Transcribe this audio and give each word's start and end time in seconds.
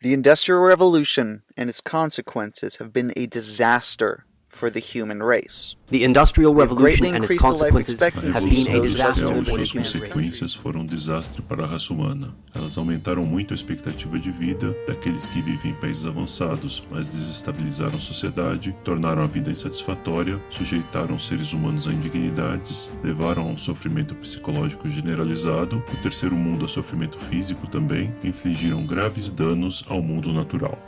The 0.00 0.12
Industrial 0.12 0.60
Revolution 0.60 1.42
and 1.56 1.68
its 1.68 1.80
consequences 1.80 2.76
have 2.76 2.92
been 2.92 3.12
a 3.16 3.26
disaster 3.26 4.24
for 4.58 4.70
the 4.70 4.80
human 4.80 5.22
race. 5.22 5.76
The 5.90 6.04
Industrial 6.04 6.52
Revolution 6.52 6.84
greatly 6.84 7.08
and 7.08 7.24
its 7.24 7.34
increased 7.34 7.42
the 7.42 7.48
life 7.48 7.58
consequences 7.60 7.94
expectancy 7.94 8.32
have 8.32 8.50
been 8.50 8.76
a 8.76 8.80
disaster 8.82 9.34
for 9.34 9.56
the 9.56 9.64
human 9.64 9.84
race. 9.84 9.92
consequências 9.92 10.54
foram 10.54 10.80
um 10.80 10.86
desastre 10.86 11.40
para 11.42 11.64
a 11.64 11.66
raça 11.66 11.92
humana. 11.92 12.34
Elas 12.54 12.76
aumentaram 12.76 13.24
muito 13.24 13.54
a 13.54 13.56
expectativa 13.56 14.18
de 14.18 14.30
vida 14.32 14.76
daqueles 14.86 15.24
que 15.26 15.40
vivem 15.40 15.70
em 15.70 15.74
países 15.74 16.04
avançados, 16.04 16.82
mas 16.90 17.08
desestabilizaram 17.08 17.96
a 17.96 18.00
sociedade, 18.00 18.76
tornaram 18.84 19.22
a 19.22 19.26
vida 19.26 19.50
insatisfatória, 19.50 20.42
sujeitaram 20.50 21.18
seres 21.18 21.52
humanos 21.52 21.86
a 21.86 21.92
indignidades, 21.92 22.90
levaram 23.02 23.44
a 23.44 23.46
um 23.52 23.56
sofrimento 23.56 24.14
psicológico 24.16 24.90
generalizado, 24.90 25.82
o 25.92 26.02
terceiro 26.02 26.34
mundo 26.34 26.64
a 26.64 26.68
sofrimento 26.68 27.18
físico 27.30 27.66
também, 27.68 28.12
infligiram 28.24 28.84
graves 28.84 29.30
danos 29.30 29.84
ao 29.88 30.02
mundo 30.02 30.32
natural. 30.32 30.78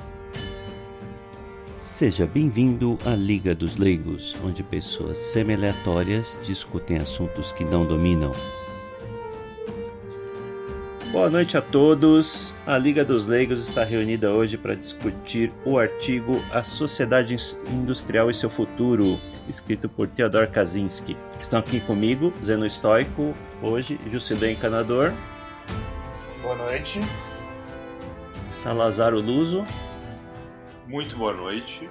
Seja 2.00 2.26
bem-vindo 2.26 2.98
à 3.04 3.14
Liga 3.14 3.54
dos 3.54 3.76
Leigos, 3.76 4.34
onde 4.42 4.62
pessoas 4.62 5.18
semi-aleatórias 5.18 6.40
discutem 6.42 6.96
assuntos 6.96 7.52
que 7.52 7.62
não 7.62 7.84
dominam. 7.84 8.32
Boa 11.12 11.28
noite 11.28 11.58
a 11.58 11.60
todos. 11.60 12.54
A 12.66 12.78
Liga 12.78 13.04
dos 13.04 13.26
Leigos 13.26 13.68
está 13.68 13.84
reunida 13.84 14.30
hoje 14.32 14.56
para 14.56 14.74
discutir 14.74 15.52
o 15.62 15.78
artigo 15.78 16.42
A 16.50 16.62
Sociedade 16.62 17.36
Industrial 17.70 18.30
e 18.30 18.34
seu 18.34 18.48
Futuro, 18.48 19.20
escrito 19.46 19.86
por 19.86 20.08
Theodor 20.08 20.46
Kaczynski. 20.46 21.14
Estão 21.38 21.60
aqui 21.60 21.80
comigo, 21.80 22.32
Zeno 22.42 22.64
Estoico, 22.64 23.34
hoje, 23.60 24.00
Jusilei 24.10 24.52
Encanador, 24.52 25.12
Boa 26.40 26.56
noite. 26.56 26.98
Salazar 28.48 29.12
Luso 29.12 29.62
Muito 30.90 31.16
boa 31.16 31.32
noite. 31.32 31.88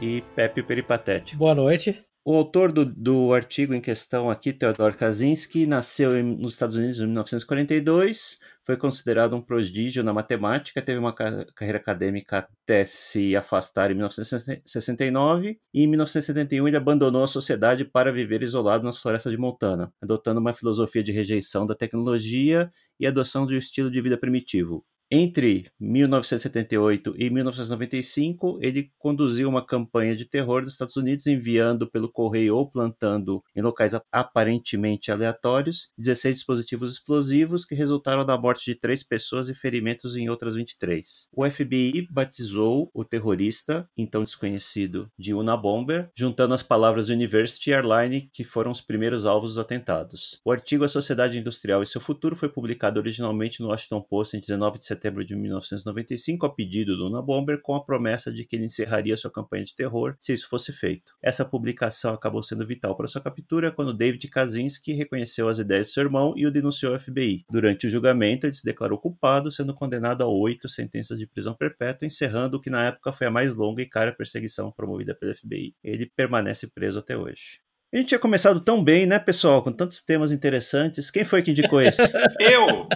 e 0.00 0.22
Pepe 0.36 0.62
Peripatético. 0.62 1.36
Boa 1.38 1.54
noite. 1.54 2.02
O 2.24 2.34
autor 2.36 2.70
do, 2.70 2.84
do 2.84 3.32
artigo 3.32 3.72
em 3.74 3.80
questão 3.80 4.30
aqui, 4.30 4.52
Theodor 4.52 4.94
Kaczynski, 4.94 5.66
nasceu 5.66 6.16
em- 6.16 6.36
nos 6.36 6.52
Estados 6.52 6.76
Unidos 6.76 7.00
em 7.00 7.04
1942, 7.06 8.38
foi 8.64 8.76
considerado 8.76 9.34
um 9.34 9.40
prodígio 9.40 10.04
na 10.04 10.12
matemática, 10.12 10.82
teve 10.82 10.98
uma 10.98 11.14
ca- 11.14 11.46
carreira 11.56 11.78
acadêmica 11.78 12.46
até 12.62 12.84
se 12.84 13.34
afastar 13.34 13.90
em 13.90 13.94
1969, 13.94 15.58
e 15.72 15.82
em 15.82 15.86
1971 15.86 16.68
ele 16.68 16.76
abandonou 16.76 17.24
a 17.24 17.28
sociedade 17.28 17.86
para 17.86 18.12
viver 18.12 18.42
isolado 18.42 18.84
nas 18.84 18.98
florestas 18.98 19.32
de 19.32 19.38
Montana, 19.38 19.90
adotando 20.00 20.40
uma 20.40 20.52
filosofia 20.52 21.02
de 21.02 21.12
rejeição 21.12 21.64
da 21.66 21.74
tecnologia 21.74 22.70
e 23.00 23.06
adoção 23.06 23.46
de 23.46 23.54
um 23.54 23.58
estilo 23.58 23.90
de 23.90 24.00
vida 24.00 24.18
primitivo. 24.18 24.84
Entre 25.12 25.66
1978 25.80 27.14
e 27.18 27.28
1995, 27.30 28.60
ele 28.62 28.92
conduziu 28.96 29.48
uma 29.48 29.66
campanha 29.66 30.14
de 30.14 30.24
terror 30.24 30.62
dos 30.62 30.74
Estados 30.74 30.96
Unidos, 30.96 31.26
enviando 31.26 31.90
pelo 31.90 32.08
correio 32.08 32.54
ou 32.56 32.70
plantando 32.70 33.42
em 33.56 33.60
locais 33.60 33.92
ap- 33.92 34.06
aparentemente 34.12 35.10
aleatórios 35.10 35.88
16 35.98 36.36
dispositivos 36.36 36.92
explosivos 36.92 37.64
que 37.64 37.74
resultaram 37.74 38.24
na 38.24 38.38
morte 38.38 38.64
de 38.66 38.78
três 38.78 39.02
pessoas 39.02 39.48
e 39.48 39.54
ferimentos 39.54 40.14
em 40.14 40.28
outras 40.28 40.54
23. 40.54 41.28
O 41.32 41.48
FBI 41.50 42.06
batizou 42.08 42.88
o 42.94 43.04
terrorista, 43.04 43.88
então 43.98 44.22
desconhecido, 44.22 45.10
de 45.18 45.34
Unabomber, 45.34 46.08
juntando 46.16 46.54
as 46.54 46.62
palavras 46.62 47.08
University 47.08 47.72
Airline, 47.72 48.30
que 48.32 48.44
foram 48.44 48.70
os 48.70 48.80
primeiros 48.80 49.26
alvos 49.26 49.50
dos 49.50 49.58
atentados. 49.58 50.38
O 50.44 50.52
artigo 50.52 50.84
A 50.84 50.88
Sociedade 50.88 51.36
Industrial 51.36 51.82
e 51.82 51.86
seu 51.86 52.00
Futuro 52.00 52.36
foi 52.36 52.48
publicado 52.48 53.00
originalmente 53.00 53.60
no 53.60 53.70
Washington 53.70 54.00
Post 54.02 54.36
em 54.36 54.40
19 54.40 54.78
de 54.78 54.86
setembro 54.86 54.99
de 55.24 55.34
1995, 55.34 56.44
a 56.44 56.54
pedido 56.54 56.96
do 56.96 57.06
Unabomber, 57.06 57.60
com 57.62 57.74
a 57.74 57.82
promessa 57.82 58.32
de 58.32 58.44
que 58.44 58.56
ele 58.56 58.66
encerraria 58.66 59.16
sua 59.16 59.30
campanha 59.30 59.64
de 59.64 59.74
terror 59.74 60.14
se 60.20 60.32
isso 60.32 60.48
fosse 60.48 60.72
feito. 60.72 61.14
Essa 61.22 61.44
publicação 61.44 62.14
acabou 62.14 62.42
sendo 62.42 62.66
vital 62.66 62.96
para 62.96 63.08
sua 63.08 63.22
captura 63.22 63.72
quando 63.72 63.96
David 63.96 64.28
Kaczynski 64.28 64.92
reconheceu 64.92 65.48
as 65.48 65.58
ideias 65.58 65.88
de 65.88 65.94
seu 65.94 66.04
irmão 66.04 66.34
e 66.36 66.46
o 66.46 66.50
denunciou 66.50 66.92
ao 66.92 67.00
FBI. 67.00 67.44
Durante 67.50 67.86
o 67.86 67.90
julgamento, 67.90 68.46
ele 68.46 68.52
se 68.52 68.64
declarou 68.64 68.98
culpado, 68.98 69.50
sendo 69.50 69.74
condenado 69.74 70.22
a 70.22 70.28
oito 70.28 70.68
sentenças 70.68 71.18
de 71.18 71.26
prisão 71.26 71.54
perpétua, 71.54 72.06
encerrando 72.06 72.56
o 72.56 72.60
que 72.60 72.70
na 72.70 72.86
época 72.86 73.12
foi 73.12 73.26
a 73.26 73.30
mais 73.30 73.54
longa 73.54 73.82
e 73.82 73.86
cara 73.86 74.12
perseguição 74.12 74.70
promovida 74.70 75.14
pelo 75.14 75.34
FBI. 75.34 75.74
Ele 75.82 76.06
permanece 76.06 76.70
preso 76.70 76.98
até 76.98 77.16
hoje. 77.16 77.60
A 77.92 77.96
gente 77.96 78.08
tinha 78.10 78.20
começado 78.20 78.60
tão 78.60 78.84
bem, 78.84 79.04
né, 79.04 79.18
pessoal? 79.18 79.64
Com 79.64 79.72
tantos 79.72 80.00
temas 80.00 80.30
interessantes. 80.30 81.10
Quem 81.10 81.24
foi 81.24 81.42
que 81.42 81.50
indicou 81.50 81.80
esse? 81.80 82.00
Eu! 82.38 82.86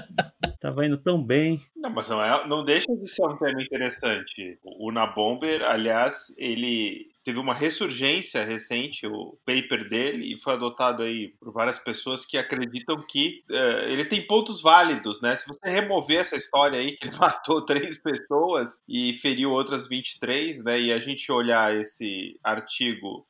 Tava 0.60 0.86
indo 0.86 0.96
tão 0.96 1.20
bem. 1.20 1.60
Não, 1.76 1.90
mas 1.90 2.08
não, 2.08 2.22
é, 2.22 2.46
não 2.46 2.64
deixa 2.64 2.86
de 2.94 3.10
ser 3.10 3.26
um 3.26 3.36
tema 3.36 3.60
interessante. 3.60 4.56
O 4.62 4.88
Unabomber, 4.88 5.62
aliás, 5.62 6.32
ele 6.38 7.08
teve 7.24 7.40
uma 7.40 7.54
ressurgência 7.54 8.44
recente, 8.44 9.04
o 9.04 9.36
paper 9.44 9.88
dele, 9.88 10.32
e 10.32 10.40
foi 10.40 10.54
adotado 10.54 11.02
aí 11.02 11.34
por 11.40 11.52
várias 11.52 11.80
pessoas 11.80 12.24
que 12.24 12.38
acreditam 12.38 13.04
que 13.04 13.42
eh, 13.50 13.86
ele 13.90 14.04
tem 14.04 14.24
pontos 14.24 14.62
válidos, 14.62 15.20
né? 15.20 15.34
Se 15.34 15.48
você 15.48 15.70
remover 15.70 16.20
essa 16.20 16.36
história 16.36 16.78
aí, 16.78 16.92
que 16.92 17.06
ele 17.06 17.16
matou 17.18 17.64
três 17.64 18.00
pessoas 18.00 18.80
e 18.88 19.14
feriu 19.14 19.50
outras 19.50 19.88
23, 19.88 20.62
né? 20.62 20.80
E 20.80 20.92
a 20.92 21.00
gente 21.00 21.32
olhar 21.32 21.74
esse 21.74 22.38
artigo 22.44 23.26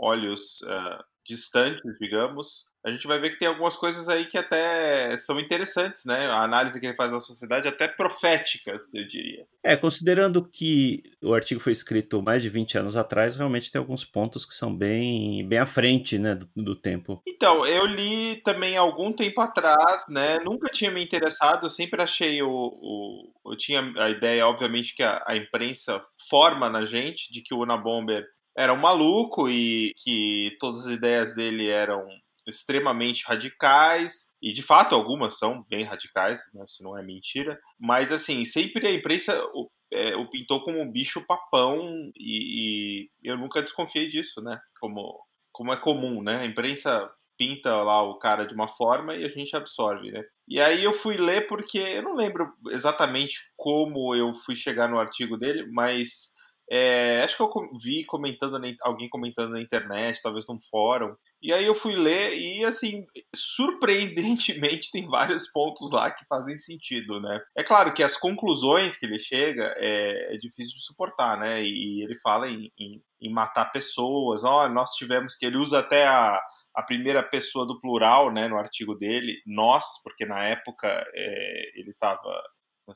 olhos 0.00 0.62
ah, 0.66 1.04
distantes, 1.26 1.82
digamos, 2.00 2.70
a 2.84 2.90
gente 2.90 3.06
vai 3.06 3.20
ver 3.20 3.30
que 3.30 3.38
tem 3.38 3.48
algumas 3.48 3.76
coisas 3.76 4.08
aí 4.08 4.26
que 4.26 4.38
até 4.38 5.16
são 5.18 5.38
interessantes, 5.38 6.04
né? 6.06 6.26
A 6.26 6.42
análise 6.42 6.80
que 6.80 6.86
ele 6.86 6.96
faz 6.96 7.12
da 7.12 7.20
sociedade 7.20 7.68
até 7.68 7.86
proféticas, 7.86 8.92
eu 8.94 9.06
diria. 9.06 9.46
É, 9.62 9.76
considerando 9.76 10.42
que 10.42 11.02
o 11.22 11.34
artigo 11.34 11.60
foi 11.60 11.72
escrito 11.72 12.22
mais 12.22 12.42
de 12.42 12.48
20 12.48 12.78
anos 12.78 12.96
atrás, 12.96 13.36
realmente 13.36 13.70
tem 13.70 13.78
alguns 13.78 14.04
pontos 14.04 14.46
que 14.46 14.54
são 14.54 14.74
bem, 14.74 15.46
bem 15.46 15.58
à 15.58 15.66
frente 15.66 16.18
né, 16.18 16.34
do, 16.34 16.48
do 16.56 16.74
tempo. 16.74 17.22
Então, 17.28 17.66
eu 17.66 17.84
li 17.84 18.36
também 18.36 18.76
algum 18.76 19.12
tempo 19.12 19.40
atrás, 19.42 20.04
né? 20.08 20.38
Nunca 20.38 20.70
tinha 20.70 20.90
me 20.90 21.04
interessado, 21.04 21.66
eu 21.66 21.70
sempre 21.70 22.02
achei 22.02 22.42
o. 22.42 22.48
o 22.48 23.52
eu 23.52 23.56
tinha 23.56 23.80
a 23.98 24.08
ideia, 24.08 24.46
obviamente, 24.46 24.94
que 24.94 25.02
a, 25.02 25.22
a 25.26 25.36
imprensa 25.36 26.02
forma 26.30 26.70
na 26.70 26.84
gente 26.86 27.30
de 27.30 27.42
que 27.42 27.52
o 27.52 27.60
Unabomber 27.60 28.26
era 28.56 28.72
um 28.72 28.80
maluco 28.80 29.48
e 29.48 29.92
que 29.96 30.56
todas 30.58 30.86
as 30.86 30.92
ideias 30.92 31.34
dele 31.34 31.68
eram 31.68 32.06
extremamente 32.46 33.24
radicais, 33.26 34.34
e 34.42 34.52
de 34.52 34.62
fato 34.62 34.94
algumas 34.94 35.38
são 35.38 35.64
bem 35.68 35.84
radicais, 35.84 36.40
né, 36.54 36.64
isso 36.64 36.82
não 36.82 36.98
é 36.98 37.02
mentira, 37.02 37.58
mas 37.78 38.10
assim, 38.10 38.44
sempre 38.44 38.86
a 38.86 38.92
imprensa 38.92 39.40
o, 39.54 39.70
é, 39.92 40.16
o 40.16 40.28
pintou 40.28 40.62
como 40.62 40.80
um 40.80 40.90
bicho 40.90 41.24
papão 41.26 42.10
e, 42.16 43.08
e 43.22 43.28
eu 43.28 43.36
nunca 43.36 43.62
desconfiei 43.62 44.08
disso, 44.08 44.40
né, 44.42 44.58
como, 44.80 45.18
como 45.52 45.72
é 45.72 45.76
comum, 45.76 46.22
né, 46.22 46.38
a 46.38 46.46
imprensa 46.46 47.10
pinta 47.38 47.74
lá 47.82 48.02
o 48.02 48.18
cara 48.18 48.46
de 48.46 48.52
uma 48.52 48.68
forma 48.68 49.16
e 49.16 49.24
a 49.24 49.28
gente 49.28 49.56
absorve, 49.56 50.10
né. 50.10 50.22
E 50.46 50.60
aí 50.60 50.84
eu 50.84 50.92
fui 50.92 51.16
ler 51.16 51.46
porque 51.46 51.78
eu 51.78 52.02
não 52.02 52.14
lembro 52.14 52.52
exatamente 52.70 53.38
como 53.56 54.14
eu 54.14 54.34
fui 54.34 54.54
chegar 54.54 54.88
no 54.88 54.98
artigo 54.98 55.38
dele, 55.38 55.66
mas 55.70 56.34
é, 56.70 57.22
acho 57.22 57.36
que 57.36 57.42
eu 57.42 57.50
vi 57.82 58.04
comentando 58.04 58.56
alguém 58.82 59.08
comentando 59.08 59.50
na 59.52 59.60
internet, 59.60 60.22
talvez 60.22 60.46
num 60.48 60.58
fórum. 60.70 61.14
E 61.42 61.52
aí 61.52 61.64
eu 61.66 61.74
fui 61.74 61.96
ler 61.96 62.38
e 62.38 62.64
assim, 62.64 63.06
surpreendentemente 63.34 64.90
tem 64.92 65.06
vários 65.08 65.48
pontos 65.50 65.92
lá 65.92 66.10
que 66.10 66.24
fazem 66.28 66.56
sentido, 66.56 67.20
né? 67.20 67.40
É 67.56 67.64
claro 67.64 67.92
que 67.92 68.02
as 68.02 68.16
conclusões 68.16 68.96
que 68.96 69.06
ele 69.06 69.18
chega 69.18 69.74
é, 69.78 70.34
é 70.34 70.38
difícil 70.38 70.76
de 70.76 70.84
suportar, 70.84 71.38
né? 71.38 71.62
E 71.64 72.02
ele 72.04 72.14
fala 72.20 72.48
em, 72.48 72.70
em- 72.78 73.02
em 73.20 73.32
matar 73.32 73.66
pessoas. 73.72 74.44
Ó, 74.44 74.68
nós 74.68 74.92
tivemos 74.94 75.36
que 75.36 75.44
ele 75.46 75.56
usa 75.58 75.80
até 75.80 76.06
a 76.06 76.40
a 76.72 76.82
primeira 76.84 77.20
pessoa 77.20 77.66
do 77.66 77.80
plural, 77.80 78.32
né, 78.32 78.46
no 78.46 78.56
artigo 78.56 78.94
dele, 78.94 79.42
nós, 79.44 79.84
porque 80.04 80.24
na 80.24 80.44
época 80.44 80.86
é, 81.14 81.72
ele 81.74 81.90
estava 81.90 82.40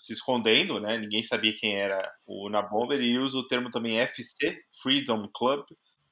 se 0.00 0.12
escondendo, 0.12 0.80
né? 0.80 0.98
Ninguém 0.98 1.22
sabia 1.22 1.54
quem 1.56 1.76
era 1.76 2.10
o 2.26 2.46
Unabomber 2.46 3.00
e 3.00 3.18
usa 3.18 3.38
o 3.38 3.46
termo 3.46 3.70
também 3.70 3.98
FC, 4.00 4.58
Freedom 4.82 5.28
Club, 5.34 5.64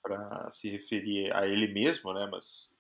para 0.02 0.50
se 0.50 0.69
referir 0.70 1.32
a 1.34 1.46
ele 1.46 1.69
mesmo, 1.73 2.12
né? 2.12 2.29
Mas 2.31 2.70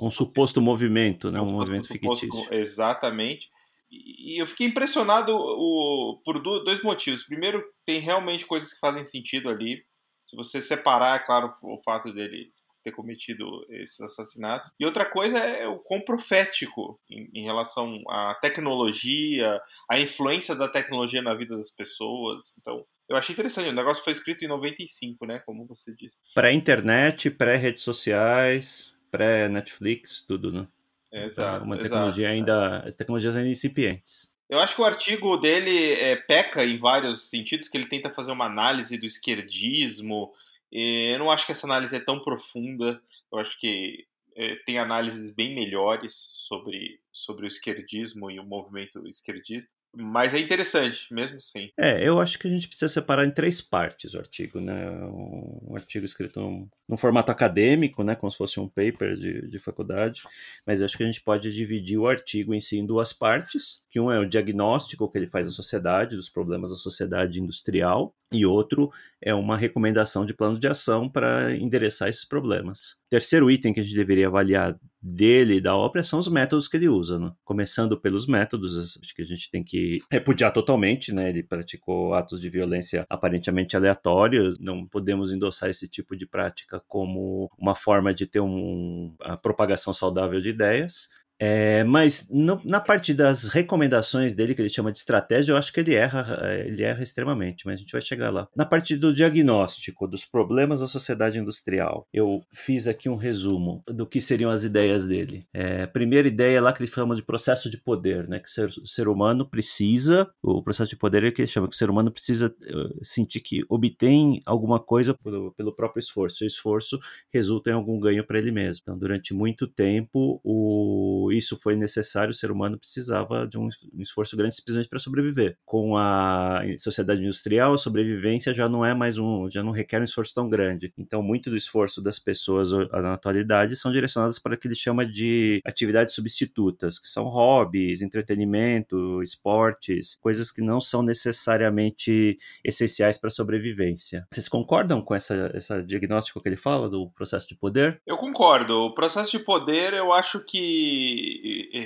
Um, 0.00 0.08
um 0.08 0.10
suposto 0.10 0.60
movimento, 0.60 1.30
né, 1.30 1.40
um 1.40 1.44
suposto- 1.48 1.58
movimento 1.58 1.86
suposto- 1.88 2.26
fictício. 2.26 2.54
Exatamente. 2.54 3.48
E 3.90 4.40
eu 4.40 4.46
fiquei 4.46 4.66
impressionado 4.66 5.34
o- 5.34 6.20
por 6.24 6.38
do- 6.42 6.62
dois 6.62 6.82
motivos. 6.82 7.22
Primeiro, 7.24 7.64
tem 7.86 7.98
realmente 8.00 8.44
coisas 8.44 8.74
que 8.74 8.78
fazem 8.80 9.04
sentido 9.06 9.48
ali. 9.48 9.82
Se 10.26 10.36
você 10.36 10.60
separar, 10.60 11.16
é 11.16 11.24
claro, 11.24 11.54
o 11.62 11.80
fato 11.82 12.12
dele 12.12 12.52
ter 12.82 12.92
cometido 12.92 13.66
esses 13.70 14.00
assassinatos. 14.00 14.72
E 14.78 14.84
outra 14.84 15.04
coisa 15.04 15.38
é 15.38 15.66
o 15.66 15.78
quão 15.78 16.00
profético 16.00 17.00
em, 17.10 17.28
em 17.34 17.44
relação 17.44 18.02
à 18.08 18.36
tecnologia, 18.40 19.60
a 19.90 19.98
influência 19.98 20.54
da 20.54 20.68
tecnologia 20.68 21.22
na 21.22 21.34
vida 21.34 21.56
das 21.56 21.70
pessoas. 21.70 22.56
Então, 22.60 22.84
eu 23.08 23.16
achei 23.16 23.32
interessante. 23.32 23.68
O 23.68 23.72
negócio 23.72 24.04
foi 24.04 24.12
escrito 24.12 24.44
em 24.44 24.48
95, 24.48 25.26
né? 25.26 25.38
Como 25.40 25.66
você 25.66 25.94
disse. 25.94 26.18
Pré-internet, 26.34 27.30
pré-redes 27.30 27.82
sociais, 27.82 28.94
pré-Netflix, 29.10 30.24
tudo, 30.26 30.52
né? 30.52 30.68
É, 31.12 31.26
Então, 31.26 31.28
exato. 31.28 31.64
uma 31.64 31.74
exato. 31.74 31.88
tecnologia 31.88 32.28
ainda. 32.28 32.78
As 32.80 32.94
tecnologias 32.96 33.36
ainda 33.36 33.48
incipientes. 33.48 34.30
Eu 34.48 34.58
acho 34.58 34.74
que 34.74 34.80
o 34.80 34.84
artigo 34.84 35.36
dele 35.36 35.92
é, 35.92 36.16
peca 36.16 36.64
em 36.64 36.78
vários 36.78 37.28
sentidos, 37.28 37.68
que 37.68 37.76
ele 37.76 37.88
tenta 37.88 38.08
fazer 38.08 38.32
uma 38.32 38.46
análise 38.46 38.96
do 38.96 39.04
esquerdismo. 39.04 40.32
Eu 40.70 41.18
não 41.18 41.30
acho 41.30 41.46
que 41.46 41.52
essa 41.52 41.66
análise 41.66 41.94
é 41.94 42.00
tão 42.00 42.20
profunda. 42.20 43.02
Eu 43.32 43.38
acho 43.38 43.58
que 43.58 44.06
é, 44.36 44.54
tem 44.66 44.78
análises 44.78 45.34
bem 45.34 45.54
melhores 45.54 46.32
sobre, 46.46 47.00
sobre 47.12 47.46
o 47.46 47.48
esquerdismo 47.48 48.30
e 48.30 48.38
o 48.38 48.44
movimento 48.44 49.06
esquerdista. 49.06 49.70
Mas 49.96 50.34
é 50.34 50.38
interessante, 50.38 51.12
mesmo 51.12 51.40
sim. 51.40 51.70
É, 51.76 52.06
eu 52.06 52.20
acho 52.20 52.38
que 52.38 52.46
a 52.46 52.50
gente 52.50 52.68
precisa 52.68 52.88
separar 52.88 53.24
em 53.24 53.30
três 53.30 53.60
partes 53.60 54.14
o 54.14 54.18
artigo, 54.18 54.60
né? 54.60 54.90
Um 54.90 55.74
artigo 55.74 56.04
escrito 56.04 56.40
num, 56.40 56.68
num 56.88 56.96
formato 56.96 57.32
acadêmico, 57.32 58.02
né? 58.02 58.14
Como 58.14 58.30
se 58.30 58.36
fosse 58.36 58.60
um 58.60 58.68
paper 58.68 59.14
de, 59.14 59.48
de 59.48 59.58
faculdade. 59.58 60.22
Mas 60.66 60.82
acho 60.82 60.96
que 60.96 61.02
a 61.02 61.06
gente 61.06 61.22
pode 61.22 61.52
dividir 61.52 61.98
o 61.98 62.06
artigo 62.06 62.54
em 62.54 62.60
si 62.60 62.78
em 62.78 62.86
duas 62.86 63.12
partes. 63.12 63.82
Que 63.90 63.98
um 63.98 64.12
é 64.12 64.18
o 64.18 64.28
diagnóstico 64.28 65.10
que 65.10 65.18
ele 65.18 65.26
faz 65.26 65.46
da 65.46 65.52
sociedade, 65.52 66.16
dos 66.16 66.28
problemas 66.28 66.70
da 66.70 66.76
sociedade 66.76 67.40
industrial, 67.40 68.14
e 68.30 68.44
outro 68.44 68.90
é 69.22 69.34
uma 69.34 69.56
recomendação 69.56 70.26
de 70.26 70.34
plano 70.34 70.60
de 70.60 70.66
ação 70.66 71.08
para 71.08 71.56
endereçar 71.56 72.08
esses 72.08 72.26
problemas. 72.26 72.96
Terceiro 73.08 73.50
item 73.50 73.72
que 73.72 73.80
a 73.80 73.82
gente 73.82 73.96
deveria 73.96 74.26
avaliar 74.26 74.78
dele 75.08 75.60
da 75.60 75.76
obra 75.76 76.04
são 76.04 76.18
os 76.18 76.28
métodos 76.28 76.68
que 76.68 76.76
ele 76.76 76.88
usa, 76.88 77.18
né? 77.18 77.32
começando 77.44 77.98
pelos 77.98 78.26
métodos, 78.26 78.98
acho 79.02 79.14
que 79.14 79.22
a 79.22 79.24
gente 79.24 79.50
tem 79.50 79.62
que 79.64 80.00
repudiar 80.10 80.52
totalmente, 80.52 81.12
né? 81.12 81.30
Ele 81.30 81.42
praticou 81.42 82.14
atos 82.14 82.40
de 82.40 82.50
violência 82.50 83.04
aparentemente 83.08 83.76
aleatórios, 83.76 84.58
não 84.58 84.86
podemos 84.86 85.32
endossar 85.32 85.70
esse 85.70 85.88
tipo 85.88 86.16
de 86.16 86.26
prática 86.26 86.82
como 86.86 87.50
uma 87.58 87.74
forma 87.74 88.12
de 88.12 88.26
ter 88.26 88.40
um, 88.40 89.14
a 89.20 89.36
propagação 89.36 89.94
saudável 89.94 90.40
de 90.40 90.50
ideias. 90.50 91.08
É, 91.40 91.84
mas 91.84 92.28
no, 92.30 92.60
na 92.64 92.80
parte 92.80 93.14
das 93.14 93.48
recomendações 93.48 94.34
dele, 94.34 94.54
que 94.54 94.62
ele 94.62 94.68
chama 94.68 94.90
de 94.90 94.98
estratégia, 94.98 95.52
eu 95.52 95.56
acho 95.56 95.72
que 95.72 95.80
ele 95.80 95.94
erra, 95.94 96.40
ele 96.66 96.82
erra 96.82 97.02
extremamente, 97.02 97.64
mas 97.64 97.74
a 97.74 97.78
gente 97.78 97.92
vai 97.92 98.02
chegar 98.02 98.30
lá. 98.30 98.48
Na 98.56 98.64
parte 98.64 98.96
do 98.96 99.14
diagnóstico 99.14 100.06
dos 100.06 100.24
problemas 100.24 100.80
da 100.80 100.86
sociedade 100.86 101.38
industrial, 101.38 102.06
eu 102.12 102.42
fiz 102.52 102.88
aqui 102.88 103.08
um 103.08 103.16
resumo 103.16 103.82
do 103.86 104.06
que 104.06 104.20
seriam 104.20 104.50
as 104.50 104.64
ideias 104.64 105.06
dele. 105.06 105.46
É, 105.54 105.86
primeira 105.86 106.26
ideia 106.26 106.58
é 106.58 106.60
lá 106.60 106.72
que 106.72 106.82
ele 106.82 106.90
chama 106.90 107.14
de 107.14 107.22
processo 107.22 107.70
de 107.70 107.78
poder, 107.78 108.28
né? 108.28 108.38
Que 108.38 108.48
o 108.48 108.50
ser, 108.50 108.68
o 108.68 108.86
ser 108.86 109.08
humano 109.08 109.48
precisa, 109.48 110.28
o 110.42 110.62
processo 110.62 110.90
de 110.90 110.96
poder 110.96 111.24
é 111.24 111.30
que 111.30 111.42
ele 111.42 111.48
chama 111.48 111.68
que 111.68 111.74
o 111.74 111.78
ser 111.78 111.90
humano 111.90 112.10
precisa 112.10 112.48
uh, 112.48 113.04
sentir 113.04 113.40
que 113.40 113.64
obtém 113.68 114.42
alguma 114.44 114.80
coisa 114.80 115.14
pelo, 115.14 115.52
pelo 115.52 115.74
próprio 115.74 116.00
esforço. 116.00 116.42
O 116.42 116.46
esforço 116.46 116.98
resulta 117.32 117.70
em 117.70 117.74
algum 117.74 117.98
ganho 118.00 118.26
para 118.26 118.38
ele 118.38 118.50
mesmo. 118.50 118.82
Então, 118.82 118.98
durante 118.98 119.32
muito 119.34 119.66
tempo, 119.66 120.40
o 120.42 121.27
isso 121.32 121.56
foi 121.56 121.76
necessário, 121.76 122.30
o 122.30 122.34
ser 122.34 122.50
humano 122.50 122.78
precisava 122.78 123.46
de 123.46 123.58
um 123.58 123.68
esforço 123.98 124.36
grande 124.36 124.56
simplesmente 124.56 124.88
para 124.88 124.98
sobreviver. 124.98 125.56
Com 125.64 125.96
a 125.96 126.62
sociedade 126.78 127.22
industrial, 127.22 127.74
a 127.74 127.78
sobrevivência 127.78 128.54
já 128.54 128.68
não 128.68 128.84
é 128.84 128.94
mais 128.94 129.18
um, 129.18 129.48
já 129.50 129.62
não 129.62 129.72
requer 129.72 130.00
um 130.00 130.04
esforço 130.04 130.34
tão 130.34 130.48
grande. 130.48 130.92
Então, 130.96 131.22
muito 131.22 131.50
do 131.50 131.56
esforço 131.56 132.00
das 132.02 132.18
pessoas 132.18 132.70
na 132.72 133.14
atualidade 133.14 133.76
são 133.76 133.92
direcionadas 133.92 134.38
para 134.38 134.54
o 134.54 134.58
que 134.58 134.68
ele 134.68 134.74
chama 134.74 135.06
de 135.06 135.60
atividades 135.64 136.14
substitutas, 136.14 136.98
que 136.98 137.08
são 137.08 137.24
hobbies, 137.24 138.02
entretenimento, 138.02 139.22
esportes, 139.22 140.16
coisas 140.20 140.50
que 140.50 140.62
não 140.62 140.80
são 140.80 141.02
necessariamente 141.02 142.36
essenciais 142.64 143.18
para 143.18 143.28
a 143.28 143.30
sobrevivência. 143.30 144.26
Vocês 144.32 144.48
concordam 144.48 145.02
com 145.02 145.14
essa, 145.14 145.50
essa 145.54 145.82
diagnóstico 145.82 146.40
que 146.40 146.48
ele 146.48 146.56
fala 146.56 146.88
do 146.88 147.10
processo 147.10 147.48
de 147.48 147.54
poder? 147.54 148.00
Eu 148.06 148.16
concordo. 148.16 148.74
O 148.74 148.94
processo 148.94 149.36
de 149.36 149.44
poder, 149.44 149.92
eu 149.92 150.12
acho 150.12 150.44
que 150.44 151.17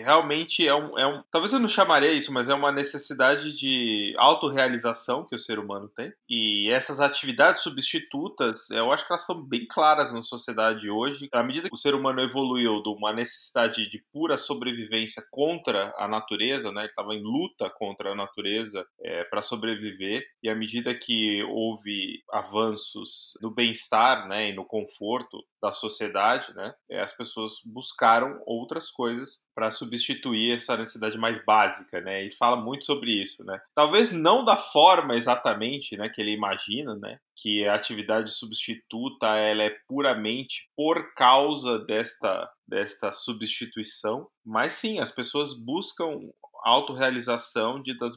realmente 0.02 0.67
é 0.67 0.75
um, 0.75 0.99
é 0.99 1.06
um. 1.06 1.23
Talvez 1.31 1.52
eu 1.52 1.61
não 1.61 1.69
chamaria 1.69 2.12
isso, 2.12 2.32
mas 2.32 2.49
é 2.49 2.55
uma 2.55 2.73
necessidade 2.73 3.56
de 3.56 4.14
autorrealização 4.19 5.26
que 5.26 5.34
o 5.34 5.38
ser 5.38 5.58
humano 5.58 5.88
tem. 5.88 6.12
E 6.29 6.70
essas 6.70 7.00
atividades 7.00 7.62
substitutas, 7.62 8.70
eu 8.70 8.93
acho 8.93 9.06
que 9.06 9.12
elas 9.12 9.26
são 9.26 9.43
bem 9.43 9.67
claras 9.67 10.12
na 10.12 10.20
sociedade 10.20 10.90
hoje. 10.90 11.29
À 11.32 11.43
medida 11.43 11.69
que 11.69 11.75
o 11.75 11.79
ser 11.79 11.94
humano 11.94 12.20
evoluiu 12.20 12.82
de 12.82 12.88
uma 12.88 13.12
necessidade 13.12 13.88
de 13.88 14.05
pura 14.12 14.37
sobrevivência 14.37 15.23
contra 15.31 15.94
a 15.96 16.08
natureza, 16.08 16.70
né? 16.73 16.82
Ele 16.82 16.88
estava 16.88 17.14
em 17.14 17.23
luta 17.23 17.70
contra 17.70 18.12
a 18.12 18.14
natureza 18.14 18.85
é, 19.00 19.25
para 19.25 19.43
sobreviver. 19.43 20.25
E 20.43 20.49
à 20.49 20.55
medida 20.55 20.94
que 20.94 21.43
houve 21.44 22.23
avanços 22.31 23.38
no 23.40 23.50
bem-estar, 23.50 24.26
né, 24.28 24.49
e 24.49 24.52
no 24.52 24.64
conforto 24.64 25.38
da 25.62 25.73
sociedade, 25.73 26.52
né, 26.55 26.75
é, 26.90 27.00
as 27.00 27.17
pessoas 27.17 27.55
buscaram 27.64 28.40
outras 28.46 28.90
coisas 28.90 29.22
para 29.55 29.71
substituir 29.71 30.55
essa 30.55 30.77
necessidade 30.77 31.19
mais 31.19 31.45
básica, 31.45 32.01
né? 32.01 32.25
E 32.25 32.31
fala 32.37 32.57
muito 32.57 32.85
sobre 32.85 33.23
isso, 33.23 33.45
né? 33.45 33.61
Talvez 33.75 34.11
não 34.11 34.45
da 34.45 34.57
forma 34.57 35.15
exatamente, 35.15 35.97
né, 35.97 36.09
que 36.09 36.21
ele 36.21 36.33
imagina, 36.33 36.95
né? 36.97 37.19
Que 37.37 37.67
a 37.67 37.75
atividade 37.75 38.31
substituta 38.31 39.27
ela 39.37 39.65
é 39.65 39.77
puramente 39.87 40.69
por 40.77 41.15
causa 41.15 41.79
desta 41.79 42.51
desta 42.67 43.13
substituição, 43.13 44.27
mas 44.43 44.73
sim, 44.73 44.99
as 44.99 45.11
pessoas 45.11 45.53
buscam 45.53 46.31
autorrealização 46.62 47.82
de 47.82 47.97
das 47.97 48.14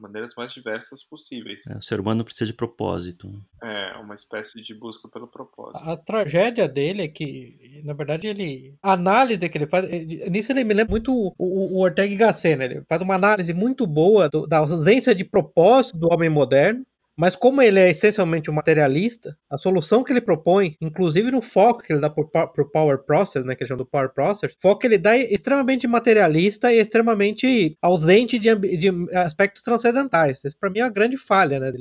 maneiras 0.00 0.34
mais 0.36 0.52
diversas 0.52 1.04
possíveis. 1.04 1.60
É, 1.66 1.76
o 1.76 1.82
ser 1.82 2.00
humano 2.00 2.24
precisa 2.24 2.46
de 2.46 2.52
propósito. 2.52 3.30
É, 3.62 3.96
uma 3.98 4.14
espécie 4.14 4.60
de 4.60 4.74
busca 4.74 5.08
pelo 5.08 5.28
propósito. 5.28 5.84
A, 5.84 5.92
a 5.92 5.96
tragédia 5.96 6.68
dele 6.68 7.02
é 7.02 7.08
que, 7.08 7.82
na 7.84 7.92
verdade, 7.92 8.26
ele. 8.26 8.74
A 8.82 8.92
análise 8.92 9.48
que 9.48 9.58
ele 9.58 9.66
faz. 9.66 9.84
Eh, 9.90 10.30
nisso 10.30 10.52
ele 10.52 10.64
me 10.64 10.74
lembra 10.74 10.90
muito 10.90 11.12
o, 11.12 11.34
o, 11.38 11.76
o 11.76 11.82
Ortega 11.82 12.12
y 12.12 12.16
Gasset, 12.16 12.56
né? 12.56 12.64
Ele 12.64 12.84
faz 12.88 13.02
uma 13.02 13.14
análise 13.14 13.52
muito 13.52 13.86
boa 13.86 14.28
do, 14.28 14.46
da 14.46 14.58
ausência 14.58 15.14
de 15.14 15.24
propósito 15.24 15.98
do 15.98 16.12
homem 16.12 16.30
moderno 16.30 16.84
mas 17.18 17.34
como 17.34 17.60
ele 17.60 17.80
é 17.80 17.90
essencialmente 17.90 18.48
um 18.48 18.54
materialista, 18.54 19.36
a 19.50 19.58
solução 19.58 20.04
que 20.04 20.12
ele 20.12 20.20
propõe, 20.20 20.76
inclusive 20.80 21.32
no 21.32 21.42
foco 21.42 21.82
que 21.82 21.92
ele 21.92 22.00
dá 22.00 22.08
para 22.08 22.22
o 22.22 22.70
Power 22.70 22.98
Process, 22.98 23.44
né, 23.44 23.56
que 23.56 23.64
ele 23.64 23.68
chama 23.68 23.78
do 23.78 23.86
Power 23.86 24.14
Process, 24.14 24.54
foco 24.60 24.80
que 24.80 24.86
ele 24.86 24.98
dá 24.98 25.18
é 25.18 25.34
extremamente 25.34 25.88
materialista 25.88 26.72
e 26.72 26.78
extremamente 26.78 27.76
ausente 27.82 28.38
de, 28.38 28.54
de 28.54 29.16
aspectos 29.16 29.64
transcendentais. 29.64 30.44
Esse 30.44 30.56
para 30.56 30.70
mim 30.70 30.78
é 30.78 30.82
a 30.82 30.88
grande 30.88 31.16
falha, 31.16 31.58
né? 31.58 31.72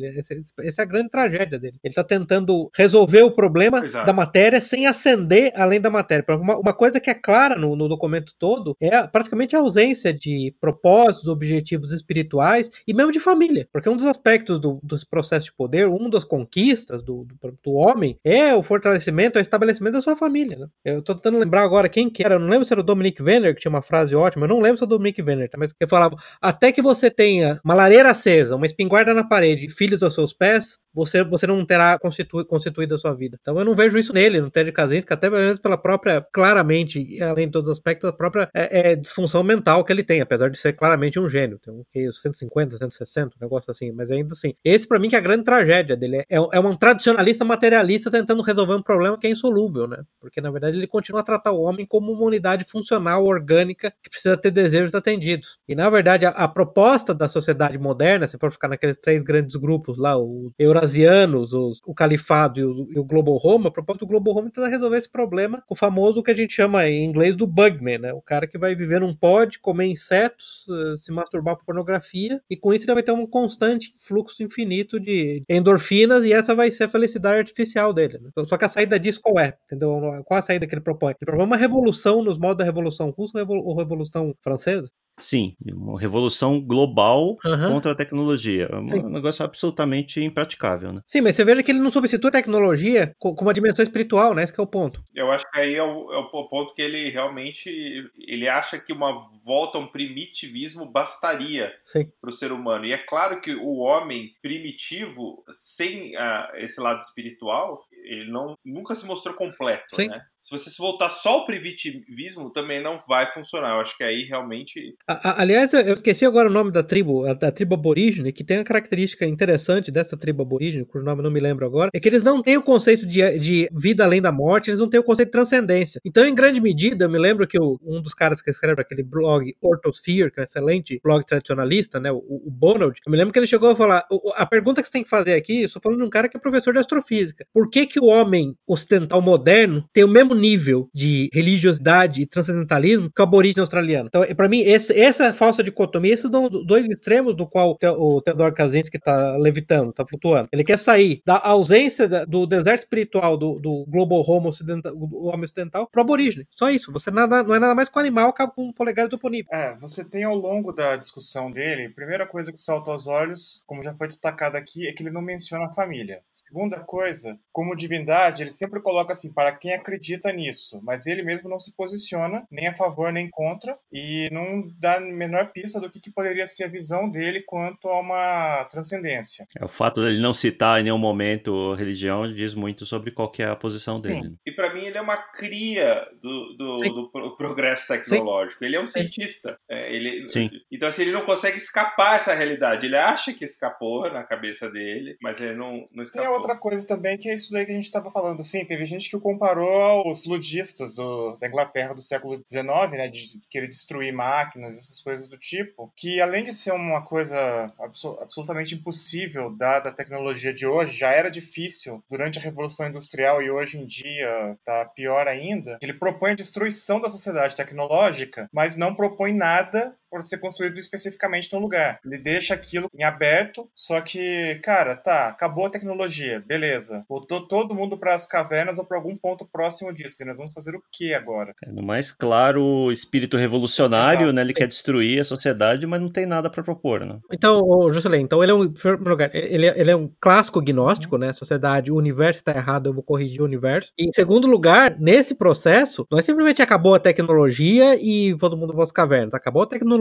Essa 0.60 0.82
é 0.82 0.84
a 0.84 0.88
grande 0.88 1.10
tragédia 1.10 1.60
dele. 1.60 1.78
Ele 1.84 1.92
está 1.92 2.04
tentando 2.04 2.72
resolver 2.76 3.22
o 3.22 3.32
problema 3.32 3.86
Exato. 3.86 4.08
da 4.08 4.14
matéria 4.14 4.60
sem 4.60 4.88
ascender 4.88 5.52
além 5.56 5.80
da 5.80 5.92
matéria. 5.92 6.26
Uma, 6.30 6.58
uma 6.58 6.74
coisa 6.74 7.00
que 7.00 7.12
é 7.12 7.14
clara 7.14 7.56
no, 7.56 7.76
no 7.76 7.88
documento 7.88 8.34
todo 8.40 8.76
é 8.82 9.06
praticamente 9.08 9.56
a 9.56 9.60
ausência 9.60 10.12
de 10.12 10.56
propósitos, 10.60 11.28
objetivos 11.28 11.92
espirituais 11.92 12.72
e 12.88 12.94
mesmo 12.94 13.12
de 13.12 13.20
família, 13.20 13.68
porque 13.72 13.90
um 13.90 13.96
dos 13.96 14.06
aspectos 14.06 14.60
do, 14.60 14.80
dos 14.82 15.04
processos 15.04 15.27
processo 15.28 15.46
de 15.48 15.54
poder, 15.54 15.88
uma 15.88 16.10
das 16.10 16.24
conquistas 16.24 17.04
do, 17.04 17.26
do, 17.26 17.58
do 17.64 17.74
homem 17.74 18.18
é 18.24 18.56
o 18.56 18.64
fortalecimento, 18.64 19.38
o 19.38 19.42
estabelecimento 19.42 19.94
da 19.94 20.02
sua 20.02 20.16
família. 20.16 20.58
Né? 20.58 20.68
Eu 20.86 21.02
tô 21.02 21.14
tentando 21.14 21.38
lembrar 21.38 21.64
agora 21.64 21.90
quem 21.90 22.10
que 22.10 22.24
era, 22.24 22.36
eu 22.36 22.40
não 22.40 22.48
lembro 22.48 22.66
se 22.66 22.74
era 22.74 22.80
o 22.82 22.84
Dominic 22.84 23.22
Venner, 23.22 23.54
que 23.54 23.62
tinha 23.62 23.70
uma 23.70 23.82
frase 23.82 24.16
ótima, 24.16 24.46
eu 24.46 24.50
não 24.50 24.62
lembro 24.62 24.78
se 24.78 24.84
é 24.84 24.86
o 24.86 24.90
Dominic 24.90 25.22
Venner, 25.22 25.50
tá? 25.50 25.58
mas 25.58 25.74
ele 25.80 25.90
falava, 25.90 26.16
até 26.42 26.72
que 26.72 26.82
você 26.82 27.12
tenha 27.12 27.60
uma 27.64 27.74
lareira 27.74 28.10
acesa, 28.10 28.56
uma 28.56 28.66
espingarda 28.66 29.14
na 29.14 29.24
parede, 29.24 29.70
filhos 29.70 30.02
aos 30.02 30.16
seus 30.16 30.34
pés, 30.34 30.80
você, 30.98 31.24
você 31.24 31.46
não 31.46 31.64
terá 31.64 32.00
constitu, 32.00 32.44
constituído 32.44 32.96
a 32.96 32.98
sua 32.98 33.14
vida. 33.14 33.38
Então 33.40 33.58
eu 33.60 33.64
não 33.64 33.76
vejo 33.76 34.00
isso 34.00 34.12
nele, 34.12 34.42
no 34.42 34.50
Ted 34.50 34.72
Kaczynski, 34.72 35.14
até 35.14 35.30
mesmo 35.30 35.62
pela 35.62 35.78
própria, 35.78 36.26
claramente, 36.34 37.22
além 37.22 37.46
de 37.46 37.52
todos 37.52 37.68
os 37.68 37.74
aspectos, 37.74 38.10
a 38.10 38.14
própria 38.14 38.50
é, 38.52 38.92
é, 38.92 38.96
disfunção 38.96 39.44
mental 39.44 39.86
que 39.86 39.94
ele 39.94 40.04
tem, 40.04 40.22
apesar 40.22 40.50
de 40.50 40.58
ser 40.58 40.74
claramente 40.74 41.20
um 41.20 41.30
gênio. 41.30 41.60
Tem 41.60 41.72
um 41.72 41.84
que 41.94 42.12
150, 42.12 42.78
160, 42.78 43.36
um 43.36 43.46
negócio 43.46 43.70
assim, 43.70 43.92
mas 43.92 44.10
ainda 44.10 44.34
assim. 44.34 44.56
Esse 44.66 44.88
para 44.88 44.98
mim 44.98 45.08
que 45.08 45.16
é 45.16 45.20
a 45.20 45.22
grande 45.22 45.44
tragédia 45.44 45.96
dele. 45.96 46.24
É, 46.28 46.38
é 46.38 46.60
um 46.60 46.76
tradicionalista 46.76 47.46
materialista 47.46 48.10
tentando 48.10 48.42
resolver 48.42 48.74
um 48.74 48.82
problema 48.82 49.20
que 49.20 49.28
é 49.28 49.30
insolúvel, 49.30 49.88
né? 49.88 50.02
Porque 50.20 50.42
na 50.42 50.50
verdade 50.50 50.78
ele 50.78 50.88
continua 50.88 51.22
a 51.22 51.24
tratar 51.24 51.52
o 51.52 51.62
homem 51.62 51.86
como 51.86 52.12
uma 52.12 52.26
unidade 52.26 52.66
funcional, 52.66 53.24
orgânica, 53.24 53.94
que 54.02 54.10
precisa 54.10 54.36
ter 54.36 54.50
desejos 54.50 54.96
atendidos. 54.96 55.60
E 55.68 55.76
na 55.76 55.88
verdade 55.92 56.26
a, 56.26 56.30
a 56.30 56.48
proposta 56.48 57.14
da 57.14 57.30
sociedade 57.30 57.78
moderna, 57.78 58.28
se 58.28 58.38
for 58.40 58.52
ficar 58.52 58.68
naqueles 58.68 58.98
três 58.98 59.22
grandes 59.22 59.56
grupos 59.56 60.00
lá, 60.00 60.18
o 60.18 60.52
Eurasiano, 60.58 60.87
asianos, 60.88 61.54
os, 61.54 61.82
o 61.86 61.94
califado 61.94 62.60
e 62.60 62.64
o, 62.64 62.88
e 62.92 63.00
o 63.00 63.04
Global 63.04 63.40
Home, 63.44 63.68
a 63.68 63.72
proposta 63.72 64.00
do 64.00 64.08
Global 64.08 64.36
Home 64.36 64.48
é 64.48 64.52
tentar 64.52 64.68
resolver 64.68 64.98
esse 64.98 65.10
problema 65.10 65.62
com 65.68 65.74
o 65.74 65.78
famoso 65.78 66.24
que 66.24 66.32
a 66.32 66.36
gente 66.36 66.54
chama 66.54 66.88
em 66.88 67.04
inglês 67.04 67.36
do 67.36 67.46
bugman, 67.46 67.98
né? 67.98 68.14
O 68.14 68.22
cara 68.22 68.48
que 68.48 68.58
vai 68.58 68.76
viver 68.76 69.02
num 69.02 69.14
pod, 69.14 69.60
comer 69.60 69.86
insetos, 69.86 70.66
uh, 70.68 70.98
se 70.98 71.12
masturbar 71.12 71.58
por 71.58 71.66
pornografia, 71.66 72.42
e 72.50 72.56
com 72.56 72.74
isso 72.74 72.86
ele 72.86 72.94
vai 72.94 73.04
ter 73.04 73.12
um 73.12 73.28
constante 73.28 73.94
fluxo 74.00 74.42
infinito 74.42 75.00
de 75.00 75.44
endorfinas, 75.50 76.24
e 76.24 76.34
essa 76.34 76.56
vai 76.56 76.72
ser 76.72 76.86
a 76.86 76.90
felicidade 76.90 77.40
artificial 77.40 77.94
dele. 77.94 78.20
Né? 78.20 78.30
Só 78.46 78.58
que 78.58 78.66
a 78.66 78.70
saída 78.70 79.00
disso 79.00 79.20
qual 79.22 79.40
é? 79.40 79.58
Entendeu? 79.66 80.00
Qual 80.26 80.38
a 80.38 80.42
saída 80.42 80.66
que 80.66 80.74
ele 80.74 80.82
propõe? 80.82 81.12
Ele 81.12 81.26
propõe 81.26 81.46
uma 81.46 81.58
revolução 81.58 82.22
nos 82.24 82.38
modos 82.38 82.58
da 82.58 82.64
Revolução 82.64 83.10
Russa 83.12 83.44
ou 83.48 83.78
Revolução 83.78 84.34
Francesa? 84.42 84.90
Sim, 85.20 85.56
uma 85.74 86.00
revolução 86.00 86.62
global 86.62 87.38
Aham. 87.46 87.74
contra 87.74 87.92
a 87.92 87.96
tecnologia. 87.96 88.70
É 88.72 88.76
um 88.76 88.88
Sim. 88.88 89.04
negócio 89.10 89.44
absolutamente 89.44 90.22
impraticável, 90.24 90.94
né? 90.94 91.02
Sim, 91.08 91.22
mas 91.22 91.36
você 91.36 91.44
veja 91.44 91.64
que 91.64 91.72
ele 91.72 91.80
não 91.80 91.90
substitui 91.90 92.30
a 92.30 92.32
tecnologia 92.32 93.16
co- 93.18 93.34
com 93.34 93.44
uma 93.44 93.54
dimensão 93.54 93.84
espiritual, 93.84 94.36
né? 94.36 94.44
Esse 94.44 94.54
que 94.54 94.60
é 94.60 94.64
o 94.64 94.68
ponto. 94.68 95.02
Eu 95.16 95.32
acho 95.32 95.44
que 95.52 95.60
aí 95.60 95.76
é 95.76 95.84
o, 95.84 96.14
é 96.14 96.18
o 96.18 96.48
ponto 96.48 96.74
que 96.76 96.82
ele 96.82 97.10
realmente 97.10 97.70
ele 98.18 98.48
acha 98.48 98.78
que 98.78 98.94
uma 98.94 99.28
volta 99.44 99.78
a 99.78 99.82
um 99.82 99.88
primitivismo 99.88 100.86
bastaria 100.86 101.74
para 102.22 102.30
o 102.30 102.34
ser 102.34 102.52
humano. 102.52 102.86
E 102.86 102.94
é 102.94 102.98
claro 102.98 103.42
que 103.42 103.56
o 103.56 103.78
homem 103.78 104.34
primitivo, 104.42 105.44
sem 105.52 106.16
ah, 106.16 106.52
esse 106.56 106.80
lado 106.80 107.00
espiritual, 107.00 107.82
ele 108.04 108.32
não, 108.32 108.56
nunca 108.66 108.96
se 108.96 109.06
mostrou 109.06 109.36
completo. 109.36 109.84
Sim. 109.96 110.08
Né? 110.08 110.22
Se 110.42 110.52
você 110.58 110.70
se 110.70 110.78
voltar 110.78 111.10
só 111.10 111.30
ao 111.30 111.46
primitivismo, 111.46 112.52
também 112.52 112.82
não 112.82 112.98
vai 113.08 113.32
funcionar. 113.32 113.76
Eu 113.76 113.82
acho 113.82 113.98
que 113.98 114.04
aí 114.04 114.24
realmente. 114.24 114.96
A- 115.08 115.30
a- 115.32 115.42
aliás, 115.42 115.74
eu 115.74 115.94
esqueci 115.94 116.26
agora 116.26 116.50
o 116.50 116.52
nome 116.52 116.72
da 116.72 116.82
tribo, 116.84 117.26
a, 117.26 117.34
da 117.34 117.52
tribo 117.52 117.76
aborígene, 117.76 118.32
que 118.32 118.44
tem 118.44 118.58
uma 118.58 118.64
característica 118.64 119.26
interessante 119.26 119.92
dessa 119.92 120.16
tribo 120.18 120.44
aborígene, 120.44 120.86
cujo 120.86 121.04
nome 121.04 121.22
não 121.22 121.32
me 121.32 121.40
lembro 121.40 121.66
agora, 121.66 121.90
é 121.94 122.00
que 122.00 122.08
eles 122.08 122.24
não 122.24 122.42
têm 122.42 122.56
o 122.58 122.62
conceito 122.64 123.06
de, 123.06 123.40
de 123.40 123.70
vida 123.74 124.06
além 124.06 124.22
da 124.22 124.32
morte, 124.32 124.70
eles 124.70 124.80
não 124.80 124.90
têm 124.90 125.00
o 125.00 125.04
conceito 125.04 125.28
de 125.28 125.34
transcendência. 125.34 126.00
Então, 126.06 126.26
em 126.26 126.34
grande 126.36 126.62
medida, 126.62 127.06
eu 127.06 127.10
me 127.10 127.18
lembro 127.20 127.46
que 127.48 127.60
um 127.60 128.02
dos 128.02 128.14
caras 128.14 128.42
que 128.42 128.50
escreve 128.50 128.82
aquele 128.82 129.04
blog 129.04 129.54
Orthosphere, 129.62 130.32
que 130.32 130.40
é 130.40 130.44
um 130.44 130.46
excelente 130.46 131.00
blog 131.04 131.26
tradicionalista, 131.26 132.00
né, 132.00 132.12
o, 132.12 132.18
o 132.18 132.50
Bonald, 132.52 133.00
eu 133.06 133.12
me 133.12 133.18
lembro 133.18 133.34
que 133.34 133.40
ele 133.40 133.48
chegou 133.48 133.70
a 133.72 133.76
falar, 133.76 134.06
a 134.36 134.46
pergunta 134.46 134.82
que 134.82 134.88
você 134.88 134.94
tem 134.94 135.04
que 135.04 135.10
fazer 135.10 135.34
aqui, 135.34 135.62
eu 135.62 135.66
estou 135.66 135.82
falando 135.82 136.00
de 136.00 136.06
um 136.06 136.10
cara 136.10 136.30
que 136.30 136.38
é 136.38 136.40
professor 136.40 136.72
de 136.74 136.80
astrofísica, 136.80 137.46
por 137.54 137.70
que 137.70 137.86
que 137.88 138.00
o 138.00 138.06
homem 138.06 138.56
ocidental 138.68 139.22
moderno 139.22 139.84
tem 139.94 140.04
o 140.04 140.08
mesmo 140.08 140.36
nível 140.36 140.90
de 140.94 141.30
religiosidade 141.34 142.22
e 142.22 142.26
transcendentalismo 142.26 143.10
que 143.14 143.22
o 143.22 143.24
aborígene 143.24 143.62
australiano? 143.62 144.08
Então, 144.08 144.24
para 144.36 144.50
mim, 144.50 144.60
esse- 144.62 144.98
essa 144.98 145.34
falsa 145.34 145.64
dicotomia, 145.64 146.14
esses 146.14 146.30
são 146.30 146.50
dois 146.50 146.88
extremos 146.88 147.36
do 147.36 147.48
qual 147.48 147.78
o 147.82 148.22
Theodor 148.22 148.54
Kaczynski 148.54 148.98
está 148.98 149.38
levitando, 149.38 149.90
está 149.92 150.06
flutuando. 150.06 150.50
Ele 150.52 150.64
quer 150.64 150.78
sair 150.78 151.22
da 151.26 151.40
ausência 151.44 152.08
da- 152.08 152.26
do 152.26 152.46
deserto 152.46 152.80
espiritual 152.80 153.38
do, 153.38 153.60
do 153.60 153.86
global 153.88 154.24
homo 154.28 154.50
ocidental, 154.50 154.96
do 154.96 155.26
homem 155.26 155.44
ocidental, 155.46 155.88
para 155.92 156.00
o 156.00 156.04
aborígene. 156.04 156.46
Só 156.52 156.70
isso. 156.70 156.92
Você 156.92 157.12
nada, 157.12 157.44
não 157.44 157.56
é 157.56 157.60
nada 157.60 157.76
mais 157.76 157.90
que 157.90 157.98
um 157.98 158.02
animal 158.02 158.34
com 158.56 158.72
polegares 158.74 159.14
oponíveis. 159.14 159.48
É, 159.52 159.76
você 159.80 160.04
tem 160.04 160.24
ao 160.24 160.36
longo 160.36 160.72
da 160.72 160.96
discussão 160.96 161.52
dele, 161.52 161.86
a 161.86 161.92
primeira 161.96 162.26
coisa 162.26 162.52
que 162.52 162.60
salta 162.60 162.92
aos 162.92 163.08
olhos, 163.08 163.64
como 163.66 163.82
já 163.84 163.94
foi 163.94 164.08
destacado 164.08 164.56
aqui, 164.58 164.88
é 164.88 164.92
que 164.94 165.04
ele 165.04 165.12
não 165.12 165.22
menciona 165.22 165.66
a 165.66 165.74
família. 165.74 166.22
Segunda 166.34 166.80
coisa, 166.80 167.38
como 167.52 167.76
divindade, 167.78 168.44
ele 168.44 168.52
sempre 168.52 168.82
coloca 168.82 169.14
assim, 169.14 169.34
para 169.34 169.52
quem 169.56 169.74
acredita 169.74 170.32
nisso, 170.32 170.82
mas 170.84 171.06
ele 171.06 171.24
mesmo 171.24 171.48
não 171.50 171.60
se 171.60 171.76
posiciona 171.76 172.44
nem 172.52 172.68
a 172.68 172.74
favor 172.74 173.12
nem 173.14 173.30
contra 173.30 173.78
e 173.92 174.28
não 174.32 174.68
dá 174.80 174.96
a 174.98 175.00
menor 175.00 175.52
pista 175.52 175.80
do 175.80 175.90
que, 175.90 176.00
que 176.00 176.12
poderia 176.12 176.46
ser 176.48 176.66
a 176.66 176.68
visão 176.68 177.10
dele 177.10 177.44
quanto 177.46 177.88
a 177.88 178.00
uma 178.00 178.66
transcendência. 178.72 179.46
É, 179.60 179.64
o 179.64 179.68
fato 179.70 180.02
dele 180.02 180.20
não 180.22 180.34
citar 180.34 180.80
em 180.80 180.84
nenhum 180.84 180.98
momento 180.98 181.74
religião 181.76 182.28
diz 182.28 182.54
muito 182.54 182.86
sobre 182.86 183.12
qual 183.12 183.32
que 183.32 183.42
é 183.44 183.48
a 183.48 183.56
posição 183.56 183.98
Sim. 183.98 184.22
dele. 184.22 184.36
E 184.46 184.52
para 184.52 184.74
mim 184.74 184.84
ele 184.86 184.98
é 184.98 185.02
uma 185.02 185.18
cria 185.18 186.06
do, 186.22 186.56
do, 186.58 186.84
Sim. 186.84 186.94
do 186.94 187.12
pro- 187.12 187.38
progresso 187.38 187.88
tecnológico. 187.88 188.64
Ele 188.64 188.76
é 188.76 188.82
um 188.82 188.88
cientista. 188.88 189.58
É, 189.70 189.94
ele, 189.94 190.28
Sim. 190.30 190.50
Então, 190.72 190.90
assim, 190.90 191.04
ele 191.04 191.12
não 191.12 191.26
consegue 191.26 191.58
escapar 191.58 192.16
essa 192.16 192.34
realidade. 192.34 192.86
Ele 192.86 192.96
acha 192.98 193.34
que 193.34 193.46
escapou 193.46 194.10
na 194.12 194.24
cabeça 194.24 194.70
dele, 194.72 195.18
mas 195.22 195.40
ele 195.40 195.56
não, 195.56 195.74
não 195.74 195.86
Tem 195.94 196.04
escapou. 196.04 196.34
outra 196.34 196.56
coisa 196.56 196.86
também 196.88 197.18
que 197.18 197.30
é 197.30 197.34
isso 197.36 197.52
daí 197.52 197.66
que 197.68 197.72
a 197.74 197.76
gente 197.76 197.86
estava 197.86 198.10
falando. 198.10 198.44
Sim, 198.44 198.66
teve 198.66 198.86
gente 198.86 199.10
que 199.10 199.16
o 199.16 199.22
comparou 199.22 200.08
aos 200.08 200.26
ludistas 200.26 200.94
do, 200.94 201.38
da 201.38 201.48
Inglaterra 201.48 201.94
do 201.94 202.02
século 202.02 202.42
XIX, 202.48 202.66
né? 202.92 203.08
De 203.08 203.40
querer 203.50 203.68
destruir 203.68 204.12
máquinas, 204.12 204.78
essas 204.78 205.02
coisas 205.02 205.28
do 205.28 205.38
tipo. 205.38 205.92
Que 205.96 206.20
além 206.22 206.44
de 206.44 206.54
ser 206.54 206.72
uma 206.72 207.02
coisa 207.02 207.68
abso- 207.80 208.18
absolutamente 208.22 208.76
impossível 208.76 209.50
dada 209.56 209.90
a 209.90 209.94
tecnologia 209.94 210.54
de 210.54 210.66
hoje, 210.66 210.98
já 210.98 211.12
era 211.12 211.30
difícil 211.30 212.04
durante 212.10 212.40
a 212.40 212.42
Revolução 212.42 212.88
Industrial 212.88 213.42
e 213.42 213.52
hoje 213.52 213.80
em 213.80 213.86
dia 213.86 214.58
tá 214.66 214.86
pior 214.86 215.28
ainda. 215.28 215.78
Ele 215.82 215.94
propõe 215.94 216.32
a 216.32 216.36
destruição 216.36 217.00
da 217.00 217.10
sociedade 217.10 217.56
tecnológica, 217.56 218.50
mas 218.52 218.78
não 218.78 218.96
propõe 218.96 219.34
nada 219.34 219.96
por 220.10 220.24
ser 220.24 220.38
construído 220.38 220.80
especificamente 220.80 221.52
num 221.54 221.60
lugar. 221.60 222.00
Ele 222.06 222.18
deixa 222.18 222.54
aquilo 222.54 222.90
em 222.94 223.04
aberto, 223.04 223.70
só 223.76 224.02
que, 224.02 224.60
cara, 224.64 224.96
tá, 224.96 225.30
acabou 225.30 225.66
a 225.66 225.70
tecnologia, 225.70 226.44
beleza. 226.46 227.04
Voltou 227.08 227.48
todo 227.48 227.76
mundo 227.76 227.98
para 227.98 228.16
as 228.16 228.28
cavernas 228.28 228.78
ou 228.78 228.86
para 228.86 228.98
algum 228.98 229.16
ponto 229.16 229.46
próximo 229.46 229.94
disso. 229.94 230.24
E 230.24 230.26
nós 230.26 230.38
vamos 230.38 230.54
fazer 230.54 230.76
o 230.76 230.84
que 230.92 231.14
agora? 231.14 231.54
É, 231.64 231.72
no 231.72 231.84
mais 231.84 232.12
claro 232.12 232.92
espírito 232.92 233.38
revolucionário, 233.38 234.24
Exato. 234.24 234.34
né? 234.34 234.42
Ele 234.42 234.54
quer 234.54 234.68
destruir 234.68 235.20
a 235.20 235.24
sociedade, 235.24 235.86
mas 235.86 236.02
não 236.02 236.10
tem 236.10 236.26
nada 236.26 236.50
para 236.50 236.64
propor, 236.64 237.06
né? 237.06 237.20
Então, 237.32 237.62
Juscelino, 237.92 238.24
então 238.24 238.42
ele 238.42 238.52
é 238.52 238.56
um, 238.56 238.64
em 238.64 238.72
primeiro 238.72 239.10
lugar, 239.10 239.30
ele 239.34 239.66
é, 239.66 239.80
ele 239.80 239.92
é 239.92 239.96
um 239.96 240.10
clássico 240.20 240.62
gnóstico, 240.62 241.18
né? 241.18 241.34
Sociedade, 241.34 241.92
o 241.92 241.96
universo 241.96 242.40
está 242.40 242.56
errado, 242.56 242.88
eu 242.88 242.94
vou 242.94 243.04
corrigir 243.04 243.42
o 243.42 243.46
universo. 243.46 243.92
E 243.98 244.08
em 244.08 244.12
segundo 244.12 244.48
lugar, 244.48 244.98
nesse 245.00 245.36
processo, 245.36 246.06
não 246.12 246.20
é 246.20 246.22
simplesmente 246.22 246.62
acabou 246.62 246.96
a 246.96 247.00
tecnologia 247.00 247.96
e 248.02 248.36
todo 248.38 248.58
mundo 248.58 248.74
vai 248.74 248.84
às 248.84 248.92
cavernas. 248.92 249.34
Acabou 249.34 249.64
a 249.64 249.68
tecnologia, 249.68 249.97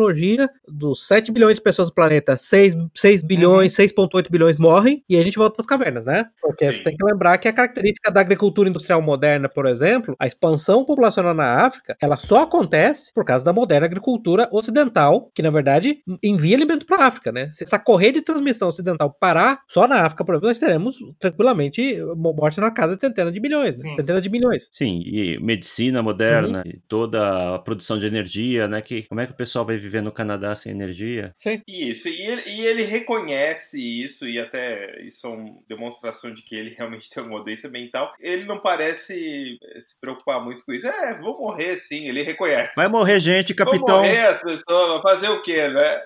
dos 0.69 1.07
7 1.07 1.33
bilhões 1.33 1.57
de 1.57 1.62
pessoas 1.62 1.88
no 1.88 1.95
planeta, 1.95 2.37
6, 2.37 2.75
6 2.95 3.23
bilhões, 3.23 3.75
6,8 3.75 4.31
bilhões 4.31 4.57
morrem 4.57 5.03
e 5.09 5.17
a 5.17 5.23
gente 5.23 5.38
volta 5.38 5.55
para 5.55 5.62
as 5.62 5.67
cavernas, 5.67 6.05
né? 6.05 6.26
Porque 6.41 6.67
Sim. 6.67 6.73
você 6.73 6.83
tem 6.83 6.97
que 6.97 7.05
lembrar 7.05 7.38
que 7.38 7.49
a 7.49 7.53
característica 7.53 8.11
da 8.11 8.21
agricultura 8.21 8.69
industrial 8.69 9.00
moderna, 9.03 9.49
por 9.49 9.67
exemplo, 9.67 10.15
a 10.19 10.26
expansão 10.26 10.85
populacional 10.85 11.35
na 11.35 11.67
África, 11.67 11.97
ela 12.00 12.17
só 12.17 12.43
acontece 12.43 13.12
por 13.15 13.25
causa 13.25 13.45
da 13.45 13.53
moderna 13.53 13.87
agricultura 13.87 14.49
ocidental, 14.53 15.31
que 15.35 15.43
na 15.43 15.50
verdade 15.50 15.99
envia 16.23 16.57
alimento 16.57 16.87
para 16.87 17.05
a 17.05 17.07
África, 17.07 17.33
né? 17.33 17.50
Se 17.53 17.65
essa 17.65 17.79
correia 17.79 18.12
de 18.12 18.23
transmissão 18.23 18.69
ocidental 18.69 19.15
parar 19.19 19.61
só 19.69 19.87
na 19.87 20.03
África, 20.03 20.25
por 20.25 20.35
exemplo, 20.35 20.49
nós 20.49 20.59
teremos 20.59 20.97
tranquilamente 21.19 21.99
morte 22.17 22.61
na 22.61 22.71
casa 22.71 22.97
de 22.97 23.00
centenas 23.00 23.33
de 23.33 23.41
milhões, 23.41 23.81
Sim. 23.81 23.95
centenas 23.97 24.23
de 24.23 24.31
milhões. 24.31 24.69
Sim, 24.73 25.03
e 25.05 25.38
medicina 25.41 26.03
moderna, 26.03 26.62
e 26.67 26.79
toda 26.88 27.55
a 27.55 27.59
produção 27.59 27.99
de 27.99 28.07
energia, 28.07 28.69
né? 28.69 28.81
Que, 28.81 29.05
como 29.05 29.21
é 29.21 29.26
que 29.26 29.33
o 29.33 29.37
pessoal 29.37 29.65
vai 29.65 29.79
viver 29.87 30.02
no 30.02 30.12
Canadá 30.12 30.55
sem 30.55 30.73
energia? 30.73 31.33
Sim. 31.37 31.62
Isso, 31.66 32.09
e 32.09 32.21
ele, 32.21 32.43
e 32.47 32.66
ele 32.66 32.83
reconhece 32.83 33.81
isso, 33.81 34.28
e 34.28 34.38
até 34.38 35.00
isso 35.02 35.26
é 35.26 35.31
uma 35.31 35.55
demonstração 35.69 36.33
de 36.33 36.43
que 36.43 36.55
ele 36.55 36.75
realmente 36.76 37.09
tem 37.11 37.23
uma 37.23 37.38
modéstia 37.38 37.71
mental. 37.71 38.12
Ele 38.21 38.45
não 38.45 38.61
parece 38.61 39.59
eh, 39.62 39.81
se 39.81 39.99
preocupar 40.00 40.45
muito 40.45 40.64
com 40.64 40.73
isso. 40.73 40.87
É, 40.87 41.19
vou 41.19 41.38
morrer 41.38 41.76
sim, 41.76 42.09
ele 42.09 42.23
reconhece. 42.23 42.73
Vai 42.76 42.88
morrer 42.88 43.21
gente, 43.21 43.55
Vão 43.55 43.64
capitão. 43.66 43.99
morrer 43.99 44.26
as 44.26 44.40
pessoas, 44.40 45.02
fazer 45.02 45.28
o 45.28 45.43
quê, 45.43 45.69
né? 45.69 46.00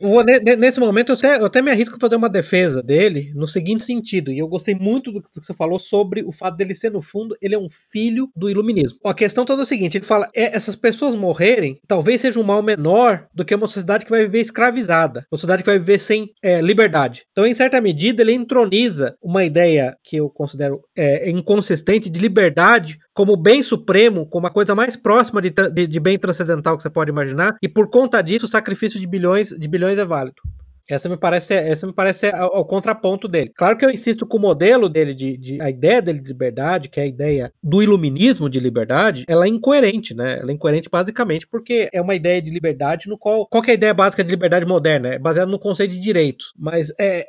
Vou, 0.00 0.24
nesse 0.24 0.80
momento, 0.80 1.12
eu 1.12 1.16
até, 1.16 1.36
eu 1.38 1.46
até 1.46 1.62
me 1.62 1.70
arrisco 1.70 1.96
a 1.96 2.00
fazer 2.00 2.16
uma 2.16 2.28
defesa 2.28 2.82
dele 2.82 3.32
no 3.34 3.46
seguinte 3.46 3.84
sentido, 3.84 4.30
e 4.30 4.38
eu 4.38 4.48
gostei 4.48 4.74
muito 4.74 5.12
do 5.12 5.22
que 5.22 5.28
você 5.34 5.54
falou 5.54 5.78
sobre 5.78 6.22
o 6.22 6.32
fato 6.32 6.56
dele 6.56 6.74
ser, 6.74 6.90
no 6.90 7.00
fundo, 7.00 7.36
ele 7.40 7.54
é 7.54 7.58
um 7.58 7.68
filho 7.70 8.30
do 8.34 8.50
iluminismo. 8.50 8.98
A 9.04 9.14
questão 9.14 9.44
toda 9.44 9.62
é 9.62 9.64
a 9.64 9.66
seguinte: 9.66 9.96
ele 9.96 10.04
fala, 10.04 10.28
é, 10.34 10.54
essas 10.56 10.76
pessoas 10.76 11.16
morrerem 11.16 11.80
talvez 11.86 12.20
seja 12.20 12.40
um 12.40 12.42
mal 12.42 12.62
menor 12.62 13.23
do 13.32 13.44
que 13.44 13.54
uma 13.54 13.66
sociedade 13.66 14.04
que 14.04 14.10
vai 14.10 14.22
viver 14.22 14.40
escravizada, 14.40 15.26
uma 15.30 15.38
sociedade 15.38 15.62
que 15.62 15.70
vai 15.70 15.78
viver 15.78 15.98
sem 15.98 16.28
é, 16.42 16.60
liberdade. 16.60 17.24
Então, 17.32 17.46
em 17.46 17.54
certa 17.54 17.80
medida, 17.80 18.22
ele 18.22 18.32
entroniza 18.32 19.14
uma 19.22 19.44
ideia 19.44 19.96
que 20.02 20.16
eu 20.16 20.28
considero 20.28 20.80
é, 20.96 21.30
inconsistente 21.30 22.10
de 22.10 22.20
liberdade 22.20 22.98
como 23.12 23.36
bem 23.36 23.62
supremo, 23.62 24.26
como 24.26 24.46
a 24.46 24.50
coisa 24.50 24.74
mais 24.74 24.96
próxima 24.96 25.40
de, 25.40 25.50
de- 25.50 25.86
de 25.86 26.00
bem 26.00 26.18
transcendental 26.18 26.76
que 26.76 26.82
você 26.82 26.90
pode 26.90 27.10
imaginar, 27.10 27.54
e 27.62 27.68
por 27.68 27.88
conta 27.88 28.20
disso 28.22 28.46
o 28.46 28.48
sacrifício 28.48 28.98
de 28.98 29.06
bilhões, 29.06 29.50
de 29.50 29.68
bilhões 29.68 29.98
é 29.98 30.04
válido. 30.04 30.36
Essa 30.88 31.08
me 31.08 31.16
parece, 31.16 31.54
essa 31.54 31.86
me 31.86 31.92
parece 31.92 32.26
ao 32.34 32.64
contraponto 32.66 33.26
dele. 33.26 33.50
Claro 33.56 33.76
que 33.76 33.84
eu 33.84 33.90
insisto 33.90 34.26
que 34.26 34.36
o 34.36 34.40
modelo 34.40 34.88
dele, 34.88 35.14
de, 35.14 35.36
de- 35.38 35.60
a 35.62 35.70
ideia 35.70 36.02
dele 36.02 36.20
de 36.20 36.28
liberdade, 36.28 36.88
que 36.88 37.00
é 37.00 37.04
a 37.04 37.06
ideia 37.06 37.52
do 37.62 37.82
iluminismo 37.82 38.50
de 38.50 38.60
liberdade, 38.60 39.24
ela 39.26 39.46
é 39.46 39.48
incoerente, 39.48 40.14
né? 40.14 40.38
Ela 40.40 40.50
é 40.50 40.54
incoerente 40.54 40.88
basicamente 40.90 41.46
porque 41.46 41.88
é 41.92 42.00
uma 42.02 42.14
ideia 42.14 42.40
de 42.42 42.50
liberdade 42.50 43.08
no 43.08 43.16
qual. 43.18 43.46
Qual 43.46 43.64
é 43.64 43.70
a 43.70 43.74
ideia 43.74 43.94
básica 43.94 44.22
de 44.22 44.30
liberdade 44.30 44.66
moderna? 44.66 45.14
É 45.14 45.18
baseada 45.18 45.50
no 45.50 45.58
conceito 45.58 45.92
de 45.92 46.00
direitos. 46.00 46.52
Mas 46.58 46.92
é, 47.00 47.24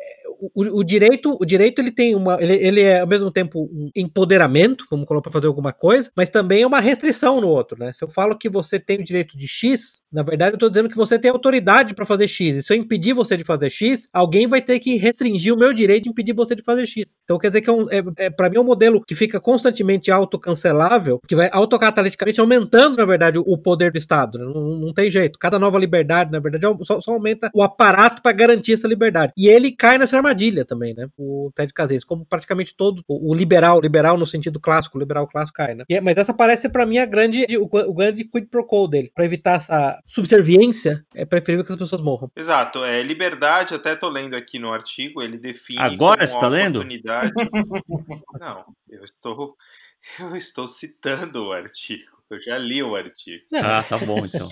o, 0.54 0.80
o 0.80 0.84
direito, 0.84 1.38
o 1.40 1.46
direito 1.46 1.80
ele 1.80 1.92
tem 1.92 2.14
uma, 2.16 2.38
ele, 2.42 2.54
ele 2.54 2.82
é 2.82 3.00
ao 3.00 3.08
mesmo 3.08 3.32
tempo 3.32 3.70
um 3.72 3.90
empoderamento, 3.96 4.86
vamos 4.90 5.06
colocar 5.08 5.30
para 5.30 5.32
fazer 5.40 5.48
alguma 5.48 5.72
coisa, 5.72 6.12
mas 6.16 6.30
também 6.30 6.64
é 6.64 6.68
uma 6.68 6.80
restrição 6.80 7.40
no 7.40 7.48
outro, 7.48 7.78
né? 7.80 7.92
Se 7.94 8.04
eu 8.04 8.10
falo 8.10 8.38
que 8.38 8.50
você 8.50 8.80
tem 8.80 9.00
o 9.00 9.04
direito 9.04 9.38
de 9.38 9.48
X, 9.48 10.02
na 10.12 10.24
verdade 10.24 10.52
eu 10.54 10.56
estou 10.58 10.70
dizendo 10.70 10.90
que 10.90 10.98
você 10.98 11.18
tem 11.18 11.32
autoridade 11.32 11.94
para 11.96 12.06
fazer 12.06 12.28
X. 12.28 12.58
E 12.58 12.62
se 12.62 12.74
eu 12.74 12.78
impedir 12.78 13.14
você 13.14 13.38
de 13.38 13.44
fazer 13.46 13.70
X, 13.70 14.08
alguém 14.14 14.48
vai 14.48 14.62
ter 14.62 14.80
que 14.80 14.96
restringir 14.96 15.54
o 15.54 15.58
meu 15.58 15.74
direito 15.74 16.04
de 16.04 16.10
impedir 16.10 16.34
você 16.34 16.56
de 16.56 16.64
fazer 16.64 16.86
X. 16.86 17.18
Então 17.24 17.38
quer 17.38 17.48
dizer 17.48 17.62
que 17.62 17.70
é, 17.70 17.74
um, 17.74 17.90
é, 17.90 18.04
é 18.18 18.30
para 18.30 18.50
mim 18.50 18.58
é 18.58 18.60
um 18.60 18.66
modelo 18.66 19.04
que 19.06 19.16
fica 19.16 19.40
constantemente 19.40 20.12
autocancelável, 20.12 21.20
que 21.28 21.36
vai 21.36 21.50
autocataliticamente 21.52 22.40
aumentando, 22.40 22.98
na 22.98 23.06
verdade, 23.06 23.38
o 23.38 23.58
poder 23.58 23.92
do 23.92 23.98
Estado. 23.98 24.38
Né? 24.38 24.46
Não, 24.46 24.80
não, 24.80 24.94
tem 24.94 25.10
jeito. 25.10 25.40
Cada 25.40 25.60
nova 25.60 25.78
liberdade, 25.78 26.32
na 26.32 26.40
verdade, 26.40 26.66
é 26.66 26.84
só, 26.84 27.00
só 27.00 27.12
aumenta 27.12 27.50
o 27.54 27.62
aparato 27.62 28.22
para 28.22 28.32
garantir 28.32 28.74
essa 28.74 28.88
liberdade. 28.88 29.34
E 29.38 29.48
ele 29.48 29.72
cai 29.72 29.98
nessa 29.98 30.18
armadilha 30.18 30.66
também, 30.66 30.94
né? 30.94 31.08
O 31.18 31.52
Ted 31.56 31.74
Casillas, 31.74 32.04
como 32.04 32.26
praticamente 32.26 32.76
todo 32.76 33.02
o, 33.08 33.32
o 33.32 33.34
liberal, 33.34 33.80
liberal 33.80 34.18
no 34.18 34.26
sentido 34.26 34.60
clássico, 34.60 35.00
liberal 35.00 35.28
clássico 35.28 35.58
cai, 35.58 35.76
né? 35.76 35.84
E, 35.90 35.96
é, 35.96 36.02
mas 36.02 36.18
essa 36.18 36.34
parece 36.34 36.70
para 36.70 36.86
mim 36.86 36.98
a 36.98 37.06
grande, 37.06 37.46
o, 37.58 37.66
o 37.66 37.94
grande 37.94 38.24
quid 38.24 38.48
pro 38.48 38.66
quo 38.66 38.88
dele. 38.88 39.12
Para 39.14 39.26
evitar 39.26 39.56
essa 39.56 40.00
subserviência, 40.06 41.04
é 41.14 41.26
preferível 41.26 41.66
que 41.66 41.72
as 41.72 41.78
pessoas 41.78 42.02
morram. 42.02 42.30
Exato. 42.36 42.84
É, 42.84 43.02
liberdade, 43.02 43.35
até 43.74 43.96
tô 43.96 44.10
lendo 44.10 44.36
aqui 44.36 44.60
no 44.60 44.72
artigo, 44.72 45.22
ele 45.22 45.38
define. 45.38 45.80
Agora 45.80 46.26
você 46.26 46.40
tá 46.40 46.48
lendo? 46.48 46.84
Não, 48.40 48.66
eu 48.90 49.04
estou, 49.04 49.56
eu 50.20 50.36
estou 50.36 50.68
citando 50.68 51.46
o 51.46 51.52
artigo. 51.54 52.16
Eu 52.30 52.42
já 52.42 52.58
li 52.58 52.82
o 52.82 52.96
artigo. 52.96 53.46
Ah, 53.54 53.84
tá 53.88 53.98
bom 54.00 54.26
então. 54.26 54.50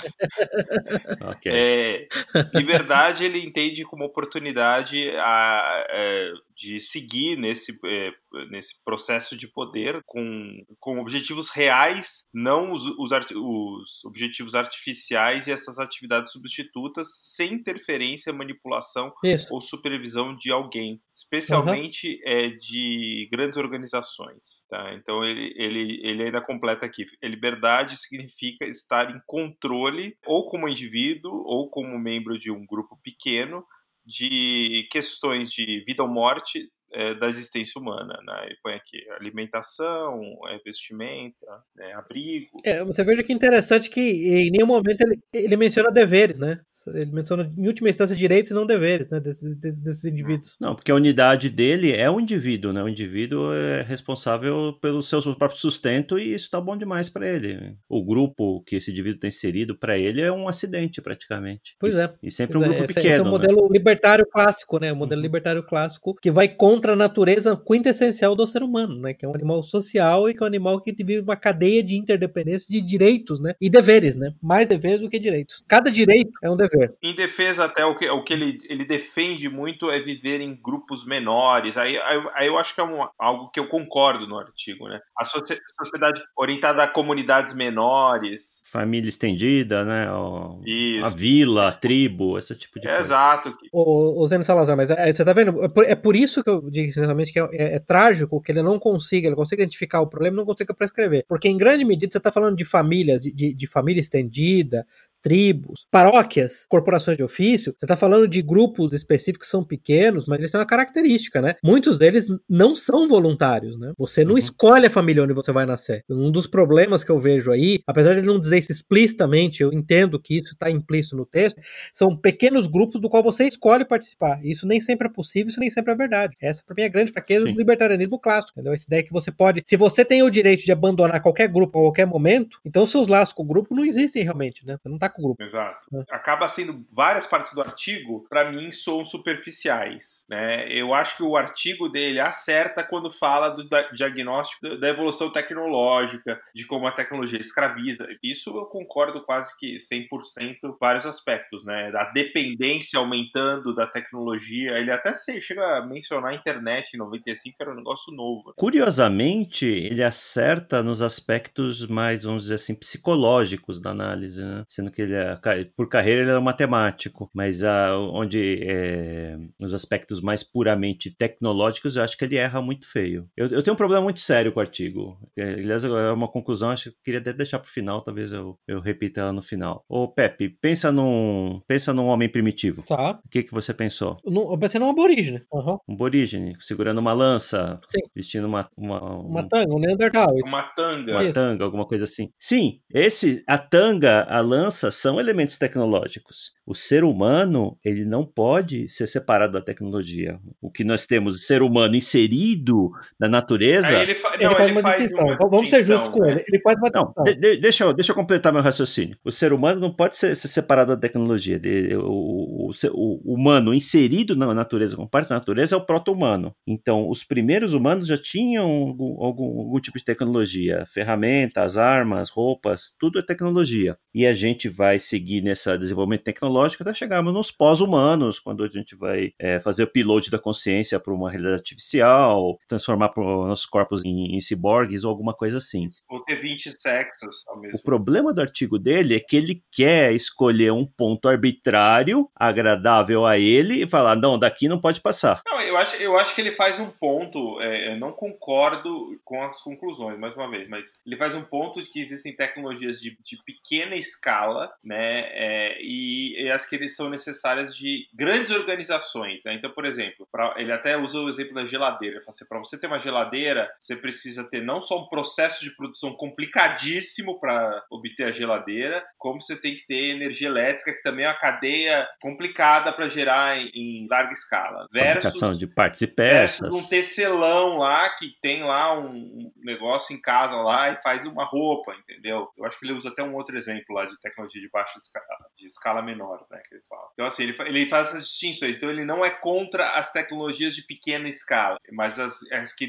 okay. 1.32 1.52
é, 1.52 2.08
liberdade 2.54 3.26
ele 3.26 3.44
entende 3.44 3.84
como 3.84 4.06
oportunidade 4.06 5.10
a, 5.18 5.24
a, 5.24 5.86
é, 5.90 6.34
de 6.56 6.80
seguir 6.80 7.38
nesse, 7.38 7.78
é, 7.86 8.12
nesse 8.50 8.76
processo 8.84 9.38
de 9.38 9.48
poder 9.48 10.02
com, 10.06 10.64
com 10.80 11.00
objetivos 11.00 11.50
reais, 11.50 12.26
não 12.34 12.72
os, 12.72 12.84
os, 12.98 13.12
os, 13.12 14.06
objetivos 14.06 14.56
artificiais 14.56 15.48
e 15.48 15.52
essas 15.52 15.80
atividades 15.80 16.32
substitutas 16.32 17.10
sem 17.22 17.54
interferência, 17.54 18.34
manipulação 18.34 19.14
Isso. 19.24 19.54
ou 19.54 19.62
supervisão 19.62 20.36
de 20.36 20.52
alguém, 20.52 21.02
especialmente 21.14 22.16
uhum. 22.16 22.22
é, 22.26 22.48
de 22.50 23.28
grandes 23.32 23.58
organizações. 23.58 24.66
Tá? 24.70 24.94
Então 24.94 25.24
ele, 25.24 25.54
ele, 25.56 26.02
ele 26.04 26.24
ainda 26.24 26.42
completa 26.42 26.86
aqui: 26.86 27.06
liberdade 27.22 27.98
significa 27.98 28.66
estar 28.66 29.10
em 29.14 29.22
controle, 29.26 30.18
ou 30.26 30.46
como 30.46 30.70
indivíduo, 30.70 31.44
ou 31.46 31.70
como 31.70 32.00
membro 32.00 32.38
de 32.38 32.52
um 32.52 32.66
grupo 32.66 32.98
pequeno, 33.04 33.66
de 34.06 34.88
questões 34.92 35.52
de 35.52 35.84
vida 35.86 36.04
ou 36.04 36.10
morte 36.10 36.70
é, 36.94 37.14
da 37.16 37.28
existência 37.28 37.82
humana, 37.82 38.20
né? 38.26 38.46
Ele 38.46 38.58
põe 38.62 38.74
aqui 38.74 38.98
alimentação, 39.20 40.22
é, 40.48 40.60
vestimenta, 40.64 41.46
né? 41.76 41.94
abrigo. 41.94 42.58
É, 42.64 42.84
você 42.84 43.04
veja 43.04 43.24
que 43.24 43.34
interessante 43.34 43.90
que 43.90 44.00
em 44.00 44.52
nenhum 44.52 44.68
momento 44.68 45.02
ele, 45.02 45.20
ele 45.34 45.58
menciona 45.58 45.92
deveres, 45.92 46.38
né? 46.38 46.60
Ele 46.88 47.12
menciona, 47.12 47.52
em 47.58 47.68
última 47.68 47.90
instância, 47.90 48.16
direitos 48.16 48.52
e 48.52 48.54
não 48.54 48.66
deveres, 48.66 49.10
né? 49.10 49.20
Desses, 49.20 49.58
desses, 49.58 49.82
desses 49.82 50.06
indivíduos. 50.06 50.58
Não, 50.60 50.76
porque 50.76 50.92
a 50.92 50.96
unidade 50.96 51.50
dele 51.50 51.94
é 51.94 52.10
o 52.10 52.20
indivíduo, 52.20 52.74
né? 52.74 52.84
O 52.84 52.90
indivíduo 52.90 53.54
é 53.54 53.82
responsável 53.82 54.74
pelo 54.82 55.02
seu 55.02 55.22
próprio 55.36 55.60
sustento 55.60 56.20
e 56.20 56.34
isso 56.34 56.50
tá 56.50 56.60
bom 56.60 56.76
demais 56.76 57.10
para 57.10 57.28
ele. 57.28 57.76
O 57.88 58.04
grupo 58.04 58.62
que 58.66 58.76
esse 58.76 58.92
indivíduo 58.92 59.20
tem 59.20 59.30
inserido, 59.30 59.78
para 59.78 59.98
ele, 59.98 60.22
é 60.22 60.32
um 60.32 60.48
acidente, 60.48 61.02
praticamente. 61.02 61.76
Pois 61.80 61.98
e, 61.98 62.04
é. 62.04 62.14
E 62.22 62.32
sempre 62.32 62.58
pois 62.58 62.66
um 62.66 62.70
grupo 62.70 62.84
é. 62.84 62.88
pequeno. 62.88 63.08
Esse 63.08 63.20
é 63.20 63.22
o 63.22 63.26
modelo 63.26 63.62
né? 63.64 63.70
libertário 63.72 64.26
clássico, 64.30 64.80
né? 64.80 64.92
O 64.92 64.96
modelo 64.96 65.20
uhum. 65.20 65.24
libertário 65.24 65.64
clássico 65.64 66.16
que 66.16 66.32
vai 66.32 66.48
contra 66.48 66.83
a 66.92 66.96
natureza 66.96 67.56
quintessencial 67.56 68.36
do 68.36 68.46
ser 68.46 68.62
humano, 68.62 69.00
né? 69.00 69.14
Que 69.14 69.26
é 69.26 69.30
um 69.30 69.34
animal 69.34 69.64
social 69.64 70.30
e 70.30 70.34
que 70.34 70.42
é 70.42 70.44
um 70.44 70.48
animal 70.48 70.80
que 70.82 70.92
vive 70.92 71.22
uma 71.22 71.36
cadeia 71.36 71.82
de 71.82 71.98
interdependência 71.98 72.68
de 72.70 72.82
direitos, 72.86 73.40
né? 73.40 73.54
E 73.62 73.70
deveres, 73.70 74.16
né? 74.16 74.34
Mais 74.42 74.68
deveres 74.68 75.02
do 75.02 75.10
que 75.10 75.20
direitos. 75.20 75.64
Cada 75.68 75.92
direito 75.92 76.32
é 76.42 76.50
um 76.50 76.58
dever. 76.58 76.94
Em 77.02 77.16
defesa, 77.16 77.66
até 77.66 77.86
o 77.86 77.96
que, 77.96 78.10
o 78.10 78.24
que 78.24 78.34
ele, 78.34 78.58
ele 78.70 78.86
defende 78.86 79.50
muito 79.50 79.90
é 79.90 80.00
viver 80.00 80.42
em 80.42 80.56
grupos 80.56 81.06
menores. 81.06 81.78
Aí, 81.78 81.98
aí, 81.98 82.22
aí 82.36 82.48
eu 82.48 82.58
acho 82.58 82.76
que 82.76 82.82
é 82.82 82.84
um, 82.84 83.08
algo 83.18 83.50
que 83.50 83.60
eu 83.60 83.68
concordo 83.68 84.28
no 84.28 84.38
artigo, 84.38 84.88
né? 84.88 85.00
A 85.18 85.26
sociedade 85.26 86.22
orientada 86.38 86.84
a 86.84 86.88
comunidades 86.88 87.54
menores. 87.54 88.64
Família 88.66 89.10
estendida, 89.10 89.86
né? 89.86 90.12
O, 90.12 90.62
Isso. 90.66 91.06
A 91.06 91.10
vila, 91.10 91.70
a 91.70 91.72
tribo, 91.72 92.38
esse 92.38 92.56
tipo 92.56 92.80
de 92.80 92.88
é 92.88 92.92
coisa. 92.92 93.06
Exato. 93.06 93.58
O, 93.72 94.22
o 94.22 94.28
Zeno 94.28 94.44
Salazar, 94.44 94.76
mas 94.76 94.90
é, 94.90 95.12
você 95.12 95.24
tá 95.24 95.34
vendo? 95.34 95.64
É 95.64 95.70
por, 95.70 95.86
é 95.86 95.96
por 95.96 96.16
isso 96.16 96.44
que 96.44 96.50
eu 96.50 96.70
sinceramente 96.74 97.32
que 97.32 97.40
é, 97.40 97.44
é, 97.52 97.76
é, 97.76 97.80
trágico 97.80 98.42
que 98.42 98.52
ele 98.52 98.62
não 98.62 98.80
consiga, 98.80 99.28
ele 99.28 99.36
consiga 99.36 99.64
identificar 99.64 100.02
o 100.02 100.08
problema 100.08 100.36
e 100.36 100.38
não 100.38 100.46
consiga 100.46 100.74
prescrever. 100.74 101.26
Porque 101.28 101.48
em 101.48 101.58
grande 101.58 101.86
medida 101.86 102.12
você 102.12 102.20
tá 102.20 102.32
falando 102.32 102.56
de 102.56 102.66
famílias, 102.66 103.24
de, 103.24 103.54
de 103.54 103.68
família 103.68 104.02
estendida, 104.02 104.86
tribos, 105.24 105.88
paróquias, 105.90 106.66
corporações 106.68 107.16
de 107.16 107.24
ofício, 107.24 107.74
você 107.78 107.86
está 107.86 107.96
falando 107.96 108.28
de 108.28 108.42
grupos 108.42 108.94
específicos 108.94 109.48
que 109.48 109.52
são 109.52 109.64
pequenos, 109.64 110.26
mas 110.28 110.38
eles 110.38 110.52
têm 110.52 110.60
uma 110.60 110.66
característica, 110.66 111.42
né? 111.42 111.56
Muitos 111.64 111.98
deles 111.98 112.28
não 112.48 112.76
são 112.76 113.08
voluntários, 113.08 113.80
né? 113.80 113.94
Você 113.98 114.26
não 114.26 114.34
uhum. 114.34 114.38
escolhe 114.38 114.86
a 114.86 114.90
família 114.90 115.24
onde 115.24 115.34
você 115.34 115.52
vai 115.54 115.66
nascer. 115.66 116.04
Um 116.10 116.30
dos 116.30 116.46
problemas 116.46 117.04
que 117.04 117.12
eu 117.12 117.20
vejo 117.20 117.52
aí, 117.52 117.80
apesar 117.88 118.14
de 118.14 118.20
ele 118.20 118.28
não 118.28 118.40
dizer 118.40 118.58
isso 118.58 118.72
explicitamente, 118.72 119.64
eu 119.64 119.72
entendo 119.72 120.20
que 120.20 120.40
isso 120.40 120.54
está 120.54 120.70
implícito 120.70 121.16
no 121.16 121.26
texto, 121.26 121.60
são 121.94 122.16
pequenos 122.16 122.68
grupos 122.68 123.00
do 123.00 123.10
qual 123.10 123.24
você 123.24 123.48
escolhe 123.48 123.86
participar. 123.86 124.44
Isso 124.44 124.68
nem 124.68 124.82
sempre 124.82 125.08
é 125.08 125.12
possível, 125.12 125.48
isso 125.48 125.60
nem 125.60 125.70
sempre 125.70 125.94
é 125.94 125.96
verdade. 125.96 126.36
Essa, 126.42 126.62
para 126.66 126.76
mim, 126.76 126.82
é 126.82 126.86
a 126.86 126.90
grande 126.90 127.14
fraqueza 127.14 127.46
Sim. 127.46 127.54
do 127.54 127.58
libertarianismo 127.58 128.20
clássico, 128.20 128.52
entendeu? 128.60 128.74
Essa 128.74 128.86
ideia 128.86 129.04
que 129.04 129.14
você 129.14 129.32
pode, 129.32 129.64
se 129.66 129.78
você 129.78 130.04
tem 130.04 130.22
o 130.22 130.30
direito 130.30 130.66
de 130.66 130.72
abandonar 130.72 131.22
qualquer 131.22 131.48
grupo 131.48 131.80
a 131.80 131.82
qualquer 131.84 132.06
momento, 132.06 132.60
então 132.66 132.86
seus 132.86 133.08
laços 133.08 133.34
com 133.34 133.44
o 133.44 133.46
grupo 133.46 133.74
não 133.74 133.86
existem 133.86 134.22
realmente, 134.24 134.66
né? 134.66 134.78
Você 134.82 134.90
não 134.90 134.96
está 134.96 135.13
com 135.14 135.22
o 135.22 135.26
grupo. 135.26 135.44
Exato. 135.44 135.88
É. 135.94 136.16
Acaba 136.16 136.48
sendo 136.48 136.86
várias 136.92 137.26
partes 137.26 137.54
do 137.54 137.62
artigo, 137.62 138.26
para 138.30 138.52
mim, 138.52 138.72
são 138.72 139.04
superficiais. 139.06 140.26
Né? 140.30 140.68
Eu 140.70 140.94
acho 140.94 141.18
que 141.18 141.24
o 141.24 141.36
artigo 141.36 141.90
dele 141.90 142.20
acerta 142.20 142.84
quando 142.84 143.12
fala 143.12 143.50
do 143.50 143.68
diagnóstico 143.94 144.78
da 144.78 144.90
evolução 144.90 145.30
tecnológica, 145.30 146.40
de 146.54 146.66
como 146.66 146.88
a 146.88 146.92
tecnologia 146.92 147.40
escraviza. 147.40 148.08
Isso 148.22 148.58
eu 148.58 148.66
concordo 148.66 149.22
quase 149.24 149.58
que 149.58 149.78
100% 149.78 150.78
vários 150.80 151.06
aspectos, 151.06 151.66
né? 151.66 151.92
Da 151.92 152.06
dependência 152.12 153.00
aumentando 153.00 153.74
da 153.74 153.88
tecnologia. 153.88 154.78
Ele 154.78 154.92
até 154.92 155.14
chega 155.42 155.78
a 155.78 155.86
mencionar 155.86 156.32
a 156.32 156.36
internet 156.36 156.94
em 156.94 156.98
95, 156.98 157.58
que 157.58 157.64
era 157.64 157.72
um 157.72 157.76
negócio 157.76 158.14
novo. 158.14 158.48
Né? 158.48 158.54
Curiosamente, 158.56 159.66
ele 159.66 160.04
acerta 160.04 160.82
nos 160.82 161.02
aspectos 161.02 161.86
mais, 161.88 162.24
vamos 162.24 162.44
dizer 162.44 162.56
assim, 162.56 162.74
psicológicos 162.74 163.82
da 163.82 163.92
análise, 163.92 164.42
né? 164.42 164.64
Sendo 164.68 164.92
que 164.92 165.02
ele 165.04 165.14
é 165.14 165.40
por 165.76 165.88
carreira 165.88 166.22
ele 166.22 166.30
era 166.30 166.42
matemático, 166.42 167.30
mas 167.34 167.64
a, 167.64 167.98
onde 167.98 168.64
é, 168.64 169.38
nos 169.60 169.74
aspectos 169.74 170.22
mais 170.22 170.44
puramente 170.44 171.12
tecnológicos 171.12 171.96
eu 171.96 172.04
acho 172.04 172.18
que 172.18 172.26
ele 172.26 172.36
erra 172.36 172.62
muito 172.62 172.90
feio. 172.90 173.28
Eu, 173.36 173.48
eu 173.48 173.64
tenho 173.64 173.74
um 173.74 173.78
problema 173.78 174.04
muito 174.04 174.22
sério 174.22 174.52
com 174.52 174.60
o 174.60 174.62
artigo. 174.62 175.18
É, 175.38 175.54
aliás, 175.54 175.84
é 175.84 176.12
uma 176.12 176.28
conclusão, 176.28 176.70
acho 176.70 176.92
que 176.92 176.98
queria 177.04 177.22
deixar 177.22 177.60
para 177.60 177.68
o 177.68 177.72
final, 177.72 178.02
talvez 178.02 178.32
eu, 178.32 178.58
eu 178.68 178.80
repita 178.80 179.22
ela 179.22 179.34
no 179.34 179.42
final. 179.42 179.84
Ô 179.88 180.08
Pepe, 180.08 180.50
pensa 180.50 180.92
num, 180.92 181.62
pensa 181.68 181.94
num 181.94 182.08
homem 182.08 182.30
primitivo. 182.30 182.84
Tá. 182.84 183.20
O 183.24 183.30
que, 183.30 183.44
que 183.44 183.54
você 183.54 183.74
pensou? 183.74 184.18
eu 184.26 184.58
pensei 184.58 184.80
num 184.80 184.90
aborígene. 184.90 185.44
Uhum. 185.52 185.78
Um 185.88 185.94
aborígene, 185.94 186.56
segurando 186.60 187.00
uma 187.00 187.14
lança, 187.14 187.80
Sim. 187.88 188.02
vestindo 188.16 188.48
uma... 188.48 188.68
Uma, 188.76 189.20
uma 189.20 189.48
tanga, 189.48 189.74
um 189.74 189.80
Neandertal. 189.80 190.34
Uma 190.46 190.64
tanga. 190.64 191.12
Uma 191.12 191.34
tanga, 191.34 191.64
alguma 191.64 191.86
coisa 191.86 192.04
assim. 192.06 192.30
Sim, 192.40 192.80
esse, 192.94 193.44
a 193.48 193.58
tanga, 193.58 194.24
a 194.24 194.42
lança 194.42 194.92
são 194.96 195.20
elementos 195.20 195.58
tecnológicos. 195.58 196.54
O 196.66 196.74
ser 196.74 197.04
humano, 197.04 197.78
ele 197.84 198.06
não 198.06 198.26
pode 198.26 198.88
ser 198.90 199.08
separado 199.08 199.54
da 199.54 199.62
tecnologia. 199.62 200.40
O 200.62 200.72
que 200.72 200.84
nós 200.84 201.06
temos, 201.06 201.36
o 201.36 201.40
ser 201.40 201.62
humano 201.62 201.96
inserido 201.96 202.92
na 203.20 203.28
natureza. 203.28 203.88
Aí 203.88 204.04
ele, 204.04 204.16
fa... 204.16 204.30
não, 204.30 204.38
ele, 204.38 204.56
faz, 204.56 204.70
ele 204.70 204.72
uma 204.72 204.82
faz 204.82 205.02
distinção. 205.02 205.26
Uma 205.26 205.50
Vamos 205.50 205.70
ser 205.70 205.84
justos 205.84 206.10
com 206.10 206.26
ele. 206.26 206.44
Ele 206.48 206.60
faz 206.62 206.78
uma 206.78 206.90
não, 206.94 207.24
de, 207.24 207.36
de, 207.36 207.58
deixa, 207.58 207.84
eu, 207.84 207.94
deixa 207.94 208.12
eu 208.12 208.16
completar 208.16 208.54
meu 208.54 208.62
raciocínio. 208.62 209.18
O 209.24 209.32
ser 209.32 209.52
humano 209.52 209.82
não 209.82 209.92
pode 209.92 210.18
ser, 210.18 210.36
ser 210.36 210.48
separado 210.48 210.96
da 210.96 211.02
tecnologia. 211.02 211.60
O, 212.00 212.70
o, 212.70 212.72
o, 212.72 213.32
o, 213.32 213.34
humano 213.34 213.74
inserido 213.74 214.36
na 214.36 214.54
natureza, 214.54 214.96
como 214.96 215.10
parte 215.10 215.30
da 215.30 215.36
natureza, 215.36 215.76
é 215.76 215.78
o 215.78 215.86
proto-humano. 215.86 216.54
Então, 216.68 217.10
os 217.10 217.24
primeiros 217.24 217.74
humanos 217.74 218.08
já 218.08 218.18
tinham 218.18 218.70
algum, 218.70 219.24
algum, 219.24 219.60
algum 219.60 219.80
tipo 219.80 219.98
de 219.98 220.06
tecnologia. 220.06 220.86
Ferramentas, 220.86 221.78
armas, 221.78 222.30
roupas, 222.30 222.94
tudo 223.00 223.20
é 223.20 223.22
tecnologia. 223.22 223.98
E 224.14 224.26
a 224.26 224.34
gente 224.34 224.70
vai 224.70 224.83
seguir 225.00 225.42
nesse 225.42 225.76
desenvolvimento 225.78 226.24
tecnológico 226.24 226.84
até 226.84 226.94
chegarmos 226.94 227.34
nos 227.34 227.52
pós-humanos, 227.52 228.40
quando 228.40 228.64
a 228.64 228.68
gente 228.68 228.96
vai 228.96 229.32
é, 229.40 229.60
fazer 229.60 229.84
o 229.84 229.92
pilote 229.92 230.30
da 230.30 230.40
consciência 230.40 231.00
para 231.00 231.14
uma 231.14 231.30
realidade 231.30 231.56
artificial, 231.56 232.58
transformar 232.68 233.12
nossos 233.16 233.66
corpos 233.66 234.04
em, 234.04 234.36
em 234.36 234.42
ciborgues 234.42 235.04
ou 235.04 235.10
alguma 235.10 235.34
coisa 235.34 235.58
assim. 235.58 235.90
Ou 236.10 236.24
ter 236.24 236.36
20 236.36 236.72
sexos 236.80 237.44
ao 237.48 237.60
mesmo 237.60 237.78
O 237.78 237.84
problema 237.84 238.34
do 238.34 238.42
artigo 238.42 238.78
dele 238.78 239.16
é 239.16 239.20
que 239.20 239.36
ele 239.36 239.64
quer 239.72 240.14
escolher 240.14 240.72
um 240.72 240.86
ponto 240.86 241.28
arbitrário, 241.28 242.30
agradável 242.36 243.26
a 243.26 243.38
ele, 243.38 243.84
e 243.84 243.88
falar, 243.88 244.16
não, 244.16 244.38
daqui 244.38 244.68
não 244.68 244.80
pode 244.80 245.02
passar. 245.02 245.42
Não, 245.46 245.62
eu 245.62 245.78
acho, 245.78 245.96
eu 246.02 246.18
acho 246.18 246.36
que 246.36 246.42
ele 246.42 246.52
faz 246.52 246.80
um 246.80 246.90
ponto, 246.90 247.60
é, 247.62 247.94
eu 247.94 248.00
não 248.00 248.12
concordo 248.12 249.20
com 249.24 249.42
as 249.42 249.62
conclusões, 249.62 250.20
mais 250.20 250.36
uma 250.36 250.50
vez, 250.50 250.68
mas 250.68 251.02
ele 251.06 251.18
faz 251.18 251.36
um 251.36 251.44
ponto 251.44 251.82
de 251.82 251.90
que 251.90 252.00
existem 252.00 252.36
tecnologias 252.36 253.00
de, 253.00 253.18
de 253.24 253.38
pequena 253.46 253.96
escala 253.96 254.72
né? 254.84 255.22
É, 255.32 255.78
e, 255.82 256.44
e, 256.44 256.52
as 256.52 256.66
que 256.66 256.88
são 256.90 257.10
necessárias 257.10 257.76
de 257.76 258.08
grandes 258.14 258.52
organizações, 258.52 259.44
né? 259.44 259.54
Então, 259.54 259.72
por 259.72 259.86
exemplo, 259.86 260.28
pra, 260.32 260.54
ele 260.58 260.72
até 260.72 260.98
usa 260.98 261.20
o 261.20 261.30
exemplo 261.30 261.54
da 261.54 261.66
geladeira. 261.66 262.16
Ele 262.16 262.24
fala 262.24 262.36
assim, 262.36 262.48
para 262.48 262.60
você 262.60 262.80
ter 262.80 262.88
uma 262.88 263.00
geladeira, 263.00 263.70
você 263.80 263.96
precisa 263.96 264.50
ter 264.50 264.62
não 264.62 264.82
só 264.82 265.02
um 265.02 265.08
processo 265.08 265.64
de 265.64 265.76
produção 265.76 266.14
complicadíssimo 266.14 267.40
para 267.40 267.84
obter 267.90 268.26
a 268.26 268.32
geladeira, 268.32 269.04
como 269.18 269.42
você 269.42 269.56
tem 269.56 269.76
que 269.76 269.86
ter 269.86 270.16
energia 270.16 270.48
elétrica, 270.48 270.94
que 270.94 271.02
também 271.02 271.26
é 271.26 271.30
uma 271.30 271.38
cadeia 271.38 272.08
complicada 272.22 272.92
para 272.92 273.10
gerar 273.10 273.58
em, 273.58 273.70
em, 273.74 274.08
larga 274.10 274.34
escala. 274.34 274.88
Versus, 274.92 275.58
de 275.58 275.68
partes 275.68 276.02
e 276.02 276.08
peças. 276.08 276.74
Um 276.74 276.88
tecelão 276.88 277.78
lá 277.78 278.10
que 278.10 278.36
tem 278.42 278.64
lá 278.64 278.98
um, 278.98 279.08
um 279.08 279.52
negócio 279.64 280.16
em 280.16 280.22
casa 280.22 280.56
lá 280.56 280.92
e 280.92 281.02
faz 281.02 281.26
uma 281.26 281.46
roupa, 281.46 281.94
entendeu? 281.96 282.50
Eu 282.58 282.66
acho 282.66 282.80
que 282.80 282.86
ele 282.86 282.94
usa 282.94 283.10
até 283.10 283.24
um 283.24 283.36
outro 283.36 283.58
exemplo 283.58 283.96
lá 283.96 284.06
de 284.06 284.20
tecnologia 284.20 284.53
de 284.60 284.70
baixa 284.70 284.98
escala, 284.98 285.26
de 285.58 285.68
escala 285.68 286.02
menor, 286.02 286.46
né, 286.50 286.62
que 286.68 286.76
ele 286.76 286.84
fala. 286.88 287.08
Então, 287.14 287.26
assim, 287.26 287.44
ele, 287.44 287.56
ele 287.66 287.90
faz 287.90 288.10
essas 288.10 288.24
distinções. 288.24 288.78
Então, 288.78 288.90
ele 288.90 289.06
não 289.06 289.24
é 289.24 289.30
contra 289.30 289.92
as 289.92 290.12
tecnologias 290.12 290.76
de 290.76 290.86
pequena 290.86 291.28
escala, 291.28 291.78
mas 291.92 292.20
as, 292.20 292.40
as 292.52 292.74
que 292.74 292.86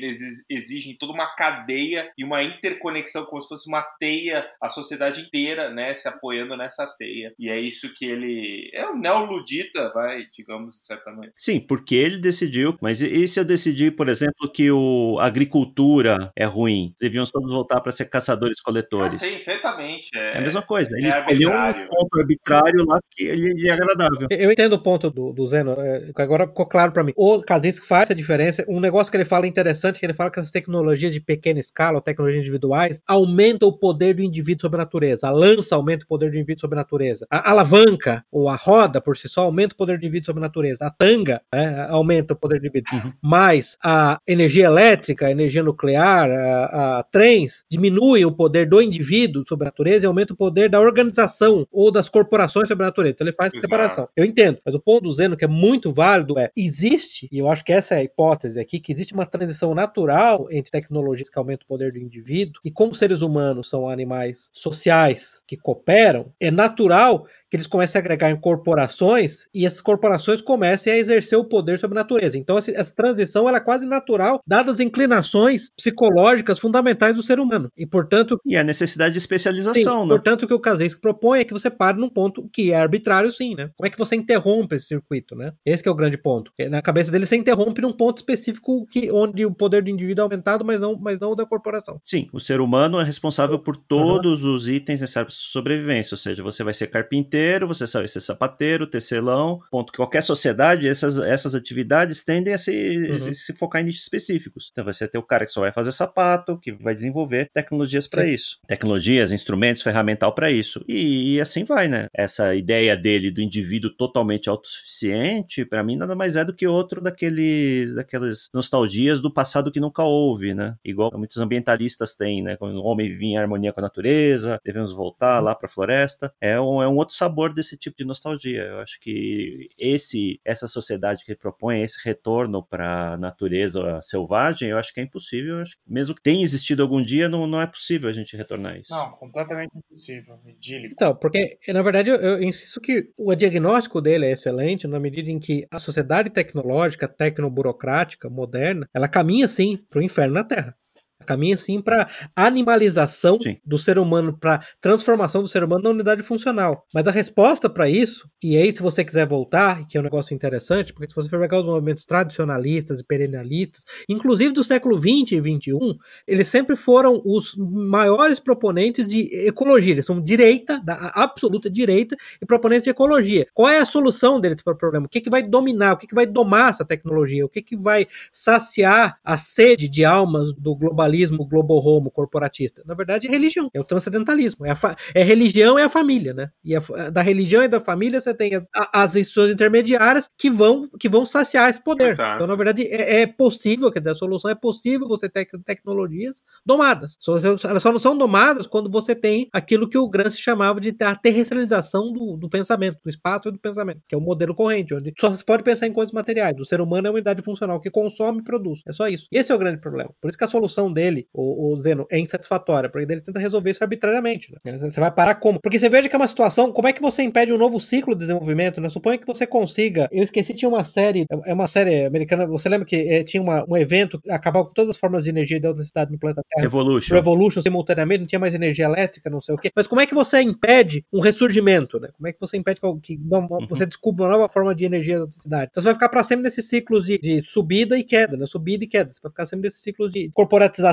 exigem 0.51 0.97
toda 0.99 1.13
uma 1.13 1.35
cadeia 1.35 2.11
e 2.17 2.25
uma 2.25 2.43
interconexão, 2.43 3.25
como 3.27 3.43
se 3.43 3.49
fosse 3.49 3.69
uma 3.69 3.83
teia, 3.99 4.47
a 4.61 4.69
sociedade 4.69 5.21
inteira, 5.21 5.71
né, 5.71 5.95
se 5.95 6.09
apoiando 6.09 6.57
nessa 6.57 6.87
teia. 6.99 7.33
E 7.39 7.49
é 7.49 7.59
isso 7.59 7.93
que 7.95 8.05
ele... 8.05 8.71
É 8.73 8.89
um 8.89 8.99
neoludita, 8.99 9.91
vai, 9.93 10.27
digamos, 10.33 10.77
de 10.77 10.85
certa 10.85 11.11
maneira. 11.11 11.35
Sim, 11.37 11.61
porque 11.61 11.95
ele 11.95 12.19
decidiu, 12.19 12.77
mas 12.81 13.01
e 13.03 13.27
se 13.29 13.39
eu 13.39 13.45
decidir, 13.45 13.95
por 13.97 14.09
exemplo, 14.09 14.51
que 14.53 14.71
o, 14.71 15.19
a 15.21 15.27
agricultura 15.27 16.33
é 16.37 16.45
ruim? 16.45 16.95
Deviam 17.01 17.25
todos 17.25 17.51
voltar 17.51 17.81
para 17.81 17.93
ser 17.93 18.07
caçadores-coletores. 18.07 19.15
Ah, 19.15 19.27
sim, 19.27 19.39
certamente. 19.39 20.11
É, 20.15 20.35
é, 20.35 20.39
a 20.39 20.41
mesma 20.41 20.63
coisa. 20.63 20.91
Ele 20.97 21.07
é 21.07 21.19
escolheu 21.19 21.51
um 21.55 21.89
ponto 21.89 22.21
arbitrário 22.21 22.85
lá 22.87 23.01
que 23.11 23.25
ele 23.25 23.69
é 23.69 23.73
agradável. 23.73 24.29
Eu 24.31 24.51
entendo 24.51 24.75
o 24.75 24.79
ponto 24.79 25.11
do, 25.11 25.33
do 25.33 25.47
Zeno, 25.47 25.73
é, 25.79 26.11
agora 26.17 26.47
ficou 26.47 26.67
claro 26.67 26.93
para 26.93 27.03
mim. 27.03 27.13
O 27.17 27.41
Kaczynski 27.43 27.87
faz 27.87 28.05
essa 28.05 28.15
diferença. 28.15 28.65
Um 28.69 28.81
negócio 28.81 29.11
que 29.11 29.17
ele 29.17 29.25
fala 29.25 29.47
interessante, 29.47 29.99
que 29.99 30.07
ele 30.07 30.15
fala 30.15 30.31
que 30.31 30.39
essas 30.39 30.51
tecnologias 30.51 31.13
de 31.13 31.21
pequena 31.21 31.61
escala, 31.61 31.97
ou 31.97 32.01
tecnologias 32.01 32.43
individuais, 32.43 33.01
aumentam 33.07 33.69
o 33.69 33.79
poder 33.79 34.15
do 34.15 34.23
indivíduo 34.23 34.63
sobre 34.63 34.77
a 34.77 34.85
natureza. 34.85 35.29
A 35.29 35.31
lança 35.31 35.75
aumenta 35.75 36.05
o 36.05 36.09
poder 36.09 36.31
do 36.31 36.37
indivíduo 36.37 36.61
sobre 36.61 36.79
a 36.79 36.83
natureza. 36.83 37.27
A 37.31 37.51
alavanca, 37.51 38.25
ou 38.31 38.49
a 38.49 38.57
roda 38.57 39.01
por 39.01 39.17
si 39.17 39.29
só, 39.29 39.43
aumenta 39.43 39.75
o 39.75 39.77
poder 39.77 39.99
do 39.99 40.05
indivíduo 40.05 40.27
sobre 40.27 40.41
a 40.41 40.47
natureza. 40.47 40.87
A 40.87 40.91
tanga 40.91 41.41
né, 41.53 41.87
aumenta 41.89 42.35
o 42.35 42.37
poder 42.37 42.61
do 42.61 42.67
indivíduo. 42.67 42.95
Uhum. 42.95 43.13
Mas 43.23 43.77
a 43.83 44.19
energia 44.27 44.67
elétrica, 44.67 45.27
a 45.27 45.31
energia 45.31 45.63
nuclear, 45.63 46.31
a, 46.31 46.99
a 46.99 47.03
trens, 47.05 47.65
diminui 47.71 48.25
o 48.25 48.33
poder 48.33 48.69
do 48.69 48.81
indivíduo 48.81 49.45
sobre 49.47 49.65
a 49.65 49.71
natureza 49.71 50.05
e 50.05 50.09
aumenta 50.09 50.33
o 50.33 50.37
poder 50.37 50.69
da 50.69 50.81
organização 50.81 51.44
ou 51.71 51.91
das 51.91 52.09
corporações 52.09 52.69
sobre 52.69 52.85
a 52.85 52.87
natureza. 52.87 53.15
Então 53.15 53.27
ele 53.27 53.37
faz 53.37 53.53
essa 53.53 53.61
separação. 53.61 54.09
Eu 54.17 54.25
entendo, 54.25 54.59
mas 54.65 54.75
o 54.75 54.81
ponto 54.81 55.05
do 55.05 55.13
Zeno 55.13 55.37
que 55.37 55.45
é 55.45 55.49
muito 55.49 55.93
válido 55.93 56.39
é, 56.39 56.51
existe, 56.57 57.29
e 57.31 57.39
eu 57.39 57.51
acho 57.51 57.65
que 57.65 57.73
essa 57.73 57.95
é 57.95 57.99
a 57.99 58.03
hipótese 58.03 58.61
aqui, 58.61 58.81
que 58.81 58.93
existe 58.93 59.15
uma 59.15 59.27
transição 59.27 59.75
natural 59.75 60.47
entre 60.51 60.71
tecnologias 60.71 61.29
que 61.29 61.39
aumentam 61.39 61.65
o 61.65 61.69
poder 61.69 61.93
do 61.93 61.99
indivíduo 61.99 62.61
e 62.65 62.71
como 62.71 62.95
seres 62.95 63.23
humanos 63.23 63.69
são 63.69 63.89
animais 63.89 64.51
sociais 64.53 65.43
que 65.47 65.57
cooperam, 65.57 66.33
é 66.41 66.51
natural 66.51 67.27
que 67.55 67.57
eles 67.57 67.69
comecem 67.69 68.01
a 68.01 68.03
agregar 68.03 68.31
em 68.33 68.37
corporações 68.37 69.47
e 69.55 69.65
essas 69.65 69.81
corporações 69.81 70.41
comecem 70.41 70.93
a 70.93 70.99
exercer 70.99 71.39
o 71.39 71.45
poder 71.45 71.79
sobre 71.79 71.97
a 71.97 72.03
natureza. 72.03 72.37
Então, 72.37 72.59
essa 72.59 72.93
transição 72.93 73.49
ela 73.49 73.59
é 73.59 73.61
quase 73.61 73.87
natural, 73.87 74.41
dadas 74.45 74.75
as 74.75 74.81
inclinações 74.81 75.71
psicológicas 75.77 76.59
fundamentais 76.59 77.15
do 77.15 77.23
ser 77.23 77.39
humano. 77.39 77.71
E, 77.79 77.87
portanto. 77.87 78.41
E 78.45 78.57
a 78.57 78.65
necessidade 78.65 79.13
de 79.13 79.19
especialização, 79.19 80.03
sim, 80.03 80.09
né? 80.09 80.15
Portanto, 80.15 80.43
o 80.43 80.49
que 80.49 80.55
o 80.55 80.59
Kaczynski 80.59 81.01
propõe 81.01 81.39
é 81.39 81.45
que 81.45 81.53
você 81.53 81.71
pare 81.71 81.97
num 81.97 82.09
ponto 82.09 82.49
que 82.53 82.73
é 82.73 82.77
arbitrário, 82.77 83.31
sim, 83.31 83.55
né? 83.55 83.71
Como 83.77 83.87
é 83.87 83.91
que 83.91 83.99
você 83.99 84.17
interrompe 84.17 84.75
esse 84.75 84.87
circuito, 84.87 85.37
né? 85.37 85.53
Esse 85.65 85.87
é 85.87 85.91
o 85.93 85.95
grande 85.95 86.19
ponto. 86.19 86.51
Na 86.69 86.83
cabeça 86.83 87.13
dele, 87.13 87.25
você 87.25 87.37
interrompe 87.37 87.81
num 87.81 87.93
ponto 87.93 88.17
específico 88.17 88.85
que, 88.89 89.13
onde 89.13 89.47
o 89.47 89.55
poder 89.55 89.81
do 89.81 89.91
indivíduo 89.91 90.23
é 90.23 90.25
aumentado, 90.25 90.65
mas 90.65 90.81
não, 90.81 90.99
mas 90.99 91.21
não 91.21 91.31
o 91.31 91.37
da 91.37 91.47
corporação. 91.47 92.01
Sim, 92.05 92.29
o 92.33 92.41
ser 92.41 92.61
humano 92.61 92.99
é 92.99 93.05
responsável 93.05 93.61
por 93.61 93.77
todos 93.77 94.45
uhum. 94.45 94.57
os 94.57 94.69
itens 94.69 95.03
necessários 95.03 95.35
para 95.35 95.53
sobrevivência, 95.53 96.15
ou 96.15 96.19
seja, 96.19 96.43
você 96.43 96.65
vai 96.65 96.75
ser 96.75 96.89
carpinteiro 96.89 97.44
você 97.67 97.87
sabe 97.87 98.09
ser 98.09 98.21
sapateiro, 98.21 98.87
tecelão, 98.87 99.61
ponto 99.71 99.93
que 99.93 99.97
qualquer 99.97 100.23
sociedade, 100.23 100.89
essas, 100.89 101.19
essas 101.19 101.55
atividades 101.55 102.25
tendem 102.25 102.55
a 102.55 102.59
se, 102.59 103.09
uhum. 103.11 103.19
se, 103.19 103.35
se, 103.35 103.53
focar 103.57 103.83
em 103.83 103.87
nichos 103.87 104.03
específicos. 104.03 104.71
Então 104.73 104.85
você 104.85 105.07
ter 105.07 105.19
o 105.19 105.23
cara 105.23 105.45
que 105.45 105.53
só 105.53 105.61
vai 105.61 105.73
fazer 105.73 105.93
sapato, 105.93 106.59
que 106.59 106.73
vai 106.73 106.95
desenvolver 106.95 107.51
tecnologias 107.53 108.07
para 108.07 108.27
isso. 108.27 108.59
Tecnologias, 108.67 109.33
instrumentos, 109.33 109.83
ferramental 109.83 110.35
para 110.35 110.51
isso. 110.51 110.85
E, 110.89 111.35
e, 111.35 111.41
assim 111.41 111.65
vai, 111.65 111.89
né? 111.89 112.09
Essa 112.15 112.55
ideia 112.55 112.97
dele 112.97 113.31
do 113.31 113.41
indivíduo 113.41 113.91
totalmente 113.91 114.49
autossuficiente, 114.49 115.65
para 115.65 115.83
mim 115.83 115.97
nada 115.97 116.15
mais 116.15 116.37
é 116.37 116.45
do 116.45 116.55
que 116.55 116.67
outro 116.67 117.01
daqueles 117.01 117.95
daquelas 117.95 118.49
nostalgias 118.53 119.21
do 119.21 119.33
passado 119.33 119.71
que 119.71 119.81
nunca 119.81 120.03
houve, 120.03 120.55
né? 120.55 120.77
Igual 120.85 121.11
muitos 121.17 121.39
ambientalistas 121.39 122.17
têm, 122.17 122.43
né? 122.43 122.57
Quando 122.57 122.77
o 122.77 122.85
homem 122.85 123.13
vinha 123.13 123.39
em 123.39 123.43
harmonia 123.43 123.73
com 123.73 123.81
a 123.81 123.83
natureza, 123.83 124.61
devemos 124.65 124.93
voltar 124.93 125.39
uhum. 125.39 125.45
lá 125.45 125.55
para 125.55 125.67
a 125.67 125.71
floresta. 125.71 126.33
É 126.41 126.61
um, 126.61 126.83
é 126.83 126.89
um 126.89 126.97
outro 126.97 127.15
sabor 127.15 127.34
sabor 127.35 127.53
desse 127.53 127.77
tipo 127.77 127.97
de 127.97 128.05
nostalgia. 128.05 128.63
Eu 128.63 128.79
acho 128.79 129.01
que 129.01 129.69
esse 129.79 130.41
essa 130.45 130.67
sociedade 130.67 131.25
que 131.25 131.35
propõe 131.35 131.83
esse 131.83 131.99
retorno 132.05 132.63
para 132.63 133.15
a 133.15 133.17
natureza 133.17 134.01
selvagem, 134.01 134.71
eu 134.71 134.79
acho 134.79 134.95
que 134.95 135.01
é 135.01 135.03
impossível. 135.03 135.59
Acho 135.59 135.73
que 135.73 135.83
mesmo 135.87 136.15
que 136.15 136.23
tenha 136.23 136.45
existido 136.45 136.83
algum 136.83 137.03
dia, 137.03 137.29
não, 137.29 137.47
não 137.47 137.61
é 137.61 137.67
possível 137.67 138.09
a 138.09 138.13
gente 138.13 138.37
retornar 138.37 138.79
isso. 138.79 138.93
Não, 138.93 139.11
completamente 139.13 139.73
impossível, 139.77 140.39
idílico. 140.47 140.95
Então, 140.95 141.15
porque 141.17 141.57
na 141.69 141.83
verdade 141.83 142.11
eu, 142.11 142.17
eu 142.17 142.43
insisto 142.43 142.81
que 142.81 143.11
o 143.17 143.35
diagnóstico 143.35 144.01
dele 144.01 144.27
é 144.27 144.33
excelente 144.33 144.87
na 144.87 145.01
medida 145.01 145.31
em 145.31 145.39
que 145.39 145.67
a 145.71 145.81
sociedade 145.81 146.31
tecnológica, 146.31 147.09
tecnoburocrática, 147.09 148.31
moderna, 148.31 148.89
ela 148.95 149.09
caminha 149.09 149.49
sim 149.49 149.79
para 149.91 149.99
o 150.01 150.03
inferno 150.03 150.35
na 150.35 150.45
Terra. 150.45 150.77
Caminha 151.25 151.57
sim 151.57 151.81
para 151.81 152.09
animalização 152.37 153.39
sim. 153.39 153.57
do 153.65 153.79
ser 153.79 153.99
humano, 153.99 154.37
para 154.39 154.63
transformação 154.81 155.43
do 155.43 155.49
ser 155.49 155.65
humano 155.65 155.85
na 155.85 155.91
unidade 155.91 156.23
funcional. 156.23 156.87
Mas 156.93 157.07
a 157.07 157.11
resposta 157.11 157.69
para 157.69 157.89
isso, 157.89 158.29
e 158.43 158.57
aí 158.57 158.73
se 158.73 158.83
você 158.83 159.05
quiser 159.05 159.27
voltar, 159.27 159.87
que 159.87 159.97
é 159.97 160.01
um 160.01 160.05
negócio 160.05 160.35
interessante, 160.35 160.93
porque 160.93 161.09
se 161.09 161.15
você 161.15 161.29
for 161.29 161.41
pegar 161.41 161.61
os 161.61 161.67
movimentos 161.67 162.05
tradicionalistas 162.05 163.01
e 163.01 163.05
perennialistas, 163.05 163.85
inclusive 164.09 164.53
do 164.53 164.63
século 164.63 164.99
20 164.99 165.37
e 165.37 165.41
21, 165.41 165.97
eles 166.27 166.49
sempre 166.49 166.77
foram 166.77 167.23
os 167.25 167.57
maiores 167.57 168.39
proponentes 168.39 169.07
de 169.07 169.29
ecologia. 169.47 169.93
Eles 169.93 170.07
são 170.07 170.21
direita, 170.21 170.81
da 170.85 171.13
absoluta 171.15 171.71
direita, 171.71 172.17
e 172.41 172.47
proponentes 172.47 172.85
de 172.85 172.91
ecologia. 172.91 173.47
Qual 173.55 173.69
é 173.69 173.79
a 173.79 173.87
solução 173.87 174.39
deles 174.41 174.63
para 174.63 174.75
o 174.75 174.77
problema? 174.77 175.07
O 175.07 175.09
que, 175.09 175.21
que 175.21 175.31
vai 175.31 175.43
dominar? 175.43 175.95
O 175.95 175.97
que, 175.97 176.07
que 176.07 176.15
vai 176.15 176.27
domar 176.27 176.71
essa 176.71 176.85
tecnologia? 176.85 177.47
O 177.47 177.49
que, 177.49 177.63
que 177.63 177.77
vai 177.77 178.07
saciar 178.31 179.19
a 179.25 179.39
sede 179.39 179.89
de 179.89 180.05
almas 180.05 180.53
do 180.53 180.75
globalismo? 180.75 181.14
Globalismo 181.15 181.47
globo-homo 181.47 182.11
corporatista? 182.11 182.83
Na 182.85 182.95
verdade, 182.95 183.27
é 183.27 183.31
religião, 183.31 183.71
é 183.73 183.81
o 183.81 183.85
transcendentalismo. 183.85 184.67
É, 184.67 184.73
a 184.73 184.97
é 185.15 185.23
religião 185.23 185.79
e 185.79 185.83
a 185.83 185.89
família, 185.89 186.35
né? 186.35 186.51
E 186.65 186.75
a, 186.75 186.81
da 187.11 187.23
religião 187.23 187.63
e 187.63 187.69
da 187.69 187.81
família 187.81 188.21
você 188.21 188.35
tem 188.35 188.55
as, 188.55 188.65
as 188.93 189.17
instituições 189.17 189.53
intermediárias 189.53 190.29
que 190.37 190.51
vão, 190.51 190.89
que 190.99 191.09
vão 191.09 191.25
saciar 191.25 191.71
esse 191.71 191.83
poder. 191.83 192.09
Exato. 192.09 192.35
Então, 192.37 192.47
na 192.47 192.57
verdade, 192.57 192.83
é, 192.87 193.23
é 193.23 193.27
possível, 193.27 193.91
dizer, 193.91 194.11
a 194.11 194.15
solução 194.15 194.51
é 194.51 194.55
possível 194.55 195.07
você 195.07 195.29
ter 195.29 195.47
tecnologias 195.65 196.43
domadas. 196.65 197.17
Só, 197.21 197.39
elas 197.39 197.83
só 197.83 197.93
não 197.93 197.99
são 197.99 198.17
domadas 198.17 198.67
quando 198.67 198.91
você 198.91 199.15
tem 199.15 199.49
aquilo 199.53 199.89
que 199.89 199.99
o 199.99 200.09
Gramsci 200.09 200.39
chamava 200.39 200.81
de 200.81 200.95
a 201.01 201.15
terrestrialização 201.15 202.13
do, 202.13 202.37
do 202.37 202.49
pensamento, 202.49 202.99
do 203.03 203.11
espaço 203.11 203.49
e 203.49 203.53
do 203.53 203.59
pensamento, 203.59 204.01
que 204.09 204.15
é 204.15 204.19
o 204.19 204.21
modelo 204.21 204.55
corrente, 204.55 204.95
onde 204.95 205.13
só 205.19 205.37
se 205.37 205.45
pode 205.45 205.63
pensar 205.63 205.87
em 205.87 205.93
coisas 205.93 206.13
materiais. 206.13 206.57
O 206.59 206.65
ser 206.65 206.81
humano 206.81 207.07
é 207.07 207.11
uma 207.11 207.15
unidade 207.15 207.43
funcional 207.43 207.81
que 207.81 207.91
consome 207.91 208.41
e 208.41 208.45
produz. 208.45 208.81
É 208.87 208.93
só 208.93 209.09
isso. 209.09 209.27
Esse 209.31 209.53
é 209.53 209.55
o 209.55 209.59
grande 209.59 209.81
problema. 209.81 210.11
Por 210.21 210.29
isso 210.29 210.39
que 210.39 210.45
a 210.45 210.49
solução 210.49 210.93
dele, 210.95 211.27
o, 211.33 211.73
o 211.73 211.79
Zeno, 211.79 212.07
é 212.11 212.19
insatisfatória, 212.19 212.89
porque 212.89 213.13
ele 213.13 213.21
tenta 213.21 213.39
resolver 213.39 213.71
isso 213.71 213.83
arbitrariamente. 213.83 214.55
Né? 214.65 214.79
Você 214.79 215.01
vai 215.01 215.11
parar 215.11 215.35
como? 215.35 215.61
Porque 215.61 215.79
você 215.79 215.89
veja 215.89 216.09
que 216.09 216.15
é 216.15 216.19
uma 216.19 216.29
situação, 216.29 216.73
como 216.73 216.89
é 216.89 216.93
que 216.93 217.03
você 217.03 217.23
impede 217.23 217.53
um 217.53 217.59
novo 217.59 217.81
ciclo 217.81 218.15
de 218.15 218.21
desenvolvimento? 218.21 218.81
Né? 218.81 218.89
Suponha 218.89 219.19
que 219.19 219.27
você 219.27 219.47
consiga. 219.47 220.09
Eu 220.13 220.23
esqueci, 220.23 220.55
tinha 220.55 220.69
uma 220.69 220.85
série, 220.85 221.27
é 221.45 221.53
uma 221.53 221.67
série 221.67 222.07
americana, 222.07 222.47
você 222.47 222.69
lembra 222.69 222.87
que 222.87 222.97
é, 222.97 223.23
tinha 223.23 223.43
uma, 223.43 223.65
um 223.69 223.77
evento 223.77 224.21
que 224.21 224.31
acabava 224.31 224.67
com 224.67 224.73
todas 224.73 224.91
as 224.91 224.97
formas 224.97 225.25
de 225.25 225.31
energia 225.31 225.61
de 225.61 225.67
alta 225.67 225.85
cidade 225.85 226.13
no 226.13 226.19
planeta 226.19 226.43
Terra? 226.49 226.63
Revolution. 226.63 227.15
Revolution 227.15 227.63
simultaneamente, 227.63 228.21
não 228.21 228.27
tinha 228.27 228.39
mais 228.39 228.55
energia 228.55 228.85
elétrica, 228.85 229.29
não 229.29 229.41
sei 229.41 229.55
o 229.55 229.59
quê. 229.59 229.71
Mas 229.75 229.87
como 229.87 230.01
é 230.01 230.07
que 230.07 230.15
você 230.15 230.41
impede 230.41 231.05
um 231.13 231.21
ressurgimento? 231.21 231.99
Né? 231.99 232.09
Como 232.17 232.29
é 232.29 232.33
que 232.33 232.41
você 232.41 232.57
impede 232.57 232.81
que, 233.03 233.17
uhum. 233.17 233.67
você 233.69 233.85
descubra 233.87 234.25
uma 234.25 234.33
nova 234.33 234.49
forma 234.49 234.75
de 234.75 234.85
energia 234.85 235.17
da 235.17 235.23
alta 235.23 235.39
cidade? 235.39 235.69
Então 235.71 235.83
você 235.83 235.89
vai 235.89 235.95
ficar 235.95 236.09
para 236.09 236.23
sempre 236.23 236.45
nesses 236.45 236.69
ciclos 236.69 237.05
de, 237.05 237.19
de 237.19 237.43
subida 237.43 237.99
e 237.99 238.05
queda, 238.05 238.37
né? 238.37 238.47
Subida 238.47 238.85
e 238.85 238.87
queda. 238.87 239.13
Você 239.13 239.21
vai 239.23 239.31
ficar 239.31 239.47
sempre 239.47 239.69
nesses 239.69 239.83
ciclos 239.83 240.13
de 240.13 240.31
corporatização 240.33 240.84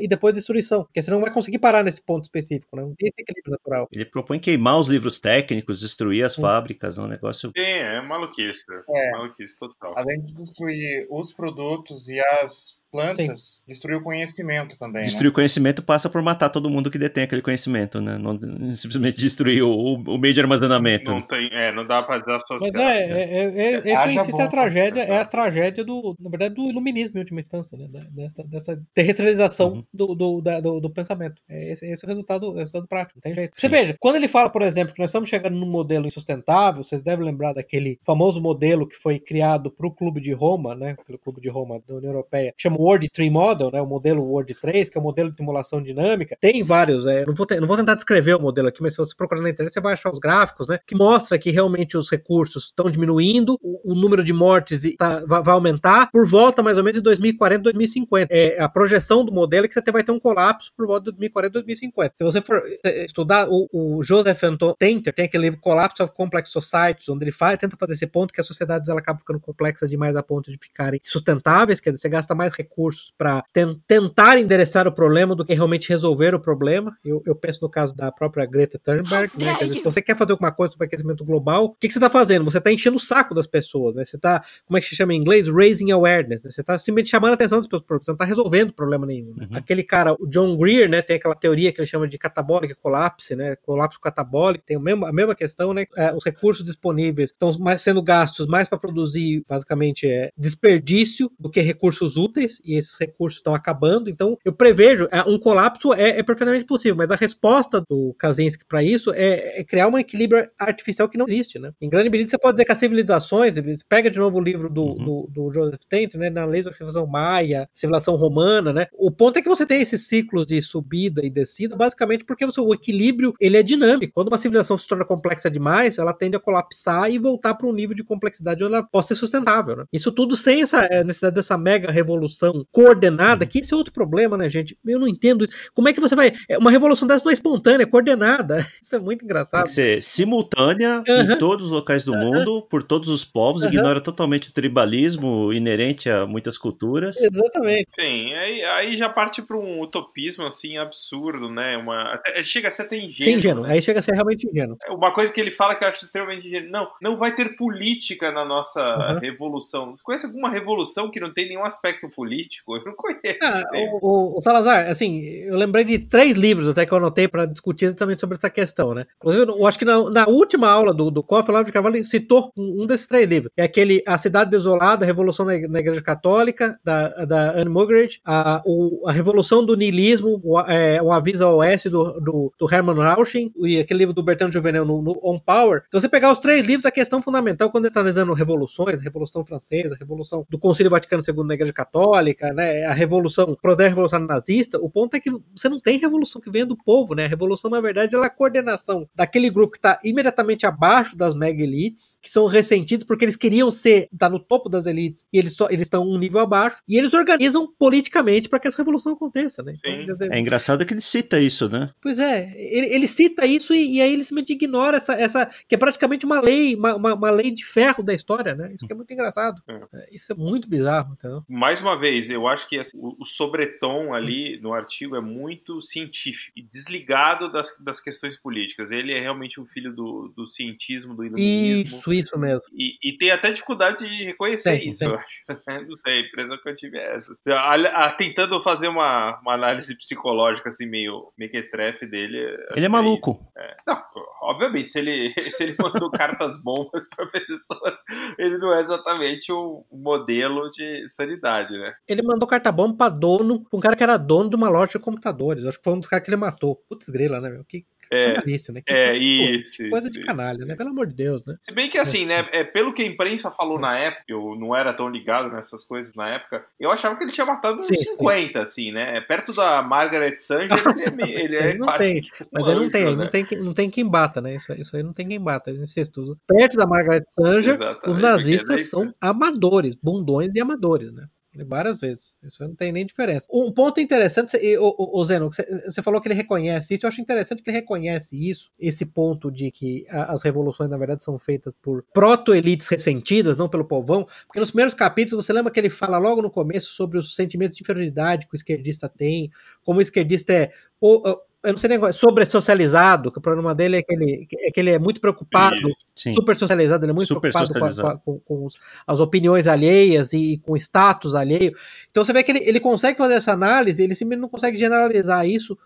e 0.00 0.08
depois 0.08 0.34
destruição, 0.34 0.84
porque 0.84 1.02
você 1.02 1.10
não 1.10 1.20
vai 1.20 1.32
conseguir 1.32 1.58
parar 1.58 1.82
nesse 1.82 2.02
ponto 2.02 2.24
específico, 2.24 2.76
né? 2.76 2.82
não 2.82 2.94
tem 2.94 3.08
esse 3.08 3.20
equilíbrio 3.20 3.52
natural. 3.52 3.88
Ele 3.94 4.04
propõe 4.04 4.38
queimar 4.38 4.78
os 4.78 4.88
livros 4.88 5.18
técnicos, 5.20 5.80
destruir 5.80 6.24
as 6.24 6.34
fábricas, 6.34 6.98
é 6.98 7.02
um 7.02 7.06
negócio. 7.06 7.50
Sim, 7.56 7.62
é 7.62 8.00
maluquice. 8.00 8.64
É. 8.88 9.10
Maluquice 9.12 9.58
total. 9.58 9.94
Além 9.96 10.20
de 10.20 10.34
destruir 10.34 11.06
os 11.10 11.32
produtos 11.32 12.08
e 12.08 12.20
as 12.42 12.80
plantas, 12.90 13.64
destruir 13.66 13.96
o 13.96 14.02
conhecimento 14.02 14.76
também. 14.78 15.02
Destruir 15.02 15.24
né? 15.26 15.30
o 15.30 15.34
conhecimento 15.34 15.82
passa 15.82 16.08
por 16.10 16.22
matar 16.22 16.48
todo 16.50 16.70
mundo 16.70 16.90
que 16.90 16.98
detém 16.98 17.24
aquele 17.24 17.42
conhecimento, 17.42 18.00
né? 18.00 18.18
Não 18.18 18.38
simplesmente 18.74 19.16
destruir 19.16 19.62
o, 19.62 19.94
o 19.94 20.18
meio 20.18 20.34
de 20.34 20.40
armazenamento. 20.40 21.10
Não 21.10 21.22
tem, 21.22 21.48
é, 21.52 21.72
não 21.72 21.86
dá 21.86 22.02
pra 22.02 22.18
desassociar. 22.18 22.72
Mas 22.72 22.74
é, 22.74 23.04
é, 23.04 23.44
é, 23.44 23.90
é, 23.90 23.94
Haja 23.94 24.20
isso, 24.22 24.30
bom 24.32 24.40
é 24.40 24.44
a 24.44 24.48
tragédia, 24.48 25.00
é 25.00 25.18
a 25.18 25.24
tragédia 25.24 25.84
do, 25.84 26.16
na 26.20 26.30
verdade, 26.30 26.54
do 26.54 26.68
iluminismo 26.68 27.16
em 27.16 27.20
última 27.20 27.40
instância, 27.40 27.76
né? 27.78 27.88
Dessa, 28.10 28.44
dessa 28.44 28.82
territorialização 28.94 29.70
Uhum. 29.72 29.84
do, 29.92 30.14
do, 30.14 30.40
da- 30.40 30.60
do, 30.60 30.80
do 30.80 30.90
pensamento. 30.90 31.40
É 31.48 31.72
esse, 31.72 31.86
esse 31.86 32.04
é 32.04 32.06
o 32.06 32.08
resultado, 32.08 32.46
é 32.46 32.50
o 32.50 32.54
resultado 32.54 32.86
prático, 32.88 33.18
não 33.18 33.22
tem 33.22 33.34
jeito. 33.34 33.54
Você 33.58 33.66
Sim. 33.66 33.72
veja, 33.72 33.96
quando 33.98 34.16
ele 34.16 34.28
fala, 34.28 34.50
por 34.50 34.62
exemplo, 34.62 34.94
que 34.94 35.00
nós 35.00 35.10
estamos 35.10 35.28
chegando 35.28 35.56
num 35.56 35.70
modelo 35.70 36.06
insustentável, 36.06 36.82
vocês 36.82 37.02
devem 37.02 37.24
lembrar 37.24 37.52
daquele 37.52 37.98
famoso 38.04 38.40
modelo 38.40 38.86
que 38.86 38.96
foi 38.96 39.18
criado 39.18 39.70
para 39.70 39.86
o 39.86 39.90
Clube 39.90 40.20
de 40.20 40.32
Roma, 40.32 40.74
né? 40.74 40.96
Pelo 41.06 41.18
Clube 41.18 41.40
de 41.40 41.48
Roma 41.48 41.80
da 41.86 41.94
União 41.94 42.12
Europeia, 42.12 42.52
que 42.56 42.62
chama 42.62 42.76
o 42.78 42.79
Word 42.80 43.08
Tree 43.10 43.30
Model, 43.30 43.70
né? 43.70 43.80
O 43.80 43.86
modelo 43.86 44.22
Word 44.22 44.54
3, 44.54 44.88
que 44.88 44.96
é 44.98 45.00
o 45.00 45.04
modelo 45.04 45.30
de 45.30 45.36
simulação 45.36 45.82
dinâmica. 45.82 46.36
Tem 46.40 46.62
vários, 46.62 47.06
é, 47.06 47.24
não, 47.26 47.34
vou 47.34 47.46
te- 47.46 47.60
não 47.60 47.66
vou 47.68 47.76
tentar 47.76 47.94
descrever 47.94 48.34
o 48.34 48.40
modelo 48.40 48.68
aqui, 48.68 48.82
mas 48.82 48.94
se 48.94 48.98
você 48.98 49.14
procurar 49.14 49.42
na 49.42 49.50
internet, 49.50 49.72
você 49.72 49.80
vai 49.80 49.92
achar 49.94 50.12
os 50.12 50.18
gráficos, 50.18 50.68
né? 50.68 50.78
Que 50.86 50.94
mostra 50.94 51.38
que 51.38 51.50
realmente 51.50 51.96
os 51.96 52.10
recursos 52.10 52.66
estão 52.66 52.90
diminuindo, 52.90 53.58
o, 53.62 53.92
o 53.92 53.94
número 53.94 54.24
de 54.24 54.32
mortes 54.32 54.82
tá- 54.96 55.22
vai, 55.26 55.42
aumentar 55.54 56.10
por 56.10 56.26
volta 56.26 56.62
mais 56.62 56.76
ou 56.78 56.84
menos 56.84 56.96
de 56.98 57.02
2040, 57.02 57.62
2050. 57.64 58.34
É, 58.34 58.60
a 58.60 58.68
projeção 58.68 59.24
do 59.24 59.32
modelo 59.32 59.64
é 59.64 59.68
que 59.68 59.74
você 59.74 59.92
vai 59.92 60.02
ter 60.04 60.12
um 60.12 60.20
colapso 60.20 60.72
por 60.76 60.86
volta 60.86 61.00
de 61.04 61.10
2040, 61.12 61.52
2050. 61.52 62.14
Se 62.16 62.24
você 62.24 62.40
for 62.40 62.62
eh, 62.84 63.04
estudar 63.04 63.48
o, 63.48 63.68
o 63.72 64.02
Joseph 64.02 64.42
Anton 64.44 64.74
Tenter, 64.78 65.12
tem 65.12 65.24
aquele 65.24 65.44
livro 65.44 65.60
Collapse 65.60 66.02
of 66.02 66.12
Complex 66.14 66.50
Societies, 66.50 67.08
onde 67.08 67.24
ele 67.24 67.32
faz, 67.32 67.58
tenta 67.58 67.76
fazer 67.76 67.94
esse 67.94 68.06
ponto 68.06 68.32
que 68.32 68.40
as 68.40 68.46
sociedades 68.46 68.88
ela 68.88 69.00
acabam 69.00 69.18
ficando 69.20 69.40
complexas 69.40 69.90
demais 69.90 70.14
a 70.16 70.22
ponto 70.22 70.50
de 70.50 70.58
ficarem 70.60 71.00
sustentáveis, 71.04 71.80
quer 71.80 71.90
dizer, 71.90 72.02
você 72.02 72.08
gasta 72.08 72.34
mais 72.34 72.52
recursos 72.54 72.69
para 73.16 73.42
tentar 73.52 74.38
endereçar 74.38 74.86
o 74.86 74.92
problema 74.92 75.34
do 75.34 75.44
que 75.44 75.54
realmente 75.54 75.88
resolver 75.88 76.34
o 76.34 76.40
problema. 76.40 76.96
Eu, 77.04 77.22
eu 77.26 77.34
penso 77.34 77.60
no 77.62 77.68
caso 77.70 77.94
da 77.94 78.10
própria 78.10 78.46
Greta 78.46 78.78
Thunberg, 78.78 79.32
né? 79.38 79.54
Quer 79.56 79.64
dizer, 79.66 79.78
se 79.78 79.84
você 79.84 80.02
quer 80.02 80.16
fazer 80.16 80.32
alguma 80.32 80.52
coisa 80.52 80.72
sobre 80.72 80.86
aquecimento 80.86 81.24
global, 81.24 81.64
o 81.64 81.74
que, 81.74 81.88
que 81.88 81.92
você 81.92 81.98
está 81.98 82.10
fazendo? 82.10 82.44
Você 82.44 82.58
está 82.58 82.72
enchendo 82.72 82.96
o 82.96 83.00
saco 83.00 83.34
das 83.34 83.46
pessoas, 83.46 83.94
né? 83.94 84.04
Você 84.04 84.16
está, 84.16 84.42
como 84.64 84.76
é 84.76 84.80
que 84.80 84.86
se 84.86 84.96
chama 84.96 85.14
em 85.14 85.16
inglês? 85.16 85.48
Raising 85.48 85.90
awareness, 85.90 86.42
né? 86.42 86.50
Você 86.50 86.60
está 86.60 86.78
simplesmente 86.78 87.10
chamando 87.10 87.32
a 87.32 87.34
atenção 87.34 87.58
das 87.58 87.66
pessoas, 87.66 87.84
você 87.88 88.10
não 88.10 88.14
está 88.14 88.24
resolvendo 88.24 88.72
problema 88.72 89.06
nenhum. 89.06 89.34
né? 89.36 89.48
Uhum. 89.50 89.56
Aquele 89.56 89.82
cara, 89.82 90.14
o 90.14 90.26
John 90.26 90.56
Greer, 90.56 90.88
né? 90.88 91.02
Tem 91.02 91.16
aquela 91.16 91.34
teoria 91.34 91.72
que 91.72 91.80
ele 91.80 91.86
chama 91.86 92.08
de 92.08 92.18
catabólica 92.18 92.74
colapse, 92.80 93.34
né? 93.34 93.56
Colapso 93.56 94.00
catabólico, 94.00 94.64
tem 94.66 94.76
o 94.76 94.80
mesmo, 94.80 95.06
a 95.06 95.12
mesma 95.12 95.34
questão, 95.34 95.72
né? 95.74 95.84
É, 95.96 96.14
os 96.14 96.24
recursos 96.24 96.64
disponíveis 96.64 97.30
estão 97.30 97.56
mais 97.58 97.82
sendo 97.82 98.02
gastos 98.02 98.46
mais 98.46 98.68
para 98.68 98.78
produzir, 98.78 99.44
basicamente, 99.48 100.06
é, 100.06 100.30
desperdício 100.36 101.30
do 101.38 101.50
que 101.50 101.60
recursos 101.60 102.16
úteis, 102.16 102.59
e 102.64 102.76
esses 102.76 102.98
recursos 102.98 103.38
estão 103.38 103.54
acabando. 103.54 104.10
Então, 104.10 104.36
eu 104.44 104.52
prevejo, 104.52 105.08
é, 105.10 105.22
um 105.28 105.38
colapso 105.38 105.92
é, 105.92 106.18
é 106.18 106.22
perfeitamente 106.22 106.64
possível, 106.66 106.96
mas 106.96 107.10
a 107.10 107.16
resposta 107.16 107.82
do 107.88 108.14
Kaczynski 108.18 108.64
para 108.66 108.82
isso 108.82 109.12
é, 109.14 109.60
é 109.60 109.64
criar 109.64 109.88
um 109.88 109.98
equilíbrio 109.98 110.48
artificial 110.58 111.08
que 111.08 111.18
não 111.18 111.26
existe, 111.28 111.58
né? 111.58 111.72
Em 111.80 111.88
grande 111.88 112.10
medida, 112.10 112.30
você 112.30 112.38
pode 112.38 112.56
dizer 112.56 112.64
que 112.64 112.72
as 112.72 112.78
civilizações, 112.78 113.54
pega 113.88 114.10
de 114.10 114.18
novo 114.18 114.38
o 114.38 114.42
livro 114.42 114.68
do, 114.70 114.80
Uhum. 114.90 115.04
do, 115.04 115.28
do 115.30 115.52
Joseph 115.52 115.80
Tent, 115.88 116.14
né? 116.14 116.30
Na 116.30 116.44
lei 116.44 116.62
da 116.62 116.70
civilização 116.72 117.06
maia, 117.06 117.68
civilização 117.74 118.16
romana, 118.16 118.72
né? 118.72 118.86
O 118.92 119.10
ponto 119.10 119.38
é 119.38 119.42
que 119.42 119.48
você 119.48 119.64
tem 119.66 119.80
esses 119.80 120.06
ciclos 120.06 120.46
de 120.46 120.60
subida 120.62 121.24
e 121.24 121.30
descida, 121.30 121.76
basicamente 121.76 122.24
porque 122.24 122.44
você- 122.46 122.60
o 122.60 122.74
equilíbrio 122.74 123.32
ele 123.40 123.56
é 123.56 123.62
dinâmico. 123.62 124.12
Quando 124.14 124.28
uma 124.28 124.38
civilização 124.38 124.76
se 124.78 124.86
torna 124.86 125.04
complexa 125.04 125.50
demais, 125.50 125.98
ela 125.98 126.12
tende 126.12 126.36
a 126.36 126.40
colapsar 126.40 127.10
e 127.10 127.18
voltar 127.18 127.54
para 127.54 127.66
um 127.66 127.72
nível 127.72 127.94
de 127.96 128.04
complexidade 128.04 128.62
onde 128.64 128.74
ela 128.74 128.82
possa 128.82 129.08
ser 129.14 129.20
sustentável. 129.20 129.76
Né? 129.76 129.84
Isso 129.92 130.10
tudo 130.12 130.36
sem 130.36 130.62
essa 130.62 130.84
eh, 130.90 131.04
necessidade 131.04 131.34
dessa 131.36 131.56
mega 131.58 131.90
revolução 131.90 132.49
coordenada, 132.70 133.46
que 133.46 133.58
esse 133.60 133.72
é 133.72 133.76
outro 133.76 133.92
problema, 133.92 134.36
né, 134.36 134.48
gente? 134.48 134.76
Eu 134.86 134.98
não 134.98 135.08
entendo 135.08 135.44
isso. 135.44 135.54
Como 135.74 135.88
é 135.88 135.92
que 135.92 136.00
você 136.00 136.14
vai. 136.14 136.32
é, 136.48 136.58
Uma 136.58 136.70
revolução 136.70 137.06
dessa 137.06 137.24
não 137.24 137.30
é 137.30 137.34
espontânea, 137.34 137.84
é 137.84 137.86
coordenada. 137.86 138.66
Isso 138.82 138.94
é 138.96 138.98
muito 138.98 139.20
Tem 139.20 139.26
engraçado. 139.26 139.64
que 139.64 139.70
ser 139.72 140.02
simultânea 140.02 141.02
em 141.06 141.36
todos 141.38 141.66
os 141.66 141.70
locais 141.70 142.04
do 142.04 142.14
mundo, 142.14 142.62
por 142.62 142.82
todos 142.82 143.08
os 143.08 143.24
povos, 143.24 143.62
Aham. 143.62 143.72
ignora 143.72 144.00
totalmente 144.00 144.48
o 144.50 144.52
tribalismo 144.52 145.52
inerente 145.52 146.08
a 146.08 146.26
muitas 146.26 146.56
culturas. 146.58 147.16
Exatamente. 147.20 147.92
Sim, 147.92 148.32
aí, 148.34 148.62
aí 148.64 148.96
já 148.96 149.08
parte 149.08 149.42
para 149.42 149.56
um 149.56 149.80
utopismo 149.80 150.46
assim 150.46 150.76
absurdo, 150.78 151.50
né? 151.50 151.76
Uma, 151.76 152.14
até- 152.14 152.42
chega 152.44 152.68
a 152.68 152.70
ser 152.70 152.82
até 152.82 152.96
ingênuo. 152.98 153.38
Ingênuo. 153.38 153.62
né? 153.64 153.72
Aí 153.72 153.82
chega 153.82 154.00
a 154.00 154.02
ser 154.02 154.12
realmente 154.14 154.48
ingênuo. 154.48 154.76
Uma 154.88 155.12
coisa 155.12 155.32
que 155.32 155.40
ele 155.40 155.50
fala 155.50 155.74
que 155.74 155.84
eu 155.84 155.88
acho 155.88 156.04
extremamente 156.04 156.46
ingênuo. 156.46 156.70
Não, 156.70 156.88
não 157.02 157.16
vai 157.16 157.34
ter 157.34 157.56
política 157.56 158.30
na 158.32 158.44
nossa 158.44 158.80
Uhum. 159.14 159.18
revolução. 159.18 159.94
Você 159.94 160.02
conhece 160.02 160.26
alguma 160.26 160.48
revolução 160.50 161.10
que 161.10 161.20
não 161.20 161.32
tem 161.32 161.48
nenhum 161.48 161.64
aspecto 161.64 162.08
político? 162.08 162.39
Eu 162.68 162.84
não 162.84 162.94
conheço. 162.96 163.38
Ah, 163.42 163.64
o, 164.02 164.38
o- 164.38 164.42
Salazar, 164.42 164.88
assim, 164.90 165.20
eu 165.22 165.56
lembrei 165.56 165.84
de 165.84 165.98
três 165.98 166.32
livros 166.34 166.68
até 166.68 166.84
que 166.86 166.92
eu 166.92 166.98
anotei 166.98 167.28
para 167.28 167.46
discutir 167.46 167.86
exatamente 167.86 168.20
sobre 168.20 168.36
essa 168.36 168.50
questão, 168.50 168.94
né? 168.94 169.06
Inclusive, 169.16 169.44
eu 169.50 169.66
acho 169.66 169.78
que 169.78 169.84
na, 169.84 170.10
na 170.10 170.26
última 170.28 170.68
aula 170.68 170.92
do, 170.94 171.10
do 171.10 171.22
COF, 171.22 171.48
o 171.48 171.52
Olavo 171.52 171.66
de 171.66 171.72
Carvalho 171.72 172.04
citou 172.04 172.52
um, 172.56 172.82
um 172.82 172.86
desses 172.86 173.06
três 173.06 173.26
livros. 173.28 173.50
É 173.56 173.64
aquele 173.64 174.02
A 174.06 174.16
Cidade 174.18 174.50
Desolada, 174.50 175.04
a 175.04 175.06
Revolução 175.06 175.44
na, 175.46 175.58
na 175.68 175.80
Igreja 175.80 176.02
Católica, 176.02 176.78
da, 176.84 177.08
da 177.24 177.52
Anne 177.52 177.70
Muggeridge, 177.70 178.20
a, 178.24 178.62
o- 178.64 179.02
a 179.08 179.12
Revolução 179.12 179.64
do 179.64 179.76
Niilismo, 179.76 180.40
o, 180.44 180.60
é, 180.60 181.00
o 181.02 181.10
Aviso 181.12 181.44
ao 181.44 181.56
Oeste 181.58 181.88
do, 181.88 182.20
do, 182.20 182.52
do 182.58 182.74
Hermann 182.74 182.98
Rausching, 182.98 183.52
e 183.64 183.78
aquele 183.78 183.98
livro 183.98 184.14
do 184.14 184.22
Bertrand 184.22 184.52
Juvenel 184.52 184.84
no, 184.84 185.02
no 185.02 185.18
On 185.22 185.38
Power. 185.38 185.82
Se 185.90 186.00
você 186.00 186.08
pegar 186.08 186.32
os 186.32 186.38
três 186.38 186.64
livros, 186.64 186.86
a 186.86 186.90
questão 186.90 187.20
fundamental, 187.22 187.70
quando 187.70 187.84
ele 187.84 187.90
está 187.90 188.00
analisando 188.00 188.32
revoluções, 188.32 188.98
a 188.98 189.02
Revolução 189.02 189.44
Francesa, 189.44 189.94
a 189.94 189.98
Revolução 189.98 190.46
do 190.48 190.58
Concílio 190.58 190.90
Vaticano 190.90 191.22
II 191.26 191.44
na 191.44 191.54
Igreja 191.54 191.72
Católica, 191.72 192.29
né, 192.54 192.84
a 192.84 192.92
Revolução, 192.92 193.56
a 193.62 193.82
Revolução 193.88 194.20
Nazista, 194.20 194.78
o 194.78 194.90
ponto 194.90 195.14
é 195.14 195.20
que 195.20 195.30
você 195.54 195.68
não 195.68 195.80
tem 195.80 195.98
revolução 195.98 196.40
que 196.40 196.50
venha 196.50 196.66
do 196.66 196.76
povo, 196.76 197.14
né? 197.14 197.24
A 197.24 197.28
revolução, 197.28 197.70
na 197.70 197.80
verdade, 197.80 198.14
ela 198.14 198.24
é 198.24 198.28
a 198.28 198.30
coordenação 198.30 199.08
daquele 199.14 199.50
grupo 199.50 199.72
que 199.72 199.78
está 199.78 199.98
imediatamente 200.04 200.66
abaixo 200.66 201.16
das 201.16 201.34
mega 201.34 201.62
elites, 201.62 202.18
que 202.20 202.30
são 202.30 202.46
ressentidos 202.46 203.06
porque 203.06 203.24
eles 203.24 203.36
queriam 203.36 203.70
ser, 203.70 204.08
estar 204.12 204.28
no 204.28 204.38
topo 204.38 204.68
das 204.68 204.86
elites, 204.86 205.24
e 205.32 205.38
eles 205.38 205.54
só 205.54 205.68
eles 205.70 205.86
estão 205.86 206.08
um 206.08 206.18
nível 206.18 206.40
abaixo, 206.40 206.78
e 206.88 206.98
eles 206.98 207.14
organizam 207.14 207.68
politicamente 207.78 208.48
para 208.48 208.58
que 208.58 208.68
essa 208.68 208.76
revolução 208.76 209.12
aconteça, 209.12 209.62
né? 209.62 209.72
Sim. 209.74 210.06
dizer, 210.06 210.32
É 210.32 210.38
engraçado 210.38 210.84
que 210.84 210.94
ele 210.94 211.00
cita 211.00 211.40
isso, 211.40 211.68
né? 211.68 211.90
Pois 212.00 212.18
é, 212.18 212.52
ele, 212.56 212.86
ele 212.94 213.06
cita 213.06 213.46
isso 213.46 213.74
e, 213.74 213.96
e 213.96 214.00
aí 214.00 214.12
ele 214.12 214.24
simplesmente 214.24 214.52
ignora 214.52 214.96
essa, 214.96 215.14
essa, 215.14 215.50
que 215.68 215.74
é 215.74 215.78
praticamente 215.78 216.24
uma 216.24 216.40
lei, 216.40 216.74
uma, 216.74 216.94
uma, 216.94 217.14
uma 217.14 217.30
lei 217.30 217.50
de 217.50 217.64
ferro 217.64 218.02
da 218.02 218.14
história, 218.14 218.54
né? 218.54 218.72
Isso 218.74 218.86
que 218.86 218.92
é 218.92 218.96
muito 218.96 219.12
engraçado. 219.12 219.62
É, 219.68 220.08
Isso 220.12 220.32
é 220.32 220.34
muito 220.34 220.68
bizarro, 220.68 221.14
então. 221.16 221.44
Mais 221.48 221.80
uma 221.80 221.96
vez, 221.96 222.19
eu 222.28 222.46
acho 222.48 222.68
que 222.68 222.78
assim, 222.78 222.98
o, 222.98 223.16
o 223.20 223.24
sobretom 223.24 224.12
ali 224.12 224.58
no 224.60 224.74
artigo 224.74 225.16
é 225.16 225.20
muito 225.20 225.80
científico 225.80 226.52
e 226.56 226.62
desligado 226.62 227.50
das, 227.50 227.74
das 227.78 228.00
questões 228.00 228.36
políticas. 228.36 228.90
Ele 228.90 229.12
é 229.12 229.20
realmente 229.20 229.60
um 229.60 229.66
filho 229.66 229.92
do, 229.94 230.32
do 230.36 230.46
cientismo, 230.46 231.14
do 231.14 231.24
iluminismo. 231.24 231.98
Isso, 231.98 232.12
isso 232.12 232.38
mesmo. 232.38 232.62
E, 232.72 232.96
e 233.02 233.16
tem 233.16 233.30
até 233.30 233.50
dificuldade 233.50 234.06
de 234.08 234.24
reconhecer 234.24 234.78
Tem, 234.78 234.88
isso, 234.90 234.98
tem. 234.98 235.08
eu 235.08 235.14
acho. 235.14 235.86
Não 235.88 235.96
sei, 235.98 236.18
a 236.18 236.20
impressão 236.26 236.58
que 236.58 236.68
eu 236.68 236.76
tive 236.76 236.98
é 236.98 237.16
essa. 237.16 237.32
A- 237.48 237.74
a- 238.06 238.12
tentando 238.12 238.60
fazer 238.62 238.88
uma, 238.88 239.38
uma 239.40 239.54
análise 239.54 239.96
psicológica, 239.96 240.68
assim, 240.68 240.86
meio 240.86 241.32
mequetrefe 241.38 242.06
dele. 242.06 242.38
Ele 242.74 242.86
é 242.86 242.88
maluco. 242.88 243.40
Não, 243.86 244.02
obviamente, 244.42 244.88
se 244.90 244.98
ele, 244.98 245.30
se 245.50 245.62
ele 245.62 245.76
mandou 245.78 246.10
cartas 246.10 246.62
bombas 246.62 247.08
pra 247.14 247.26
pessoa, 247.26 247.98
ele 248.38 248.58
não 248.58 248.74
é 248.74 248.80
exatamente 248.80 249.52
um 249.52 249.84
modelo 249.90 250.70
de 250.70 251.08
sanidade, 251.08 251.72
né? 251.76 251.94
Ele 252.12 252.22
mandou 252.22 252.48
carta 252.48 252.70
bomba 252.72 252.96
pra 252.96 253.08
dono, 253.08 253.60
pra 253.64 253.76
um 253.78 253.80
cara 253.80 253.96
que 253.96 254.02
era 254.02 254.16
dono 254.16 254.50
de 254.50 254.56
uma 254.56 254.68
loja 254.68 254.92
de 254.92 254.98
computadores. 254.98 255.64
Acho 255.64 255.78
que 255.78 255.84
foi 255.84 255.92
um 255.94 256.00
dos 256.00 256.08
caras 256.08 256.24
que 256.24 256.30
ele 256.30 256.36
matou. 256.36 256.76
Putz, 256.88 257.08
grila, 257.08 257.40
né, 257.40 257.50
meu? 257.50 257.64
Que 257.64 257.84
É, 258.12 258.32
canalice, 258.32 258.72
né? 258.72 258.82
Que, 258.84 258.92
é 258.92 259.12
que 259.12 259.18
isso. 259.18 259.88
coisa 259.88 260.08
isso, 260.08 260.18
de 260.18 260.26
canalha, 260.26 260.64
né? 260.66 260.74
Pelo 260.74 260.90
amor 260.90 261.06
de 261.06 261.14
Deus, 261.14 261.44
né? 261.46 261.54
Se 261.60 261.72
bem 261.72 261.88
que 261.88 261.96
assim, 261.96 262.26
né, 262.26 262.48
é, 262.50 262.64
pelo 262.64 262.92
que 262.92 263.02
a 263.02 263.06
imprensa 263.06 263.52
falou 263.52 263.78
na 263.78 263.96
época, 263.96 264.24
eu 264.26 264.56
não 264.56 264.74
era 264.74 264.92
tão 264.92 265.08
ligado 265.08 265.48
nessas 265.52 265.84
coisas 265.84 266.12
na 266.14 266.28
época, 266.28 266.64
eu 266.80 266.90
achava 266.90 267.14
que 267.16 267.22
ele 267.22 267.30
tinha 267.30 267.46
matado 267.46 267.78
uns 267.78 267.86
Sim, 267.86 267.94
sim. 267.94 268.10
50, 268.10 268.60
assim, 268.62 268.90
né? 268.90 269.20
Perto 269.20 269.52
da 269.52 269.80
Margaret 269.80 270.36
Sanger, 270.38 270.72
ele 270.96 271.22
é, 271.22 271.40
ele 271.44 271.56
é 271.56 271.60
Ele 271.70 271.78
não 271.78 271.96
tem, 271.96 272.20
Mas 272.52 272.66
aí 272.66 272.74
não 272.74 272.88
tem, 272.88 273.04
né? 273.04 273.14
não 273.14 273.28
tem, 273.28 273.44
quem- 273.44 273.58
não 273.62 273.72
tem 273.72 273.88
quem 273.90 274.08
bata, 274.08 274.40
né? 274.40 274.56
Isso, 274.56 274.72
isso 274.72 274.96
aí 274.96 275.04
não 275.04 275.12
tem 275.12 275.28
quem 275.28 275.40
bata, 275.40 275.70
insisto. 275.70 276.36
Perto 276.48 276.76
da 276.76 276.86
Margaret 276.88 277.22
Sanger, 277.30 277.74
Exatamente, 277.74 278.08
os 278.10 278.18
nazistas 278.18 278.76
daí- 278.76 278.84
são 278.84 279.14
amadores, 279.20 279.94
bundões 279.94 280.50
e 280.52 280.60
amadores, 280.60 281.12
né? 281.12 281.26
Várias 281.66 281.98
vezes. 281.98 282.36
Isso 282.44 282.62
não 282.62 282.76
tem 282.76 282.92
nem 282.92 283.04
diferença. 283.04 283.44
Um 283.50 283.72
ponto 283.72 284.00
interessante, 284.00 284.56
o, 284.78 285.18
o, 285.20 285.24
Zeno, 285.24 285.50
você, 285.50 286.00
falou 286.00 286.20
que 286.20 286.28
ele 286.28 286.34
reconhece 286.36 286.94
isso. 286.94 287.04
Eu 287.04 287.08
acho 287.08 287.20
interessante 287.20 287.60
que 287.60 287.68
ele 287.70 287.78
reconhece 287.78 288.36
isso, 288.48 288.70
esse 288.78 289.04
ponto 289.04 289.50
de 289.50 289.68
que 289.72 290.04
a- 290.10 290.32
as 290.32 290.42
revoluções, 290.42 290.88
na 290.88 290.96
verdade, 290.96 291.24
são 291.24 291.38
feitas 291.40 291.74
por 291.82 292.04
proto-elites 292.14 292.86
ressentidas, 292.86 293.56
não 293.56 293.68
pelo 293.68 293.84
povão. 293.84 294.26
Porque 294.46 294.60
nos 294.60 294.70
primeiros 294.70 294.94
capítulos, 294.94 295.44
você 295.44 295.52
lembra 295.52 295.72
que 295.72 295.80
ele 295.80 295.90
fala 295.90 296.18
logo 296.18 296.40
no 296.40 296.50
começo 296.50 296.90
sobre 296.92 297.18
os 297.18 297.34
sentimentos 297.34 297.76
de 297.76 297.82
inferioridade 297.82 298.46
que 298.46 298.54
o 298.54 298.56
esquerdista 298.56 299.08
tem, 299.08 299.50
como 299.82 299.98
o 299.98 300.02
esquerdista 300.02 300.52
é 300.52 300.70
o- 301.00 301.36
eu 301.62 301.72
não 301.72 301.78
sei 301.78 301.88
nem 301.90 302.12
sobre 302.12 302.46
socializado, 302.46 303.30
que 303.30 303.38
o 303.38 303.40
problema 303.42 303.74
dele 303.74 303.96
é 303.98 304.02
que 304.02 304.14
ele 304.14 304.48
é, 304.60 304.70
que 304.70 304.80
ele 304.80 304.90
é 304.90 304.98
muito 304.98 305.20
preocupado, 305.20 305.76
Sim. 306.16 306.32
super 306.32 306.58
socializado, 306.58 307.04
ele 307.04 307.12
é 307.12 307.14
muito 307.14 307.28
Super 307.28 307.52
preocupado 307.52 308.02
com, 308.02 308.18
com- 308.18 308.40
com 308.40 308.64
os- 308.66 308.78
as 309.06 309.20
opiniões 309.20 309.66
alheias 309.66 310.32
e 310.32 310.58
com 310.64 310.72
o 310.72 310.76
status 310.76 311.34
alheio. 311.34 311.74
Então 312.10 312.24
você 312.24 312.32
vê 312.32 312.42
que 312.42 312.50
ele, 312.52 312.60
ele 312.60 312.80
consegue 312.80 313.18
fazer 313.18 313.34
essa 313.34 313.52
análise, 313.52 314.02
ele 314.02 314.14
simplesmente 314.14 314.40
não 314.42 314.48
consegue 314.48 314.78
generalizar 314.78 315.46
isso 315.46 315.76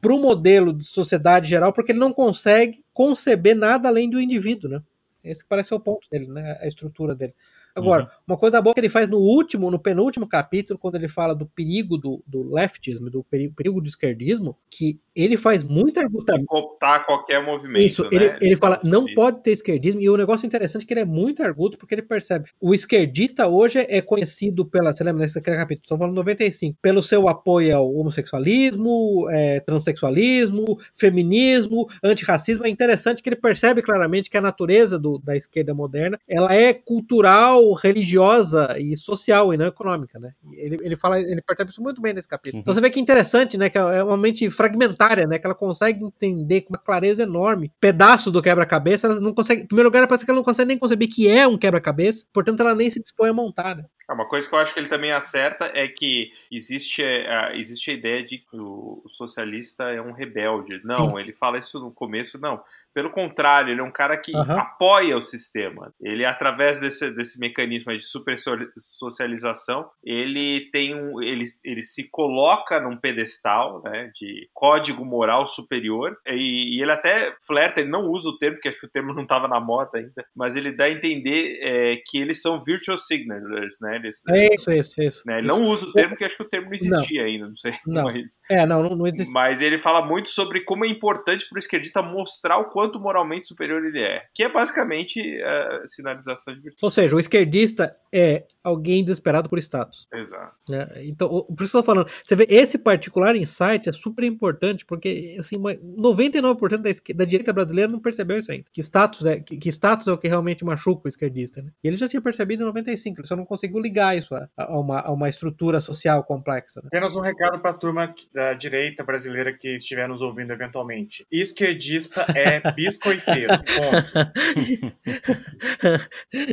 para 0.00 0.14
o 0.14 0.18
modelo 0.18 0.72
de 0.72 0.84
sociedade 0.84 1.48
geral, 1.48 1.72
porque 1.72 1.92
ele 1.92 1.98
não 1.98 2.12
consegue 2.12 2.82
conceber 2.94 3.54
nada 3.54 3.88
além 3.88 4.08
do 4.08 4.18
indivíduo, 4.20 4.70
né? 4.70 4.82
Esse 5.22 5.44
parece 5.44 5.68
ser 5.68 5.74
o 5.74 5.80
ponto 5.80 6.08
dele, 6.10 6.26
né? 6.28 6.56
A 6.62 6.66
estrutura 6.66 7.14
dele. 7.14 7.34
Agora, 7.80 8.02
Uhum. 8.04 8.08
uma 8.28 8.36
coisa 8.36 8.60
boa 8.62 8.74
que 8.74 8.80
ele 8.80 8.88
faz 8.88 9.08
no 9.08 9.18
último, 9.18 9.70
no 9.70 9.78
penúltimo 9.78 10.26
capítulo, 10.26 10.78
quando 10.78 10.94
ele 10.96 11.08
fala 11.08 11.34
do 11.34 11.46
perigo 11.46 11.96
do, 11.98 12.22
do 12.26 12.42
leftismo, 12.54 13.10
do 13.10 13.24
perigo, 13.24 13.54
perigo 13.54 13.80
do 13.80 13.88
esquerdismo, 13.88 14.56
que 14.70 15.00
ele 15.14 15.36
faz 15.36 15.64
muito 15.64 15.98
argumentamento. 16.00 16.46
Cooptar 16.46 17.04
qualquer 17.04 17.44
movimento. 17.44 17.84
Isso, 17.84 18.02
né? 18.04 18.08
ele, 18.12 18.36
ele 18.40 18.56
fala, 18.56 18.76
fala 18.76 18.88
não 18.90 19.00
sobre 19.00 19.14
pode 19.14 19.42
ter 19.42 19.50
esquerdismo, 19.52 20.00
e 20.00 20.08
o 20.08 20.16
negócio 20.16 20.46
interessante 20.46 20.84
é 20.84 20.86
que 20.86 20.92
ele 20.94 21.00
é 21.00 21.04
muito 21.04 21.42
arguto, 21.42 21.76
porque 21.76 21.94
ele 21.94 22.02
percebe. 22.02 22.50
O 22.60 22.72
esquerdista 22.74 23.46
hoje 23.48 23.78
é 23.88 24.00
conhecido 24.00 24.64
pela, 24.64 24.92
você 24.92 25.02
lembra 25.04 25.22
nesse 25.22 25.40
capítulo, 25.40 25.82
estamos 25.84 26.00
falando 26.00 26.14
95, 26.16 26.78
pelo 26.80 27.02
seu 27.02 27.28
apoio 27.28 27.76
ao 27.76 27.92
homossexualismo, 27.94 29.28
é, 29.30 29.60
transexualismo, 29.60 30.78
feminismo, 30.94 31.88
antirracismo. 32.02 32.64
É 32.64 32.68
interessante 32.68 33.22
que 33.22 33.28
ele 33.28 33.36
percebe 33.36 33.82
claramente 33.82 34.30
que 34.30 34.36
a 34.36 34.40
natureza 34.40 34.98
do- 34.98 35.18
da 35.18 35.36
esquerda 35.36 35.74
moderna, 35.74 36.18
ela 36.28 36.54
é 36.54 36.72
cultural, 36.72 37.69
religiosa 37.74 38.76
e 38.78 38.96
social, 38.96 39.52
e 39.52 39.56
não 39.56 39.66
econômica, 39.66 40.18
né? 40.18 40.32
Ele, 40.52 40.78
ele 40.82 40.96
fala, 40.96 41.20
ele 41.20 41.42
percebe 41.42 41.70
isso 41.70 41.82
muito 41.82 42.00
bem 42.00 42.12
nesse 42.12 42.28
capítulo. 42.28 42.58
Uhum. 42.58 42.62
Então 42.62 42.74
você 42.74 42.80
vê 42.80 42.90
que 42.90 42.98
é 42.98 43.02
interessante, 43.02 43.56
né, 43.56 43.68
que 43.68 43.78
é 43.78 44.02
uma 44.02 44.16
mente 44.16 44.48
fragmentária, 44.50 45.26
né, 45.26 45.38
que 45.38 45.46
ela 45.46 45.54
consegue 45.54 46.04
entender 46.04 46.62
com 46.62 46.74
uma 46.74 46.78
clareza 46.78 47.22
enorme 47.22 47.72
pedaços 47.80 48.32
do 48.32 48.42
quebra-cabeça, 48.42 49.06
ela 49.06 49.20
não 49.20 49.34
consegue, 49.34 49.62
em 49.62 49.66
primeiro 49.66 49.88
lugar, 49.88 50.06
parece 50.06 50.24
que 50.24 50.30
ela 50.30 50.38
não 50.38 50.44
consegue 50.44 50.68
nem 50.68 50.78
conceber 50.78 51.08
que 51.08 51.28
é 51.28 51.46
um 51.46 51.58
quebra-cabeça, 51.58 52.24
portanto 52.32 52.60
ela 52.60 52.74
nem 52.74 52.90
se 52.90 53.00
dispõe 53.00 53.30
a 53.30 53.34
montar, 53.34 53.76
né? 53.76 53.84
Ah, 54.10 54.14
Uma 54.14 54.26
coisa 54.26 54.48
que 54.48 54.54
eu 54.54 54.58
acho 54.58 54.74
que 54.74 54.80
ele 54.80 54.88
também 54.88 55.12
acerta 55.12 55.70
é 55.72 55.86
que 55.86 56.32
existe, 56.50 57.00
é, 57.02 57.32
a- 57.32 57.56
existe 57.56 57.90
a 57.92 57.94
ideia 57.94 58.22
de 58.24 58.38
que 58.38 58.56
o, 58.56 59.02
socialista 59.06 59.84
é 59.84 60.02
um 60.02 60.12
rebelde. 60.12 60.80
Não, 60.84 61.18
ele 61.18 61.32
fala 61.32 61.58
isso 61.58 61.78
no 61.78 61.92
começo, 61.92 62.40
não. 62.40 62.60
Pelo 62.92 63.10
contrário, 63.10 63.72
ele 63.72 63.80
é 63.80 63.84
um 63.84 63.90
cara 63.90 64.16
que 64.16 64.34
Aham. 64.34 64.58
apoia 64.58 65.16
o 65.16 65.20
sistema. 65.20 65.94
Ele, 66.00 66.24
através 66.24 66.80
desse, 66.80 67.08
desse 67.12 67.38
mecanismo 67.38 67.92
de 67.96 68.02
super 68.02 68.36
so- 68.36 68.56
socialização, 68.76 69.88
ele 70.02 70.68
tem 70.72 70.94
um. 70.94 71.22
Ele, 71.22 71.44
ele 71.64 71.82
se 71.82 72.08
coloca 72.10 72.80
num 72.80 72.96
pedestal 72.96 73.80
né, 73.84 74.10
de 74.14 74.48
código 74.52 75.04
moral 75.04 75.46
superior. 75.46 76.16
E, 76.26 76.78
e 76.78 76.82
ele 76.82 76.90
até 76.92 77.32
flerta, 77.46 77.80
ele 77.80 77.90
não 77.90 78.06
usa 78.08 78.28
o 78.28 78.36
termo, 78.36 78.56
porque 78.56 78.68
acho 78.68 78.80
que 78.80 78.86
o 78.86 78.90
termo 78.90 79.14
não 79.14 79.22
estava 79.22 79.46
na 79.46 79.60
moda 79.60 79.98
ainda, 79.98 80.24
mas 80.34 80.56
ele 80.56 80.72
dá 80.72 80.84
a 80.84 80.90
entender 80.90 81.58
é, 81.62 81.96
que 82.06 82.18
eles 82.18 82.40
são 82.42 82.60
virtual 82.60 82.98
signalers, 82.98 83.76
né? 83.80 83.99
Eles, 84.06 84.22
É 84.28 84.54
isso, 84.54 84.70
isso, 84.70 85.00
isso. 85.00 85.22
né, 85.26 85.38
Ele 85.38 85.46
não 85.46 85.62
usa 85.64 85.86
o 85.86 85.92
termo, 85.92 86.10
porque 86.10 86.24
acho 86.24 86.36
que 86.36 86.42
o 86.42 86.48
termo 86.48 86.66
não 86.66 86.74
existia 86.74 87.24
ainda, 87.24 87.46
não 87.46 87.54
sei. 87.54 87.72
Não. 87.86 88.04
Mas, 88.04 88.40
É, 88.50 88.66
não, 88.66 88.82
não, 88.82 88.96
não 88.96 89.06
existe. 89.06 89.30
mas 89.32 89.60
ele 89.60 89.78
fala 89.78 90.04
muito 90.04 90.28
sobre 90.28 90.64
como 90.64 90.84
é 90.84 90.88
importante 90.88 91.46
para 91.48 91.56
o 91.56 91.58
esquerdista 91.58 92.02
mostrar 92.02 92.58
o 92.58 92.70
quanto 92.70 92.98
moralmente 93.00 93.46
superior 93.46 93.84
ele 93.84 94.00
é. 94.00 94.22
Que 94.34 94.44
é 94.44 94.48
basicamente 94.48 95.20
a 95.42 95.86
sinalização 95.86 96.54
de 96.54 96.60
virtude. 96.60 96.84
Ou 96.84 96.90
seja, 96.90 97.14
o 97.16 97.20
esquerdista 97.20 97.94
é 98.12 98.44
alguém 98.64 99.02
desesperado 99.04 99.48
por 99.48 99.58
status. 99.58 100.06
Exato. 100.12 100.54
né? 100.68 100.88
Então, 101.04 101.28
o- 101.28 101.44
por 101.44 101.62
isso 101.64 101.70
que 101.72 101.76
eu 101.76 101.82
tô 101.82 101.86
falando, 101.86 102.08
você 102.24 102.36
vê, 102.36 102.46
esse 102.48 102.78
particular 102.78 103.34
insight 103.36 103.88
é 103.88 103.92
super 103.92 104.24
importante, 104.24 104.84
porque 104.84 105.36
assim, 105.38 105.56
uma- 105.56 105.74
99% 105.74 106.82
da, 106.82 106.90
esque- 106.90 107.12
da 107.14 107.24
direita 107.24 107.52
brasileira 107.52 107.90
não 107.90 108.00
percebeu 108.00 108.38
isso 108.38 108.50
ainda. 108.52 108.64
Que 108.72 108.80
status, 108.82 109.24
é, 109.24 109.40
que, 109.40 109.56
que 109.56 109.68
status 109.68 110.08
é 110.08 110.12
o 110.12 110.18
que 110.18 110.28
realmente 110.28 110.64
machuca 110.64 111.02
o 111.04 111.08
esquerdista. 111.08 111.62
Né? 111.62 111.70
E 111.82 111.88
ele 111.88 111.96
já 111.96 112.08
tinha 112.08 112.20
percebido 112.22 112.62
em 112.62 112.66
95, 112.66 113.20
ele 113.20 113.26
só 113.28 113.36
não 113.36 113.44
conseguiu 113.44 113.79
ligar 113.80 114.16
isso 114.16 114.34
a, 114.34 114.48
a 114.56 114.78
uma, 114.78 115.00
a 115.00 115.12
uma 115.12 115.28
estrutura 115.28 115.80
social 115.80 116.22
complexa. 116.24 116.80
Né? 116.82 116.88
Apenas 116.88 117.16
um 117.16 117.20
recado 117.20 117.60
para 117.60 117.70
a 117.70 117.74
turma 117.74 118.14
da 118.32 118.54
direita 118.54 119.04
brasileira 119.04 119.52
que 119.52 119.76
estiver 119.76 120.08
nos 120.08 120.22
ouvindo 120.22 120.52
eventualmente. 120.52 121.26
Esquerdista 121.30 122.24
é 122.34 122.60
biscoiteiro. 122.72 123.52